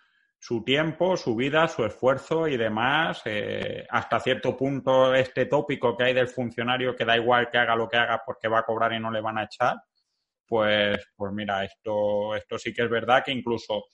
su 0.41 0.65
tiempo, 0.65 1.17
su 1.17 1.37
vida, 1.37 1.69
su 1.69 1.85
esfuerzo 1.85 2.49
y 2.49 2.57
demás. 2.57 3.23
Eh, 3.27 3.87
hasta 3.89 4.19
cierto 4.19 4.57
punto, 4.57 5.15
este 5.15 5.47
tópico 5.47 5.97
que 5.97 6.05
hay 6.05 6.15
del 6.15 6.29
funcionario 6.29 6.97
que 6.97 7.05
da 7.05 7.17
igual 7.17 7.49
que 7.49 7.59
haga 7.59 7.77
lo 7.77 7.89
que 7.89 7.97
haga 7.97 8.23
porque 8.27 8.49
va 8.49 8.61
a 8.61 8.65
cobrar 8.65 8.93
y 8.93 8.99
no 8.99 9.11
le 9.11 9.21
van 9.21 9.39
a 9.39 9.45
echar, 9.45 9.77
pues, 10.47 10.99
pues 11.17 11.33
mira, 11.33 11.65
esto, 11.65 12.35
esto 12.35 12.59
sí 12.59 12.73
que 12.75 12.83
es 12.83 12.91
verdad 12.91 13.23
que 13.25 13.33
incluso 13.33 13.85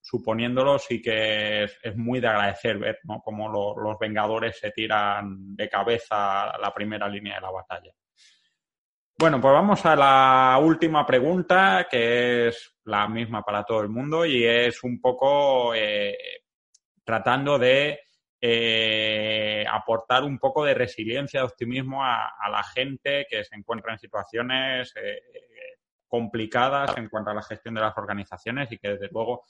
suponiéndolo 0.00 0.78
sí 0.78 1.00
que 1.02 1.64
es, 1.64 1.96
muy 1.96 2.20
de 2.20 2.28
agradecer 2.28 2.78
ver 2.78 2.98
¿no? 3.04 3.20
cómo 3.24 3.48
los 3.48 3.98
Vengadores 3.98 4.58
se 4.58 4.70
tiran 4.70 5.56
de 5.56 5.68
cabeza 5.68 6.50
a 6.50 6.58
la 6.58 6.72
primera 6.74 7.08
línea 7.08 7.36
de 7.36 7.40
la 7.40 7.50
batalla. 7.50 7.92
Bueno, 9.16 9.40
pues 9.40 9.54
vamos 9.54 9.86
a 9.86 9.94
la 9.94 10.58
última 10.60 11.06
pregunta, 11.06 11.86
que 11.88 12.48
es 12.48 12.74
la 12.84 13.06
misma 13.06 13.42
para 13.42 13.62
todo 13.62 13.80
el 13.80 13.88
mundo 13.88 14.26
y 14.26 14.44
es 14.44 14.82
un 14.82 15.00
poco 15.00 15.72
eh, 15.72 16.16
tratando 17.04 17.56
de 17.56 18.00
eh, 18.40 19.64
aportar 19.70 20.24
un 20.24 20.40
poco 20.40 20.64
de 20.64 20.74
resiliencia, 20.74 21.40
de 21.40 21.46
optimismo 21.46 22.04
a, 22.04 22.34
la 22.50 22.64
gente 22.64 23.26
que 23.30 23.44
se 23.44 23.54
encuentra 23.54 23.92
en 23.92 24.00
situaciones 24.00 24.92
eh, 24.96 25.20
complicadas 26.08 26.96
en 26.98 27.08
cuanto 27.08 27.30
a 27.30 27.34
la 27.34 27.42
gestión 27.42 27.74
de 27.74 27.82
las 27.82 27.96
organizaciones 27.96 28.72
y 28.72 28.78
que 28.78 28.88
desde 28.90 29.08
luego 29.12 29.44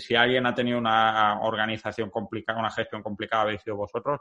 si 0.00 0.16
alguien 0.16 0.46
ha 0.46 0.54
tenido 0.54 0.78
una 0.78 1.42
organización 1.42 2.10
complicada, 2.10 2.58
una 2.58 2.72
gestión 2.72 3.04
complicada, 3.04 3.42
habéis 3.42 3.62
sido 3.62 3.76
vosotros. 3.76 4.20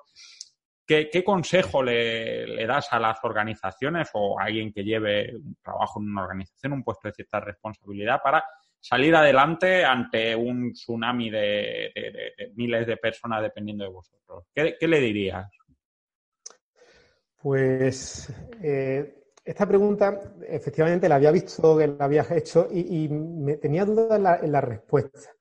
¿Qué, 0.85 1.23
consejo 1.23 1.81
le, 1.81 2.67
das 2.67 2.87
a 2.91 2.99
las 2.99 3.17
organizaciones 3.23 4.09
o 4.13 4.39
a 4.39 4.43
alguien 4.43 4.71
que 4.71 4.83
lleve 4.83 5.35
un 5.35 5.57
trabajo 5.63 5.99
en 5.99 6.09
una 6.09 6.23
organización, 6.23 6.73
un 6.73 6.83
puesto 6.83 7.07
de 7.07 7.13
cierta 7.15 7.39
responsabilidad 7.39 8.21
para 8.23 8.45
salir 8.79 9.15
adelante 9.15 9.83
ante 9.83 10.35
un 10.35 10.73
tsunami 10.73 11.31
de, 11.31 11.91
miles 12.55 12.85
de 12.85 12.97
personas 12.97 13.41
dependiendo 13.41 13.83
de 13.83 13.89
vosotros? 13.89 14.45
¿Qué, 14.53 14.77
le 14.87 14.99
dirías? 14.99 15.49
Pues 17.41 18.31
eh, 18.61 19.23
esta 19.43 19.67
pregunta 19.67 20.35
efectivamente 20.47 21.09
la 21.09 21.15
había 21.15 21.31
visto 21.31 21.77
que 21.79 21.87
la 21.87 22.05
habías 22.05 22.29
hecho 22.29 22.67
y, 22.71 23.09
me 23.09 23.57
tenía 23.57 23.85
dudas 23.85 24.19
en 24.43 24.51
la, 24.51 24.61
respuesta. 24.61 25.31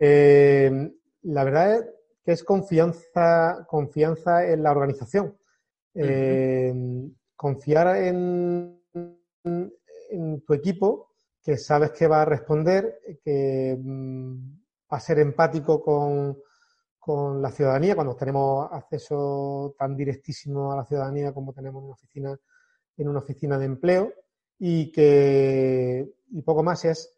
Eh, 0.00 0.90
la 1.22 1.44
verdad 1.44 1.74
es 1.76 1.95
que 2.26 2.32
es 2.32 2.42
confianza, 2.42 3.64
confianza 3.68 4.44
en 4.44 4.64
la 4.64 4.72
organización. 4.72 5.38
Eh, 5.94 6.74
confiar 7.36 7.96
en, 7.98 8.82
en, 10.10 10.40
tu 10.44 10.52
equipo, 10.52 11.12
que 11.40 11.56
sabes 11.56 11.92
que 11.92 12.08
va 12.08 12.22
a 12.22 12.24
responder, 12.24 12.98
que 13.22 13.78
mm, 13.80 14.34
va 14.92 14.96
a 14.96 15.00
ser 15.00 15.20
empático 15.20 15.80
con, 15.80 16.36
con, 16.98 17.40
la 17.40 17.52
ciudadanía, 17.52 17.94
cuando 17.94 18.16
tenemos 18.16 18.72
acceso 18.72 19.76
tan 19.78 19.96
directísimo 19.96 20.72
a 20.72 20.78
la 20.78 20.84
ciudadanía 20.84 21.32
como 21.32 21.52
tenemos 21.52 21.80
en 21.80 21.84
una 21.84 21.94
oficina, 21.94 22.36
en 22.96 23.08
una 23.08 23.20
oficina 23.20 23.56
de 23.56 23.66
empleo, 23.66 24.12
y 24.58 24.90
que 24.90 26.12
y 26.32 26.42
poco 26.42 26.64
más 26.64 26.84
es, 26.86 27.16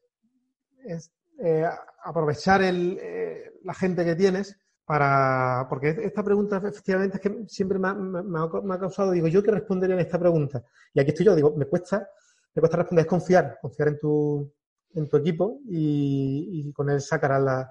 es 0.85 1.11
eh, 1.39 1.65
aprovechar 2.05 2.61
el, 2.61 2.99
eh, 3.01 3.55
la 3.63 3.73
gente 3.73 4.05
que 4.05 4.15
tienes 4.15 4.55
para, 4.89 5.67
porque 5.69 5.91
esta 6.03 6.25
pregunta 6.25 6.63
efectivamente 6.65 7.19
es 7.19 7.21
que 7.21 7.45
siempre 7.47 7.79
me 7.79 7.89
ha, 7.89 8.79
causado, 8.79 9.11
digo, 9.11 9.29
¿yo 9.29 9.43
qué 9.43 9.51
respondería 9.51 9.95
en 9.95 10.01
esta 10.01 10.19
pregunta? 10.19 10.65
Y 10.95 11.01
aquí 11.01 11.11
estoy 11.11 11.27
yo, 11.27 11.35
digo, 11.35 11.55
me 11.55 11.67
cuesta, 11.67 12.09
me 12.55 12.61
cuesta 12.61 12.79
responder, 12.79 13.05
es 13.05 13.11
confiar, 13.11 13.59
confiar 13.61 13.89
en 13.89 13.99
tu, 13.99 14.51
en 14.95 15.07
tu 15.07 15.19
equipo 15.19 15.61
y, 15.67 16.73
con 16.73 16.89
él 16.89 17.03
sacarás 17.03 17.69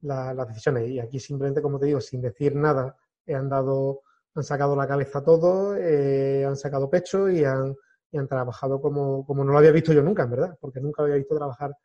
las 0.00 0.46
decisiones. 0.46 0.88
Y 0.90 1.00
aquí 1.00 1.18
simplemente, 1.18 1.60
como 1.60 1.80
te 1.80 1.86
digo, 1.86 2.00
sin 2.00 2.20
decir 2.22 2.54
nada, 2.54 2.96
han 3.26 3.48
dado, 3.48 4.02
han 4.36 4.44
sacado 4.44 4.76
la 4.76 4.86
cabeza 4.86 5.24
todo, 5.24 5.74
eh, 5.76 6.44
han 6.44 6.56
sacado 6.56 6.88
pecho 6.88 7.28
y 7.28 7.42
han, 7.42 7.74
y 8.12 8.18
han 8.18 8.28
trabajado 8.28 8.80
como, 8.80 9.26
como 9.26 9.42
no 9.42 9.50
lo 9.50 9.58
había 9.58 9.72
visto 9.72 9.92
yo 9.92 10.04
nunca, 10.04 10.22
en 10.22 10.30
verdad, 10.30 10.56
porque 10.60 10.80
nunca 10.80 11.02
había 11.02 11.16
visto 11.16 11.34
trabajar 11.34 11.76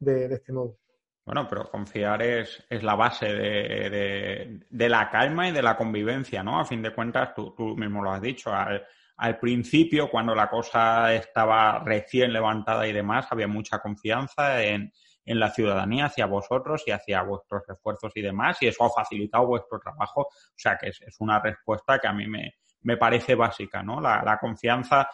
de 0.00 0.34
este 0.34 0.52
modo. 0.52 0.78
Bueno, 1.24 1.46
pero 1.48 1.70
confiar 1.70 2.20
es, 2.22 2.64
es 2.68 2.82
la 2.82 2.96
base 2.96 3.26
de, 3.26 4.60
de, 4.68 4.88
la 4.88 5.08
calma 5.08 5.48
y 5.48 5.52
de 5.52 5.62
la 5.62 5.76
convivencia, 5.76 6.42
¿no? 6.42 6.58
A 6.58 6.64
fin 6.64 6.82
de 6.82 6.92
cuentas, 6.92 7.32
tú, 7.32 7.54
tú 7.56 7.76
mismo 7.76 8.02
lo 8.02 8.10
has 8.10 8.20
dicho, 8.20 8.52
al, 8.52 8.84
al, 9.18 9.38
principio, 9.38 10.10
cuando 10.10 10.34
la 10.34 10.50
cosa 10.50 11.14
estaba 11.14 11.78
recién 11.78 12.32
levantada 12.32 12.88
y 12.88 12.92
demás, 12.92 13.28
había 13.30 13.46
mucha 13.46 13.78
confianza 13.78 14.64
en, 14.64 14.92
en 15.24 15.38
la 15.38 15.50
ciudadanía 15.50 16.06
hacia 16.06 16.26
vosotros 16.26 16.82
y 16.86 16.90
hacia 16.90 17.22
vuestros 17.22 17.62
esfuerzos 17.68 18.10
y 18.16 18.22
demás, 18.22 18.60
y 18.60 18.66
eso 18.66 18.84
ha 18.84 18.90
facilitado 18.90 19.46
vuestro 19.46 19.78
trabajo. 19.78 20.22
O 20.22 20.56
sea 20.56 20.76
que 20.76 20.88
es, 20.88 21.00
es 21.02 21.16
una 21.20 21.38
respuesta 21.40 22.00
que 22.00 22.08
a 22.08 22.12
mí 22.12 22.26
me, 22.26 22.56
me 22.80 22.96
parece 22.96 23.36
básica, 23.36 23.80
¿no? 23.80 24.00
La, 24.00 24.22
la 24.24 24.38
confianza 24.38 25.08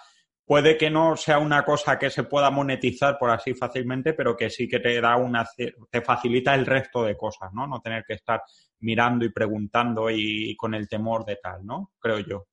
puede 0.48 0.78
que 0.78 0.88
no 0.88 1.14
sea 1.14 1.38
una 1.38 1.62
cosa 1.62 1.98
que 1.98 2.08
se 2.08 2.24
pueda 2.24 2.50
monetizar 2.50 3.18
por 3.18 3.28
así 3.28 3.52
fácilmente, 3.52 4.14
pero 4.14 4.34
que 4.34 4.48
sí 4.48 4.66
que 4.66 4.80
te 4.80 4.98
da 4.98 5.14
una, 5.16 5.46
te 5.90 6.00
facilita 6.00 6.54
el 6.54 6.64
resto 6.64 7.04
de 7.04 7.18
cosas, 7.18 7.52
¿no? 7.52 7.66
No 7.66 7.82
tener 7.82 8.02
que 8.06 8.14
estar 8.14 8.42
mirando 8.80 9.26
y 9.26 9.30
preguntando 9.30 10.08
y, 10.08 10.56
con 10.56 10.74
el 10.74 10.88
temor 10.88 11.26
de 11.26 11.36
tal, 11.36 11.66
¿no? 11.66 11.92
Creo 12.00 12.20
yo. 12.20 12.46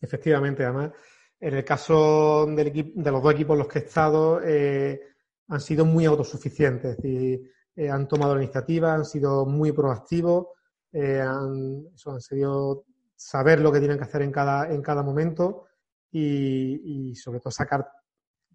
Efectivamente, 0.00 0.64
además, 0.64 0.90
en 1.38 1.54
el 1.54 1.64
caso 1.64 2.46
del 2.46 2.92
de 2.92 3.10
los 3.12 3.22
dos 3.22 3.32
equipos 3.34 3.54
en 3.54 3.58
los 3.60 3.68
que 3.68 3.78
he 3.78 3.82
estado, 3.82 4.40
eh, 4.42 5.00
han 5.46 5.60
sido 5.60 5.84
muy 5.84 6.06
autosuficientes, 6.06 6.98
es 6.98 7.40
eh, 7.76 7.88
han 7.88 8.08
tomado 8.08 8.34
la 8.34 8.42
iniciativa, 8.42 8.94
han 8.94 9.04
sido 9.04 9.46
muy 9.46 9.70
proactivos, 9.70 10.48
eh, 10.90 11.20
han, 11.20 11.84
han 12.04 12.20
sabido 12.20 12.84
saber 13.14 13.60
lo 13.60 13.70
que 13.70 13.78
tienen 13.78 13.96
que 13.96 14.04
hacer 14.04 14.22
en 14.22 14.32
cada, 14.32 14.68
en 14.72 14.82
cada 14.82 15.04
momento 15.04 15.67
y, 16.10 17.14
sobre 17.14 17.40
todo 17.40 17.50
sacar 17.50 17.86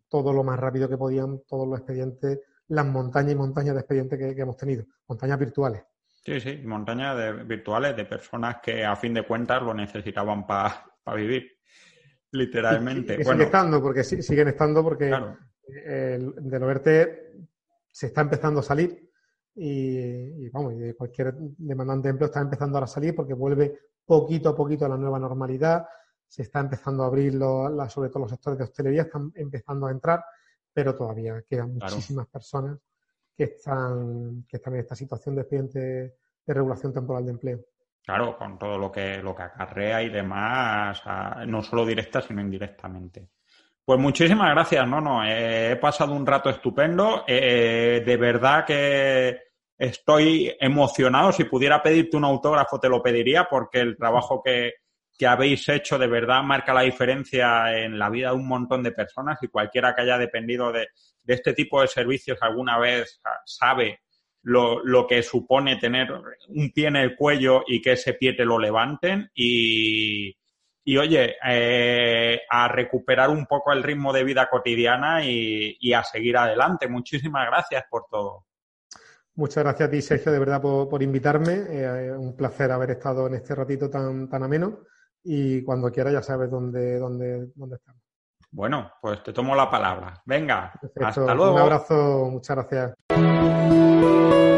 todo 0.10 0.34
lo 0.34 0.44
más 0.44 0.60
rápido 0.60 0.88
que 0.88 0.98
podían 0.98 1.42
todos 1.48 1.68
los 1.68 1.80
expedientes, 1.80 2.40
las 2.68 2.86
montañas 2.86 3.34
y 3.34 3.36
montañas 3.36 3.76
de 3.76 3.82
expedientes 3.82 4.20
que, 4.20 4.42
hemos 4.42 4.58
tenido, 4.58 4.86
montañas 5.08 5.40
virtuales. 5.40 5.84
Sí, 6.24 6.40
sí, 6.40 6.62
montañas 6.64 7.18
de, 7.18 7.44
virtuales 7.44 7.96
de 7.96 8.06
personas 8.06 8.58
que 8.62 8.86
a 8.86 8.96
fin 8.96 9.14
de 9.14 9.26
cuentas 9.26 9.62
lo 9.62 9.74
necesitaban 9.74 10.48
para 10.48 10.86
vivir, 11.16 11.52
literalmente. 12.32 13.18
Y, 13.20 13.24
sigue 13.24 13.44
estando, 13.44 13.82
porque 13.82 14.04
siguen 14.04 14.48
estando, 14.48 14.84
porque 14.84 15.12
el, 15.68 16.34
de 16.36 16.60
lo 16.60 16.68
verte 16.68 17.34
se 17.92 18.08
está 18.08 18.22
empezando 18.22 18.62
a 18.62 18.64
salir. 18.64 19.10
Y, 19.56 20.50
vamos, 20.50 20.74
y 20.74 20.94
cualquier 20.94 21.36
demandante 21.38 22.08
de 22.08 22.12
empleo 22.12 22.28
está 22.28 22.42
empezando 22.42 22.80
a 22.80 22.88
salir 22.88 23.14
porque 23.14 23.36
vuelve 23.36 23.78
poquito 24.06 24.50
a 24.50 24.56
poquito 24.56 24.86
a 24.86 24.90
la 24.90 24.98
nueva 24.98 25.20
normalidad 25.20 25.86
se 26.34 26.42
está 26.42 26.62
empezando 26.62 27.04
a 27.04 27.06
abrir, 27.06 27.34
sobre 27.90 28.10
todo 28.10 28.24
los 28.24 28.32
sectores 28.32 28.58
de 28.58 28.64
hostelería, 28.64 29.04
están 29.04 29.32
empezando 29.36 29.86
a 29.86 29.92
entrar, 29.92 30.26
pero 30.74 30.96
todavía 30.96 31.44
quedan 31.48 31.76
muchísimas 31.76 32.26
personas 32.26 32.80
que 33.38 33.44
están, 33.44 34.44
que 34.50 34.58
están 34.58 34.74
en 34.74 34.80
esta 34.80 34.96
situación 34.96 35.36
de 35.36 35.42
expediente 35.42 35.80
de 35.80 36.54
regulación 36.56 36.92
temporal 36.92 37.26
de 37.26 37.32
empleo. 37.34 37.60
Claro, 38.04 38.36
con 38.36 38.58
todo 38.58 38.80
lo 38.80 38.92
que, 38.92 39.22
lo 39.22 39.36
que 39.36 39.44
acarrea 39.44 40.02
y 40.02 40.10
demás, 40.10 41.04
no 41.46 41.62
solo 41.62 41.86
directa, 41.86 42.20
sino 42.20 42.42
indirectamente. 42.42 43.30
Pues 43.86 44.00
muchísimas 44.00 44.50
gracias, 44.56 44.88
no, 44.88 45.00
no, 45.02 45.24
he 45.24 45.76
pasado 45.76 46.14
un 46.14 46.26
rato 46.26 46.50
estupendo. 46.50 47.26
Eh, 47.28 48.02
de 48.04 48.18
verdad 48.18 48.66
que 48.66 49.40
estoy 49.78 50.52
emocionado. 50.60 51.32
Si 51.32 51.44
pudiera 51.44 51.84
pedirte 51.84 52.18
un 52.18 52.26
autógrafo, 52.26 52.80
te 52.80 52.90
lo 52.90 53.04
pediría, 53.04 53.48
porque 53.48 53.82
el 53.82 53.96
trabajo 53.96 54.42
que, 54.42 54.83
que 55.18 55.28
habéis 55.28 55.68
hecho 55.70 55.98
de 55.98 56.08
verdad 56.08 56.44
marca 56.44 56.74
la 56.74 56.82
diferencia 56.82 57.78
en 57.78 58.00
la 58.00 58.10
vida 58.10 58.30
de 58.30 58.36
un 58.36 58.48
montón 58.48 58.84
de 58.84 58.92
personas 58.92 59.38
y 59.42 59.48
cualquiera 59.48 59.94
que 59.94 60.02
haya 60.02 60.18
dependido 60.18 60.72
de, 60.72 60.88
este 61.26 61.54
tipo 61.54 61.82
de 61.82 61.88
servicios 61.88 62.38
alguna 62.42 62.80
vez 62.80 63.22
sabe 63.46 64.02
lo, 64.42 65.08
que 65.08 65.24
supone 65.24 65.78
tener 65.78 66.10
un 66.50 66.72
pie 66.72 66.88
en 66.88 66.98
el 66.98 67.16
cuello 67.16 67.64
y 67.66 67.82
que 67.82 67.94
ese 67.94 68.16
pie 68.16 68.34
te 68.34 68.44
lo 68.44 68.60
levanten 68.60 69.30
y, 69.34 70.36
oye, 70.98 71.36
eh, 71.48 72.42
a 72.50 72.68
recuperar 72.68 73.30
un 73.30 73.46
poco 73.46 73.72
el 73.72 73.84
ritmo 73.84 74.12
de 74.12 74.26
vida 74.26 74.50
cotidiana 74.52 75.24
y, 75.24 75.94
a 75.94 76.04
seguir 76.04 76.36
adelante. 76.36 76.90
Muchísimas 76.90 77.48
gracias 77.48 77.86
por 77.90 78.06
todo. 78.12 78.46
Muchas 79.36 79.64
gracias 79.64 79.88
a 79.88 79.92
ti, 79.92 80.02
Sergio, 80.02 80.32
de 80.32 80.40
verdad, 80.40 80.62
por, 80.62 81.02
invitarme. 81.02 81.54
Eh, 81.70 82.12
un 82.12 82.36
placer 82.36 82.70
haber 82.70 82.92
estado 82.92 83.28
en 83.28 83.36
este 83.36 83.56
ratito 83.56 83.90
tan, 83.90 84.28
tan 84.28 84.44
ameno 84.44 84.82
y 85.24 85.64
cuando 85.64 85.92
quiera 85.92 86.12
ya 86.12 86.22
sabes 86.22 86.50
dónde, 86.52 87.00
dónde, 87.00 87.52
dónde 87.56 87.76
estamos. 87.76 88.02
Bueno, 88.52 88.92
pues 89.02 89.24
te 89.24 89.34
tomo 89.34 89.56
la 89.56 89.70
palabra. 89.70 90.22
Venga, 90.26 90.74
hasta 91.04 91.34
luego. 91.34 91.56
Un 91.56 91.62
abrazo, 91.62 92.30
muchas 92.32 92.58
gracias. 92.58 94.53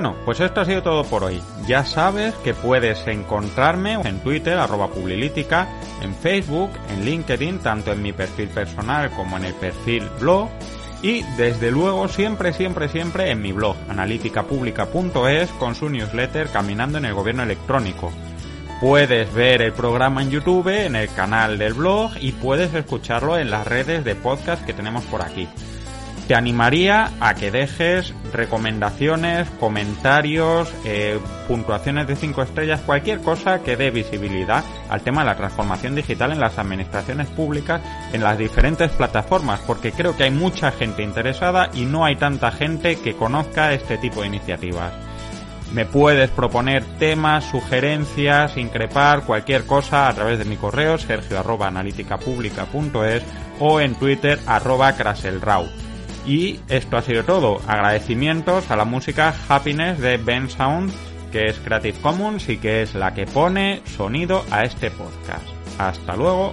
Bueno, 0.00 0.14
pues 0.24 0.38
esto 0.38 0.60
ha 0.60 0.64
sido 0.64 0.80
todo 0.80 1.02
por 1.02 1.24
hoy. 1.24 1.42
Ya 1.66 1.84
sabes 1.84 2.32
que 2.44 2.54
puedes 2.54 3.04
encontrarme 3.08 3.94
en 3.94 4.20
Twitter, 4.20 4.56
arroba 4.56 4.86
Publilítica, 4.86 5.66
en 6.02 6.14
Facebook, 6.14 6.70
en 6.88 7.04
LinkedIn, 7.04 7.58
tanto 7.58 7.90
en 7.90 8.00
mi 8.00 8.12
perfil 8.12 8.46
personal 8.46 9.10
como 9.10 9.38
en 9.38 9.46
el 9.46 9.54
perfil 9.54 10.08
blog. 10.20 10.50
Y 11.02 11.24
desde 11.36 11.72
luego 11.72 12.06
siempre, 12.06 12.52
siempre, 12.52 12.88
siempre 12.88 13.32
en 13.32 13.42
mi 13.42 13.50
blog, 13.50 13.74
analíticapublica.es, 13.88 15.50
con 15.58 15.74
su 15.74 15.88
newsletter 15.88 16.46
Caminando 16.46 16.98
en 16.98 17.06
el 17.06 17.14
Gobierno 17.14 17.42
Electrónico. 17.42 18.12
Puedes 18.80 19.34
ver 19.34 19.62
el 19.62 19.72
programa 19.72 20.22
en 20.22 20.30
YouTube, 20.30 20.68
en 20.68 20.94
el 20.94 21.12
canal 21.12 21.58
del 21.58 21.74
blog 21.74 22.12
y 22.20 22.30
puedes 22.30 22.72
escucharlo 22.72 23.36
en 23.36 23.50
las 23.50 23.66
redes 23.66 24.04
de 24.04 24.14
podcast 24.14 24.64
que 24.64 24.74
tenemos 24.74 25.02
por 25.06 25.22
aquí 25.22 25.48
te 26.28 26.34
animaría 26.34 27.10
a 27.20 27.34
que 27.34 27.50
dejes 27.50 28.12
recomendaciones, 28.34 29.48
comentarios, 29.58 30.70
eh, 30.84 31.18
puntuaciones 31.48 32.06
de 32.06 32.16
5 32.16 32.42
estrellas, 32.42 32.82
cualquier 32.84 33.20
cosa 33.20 33.62
que 33.62 33.78
dé 33.78 33.90
visibilidad 33.90 34.62
al 34.90 35.00
tema 35.00 35.22
de 35.22 35.28
la 35.28 35.36
transformación 35.36 35.94
digital 35.94 36.32
en 36.32 36.40
las 36.40 36.58
administraciones 36.58 37.28
públicas 37.28 37.80
en 38.12 38.22
las 38.22 38.36
diferentes 38.36 38.90
plataformas, 38.90 39.60
porque 39.66 39.90
creo 39.90 40.18
que 40.18 40.24
hay 40.24 40.30
mucha 40.30 40.70
gente 40.70 41.02
interesada 41.02 41.70
y 41.72 41.86
no 41.86 42.04
hay 42.04 42.16
tanta 42.16 42.50
gente 42.50 42.96
que 42.96 43.16
conozca 43.16 43.72
este 43.72 43.96
tipo 43.96 44.20
de 44.20 44.26
iniciativas. 44.26 44.92
Me 45.72 45.86
puedes 45.86 46.28
proponer 46.28 46.84
temas, 46.98 47.44
sugerencias, 47.44 48.58
increpar, 48.58 49.22
cualquier 49.22 49.64
cosa 49.64 50.08
a 50.08 50.12
través 50.12 50.38
de 50.38 50.44
mi 50.44 50.56
correo 50.56 50.98
sergio 50.98 51.38
arroba 51.38 51.72
o 53.60 53.80
en 53.80 53.94
twitter 53.94 54.38
arroba 54.46 54.94
y 56.28 56.60
esto 56.68 56.98
ha 56.98 57.02
sido 57.02 57.24
todo. 57.24 57.60
Agradecimientos 57.66 58.70
a 58.70 58.76
la 58.76 58.84
música 58.84 59.34
Happiness 59.48 59.98
de 59.98 60.18
Ben 60.18 60.50
Sound, 60.50 60.92
que 61.32 61.46
es 61.46 61.58
Creative 61.58 61.98
Commons 62.00 62.48
y 62.50 62.58
que 62.58 62.82
es 62.82 62.94
la 62.94 63.14
que 63.14 63.26
pone 63.26 63.80
sonido 63.96 64.44
a 64.50 64.64
este 64.64 64.90
podcast. 64.90 65.46
Hasta 65.78 66.14
luego. 66.16 66.52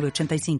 85 0.00 0.58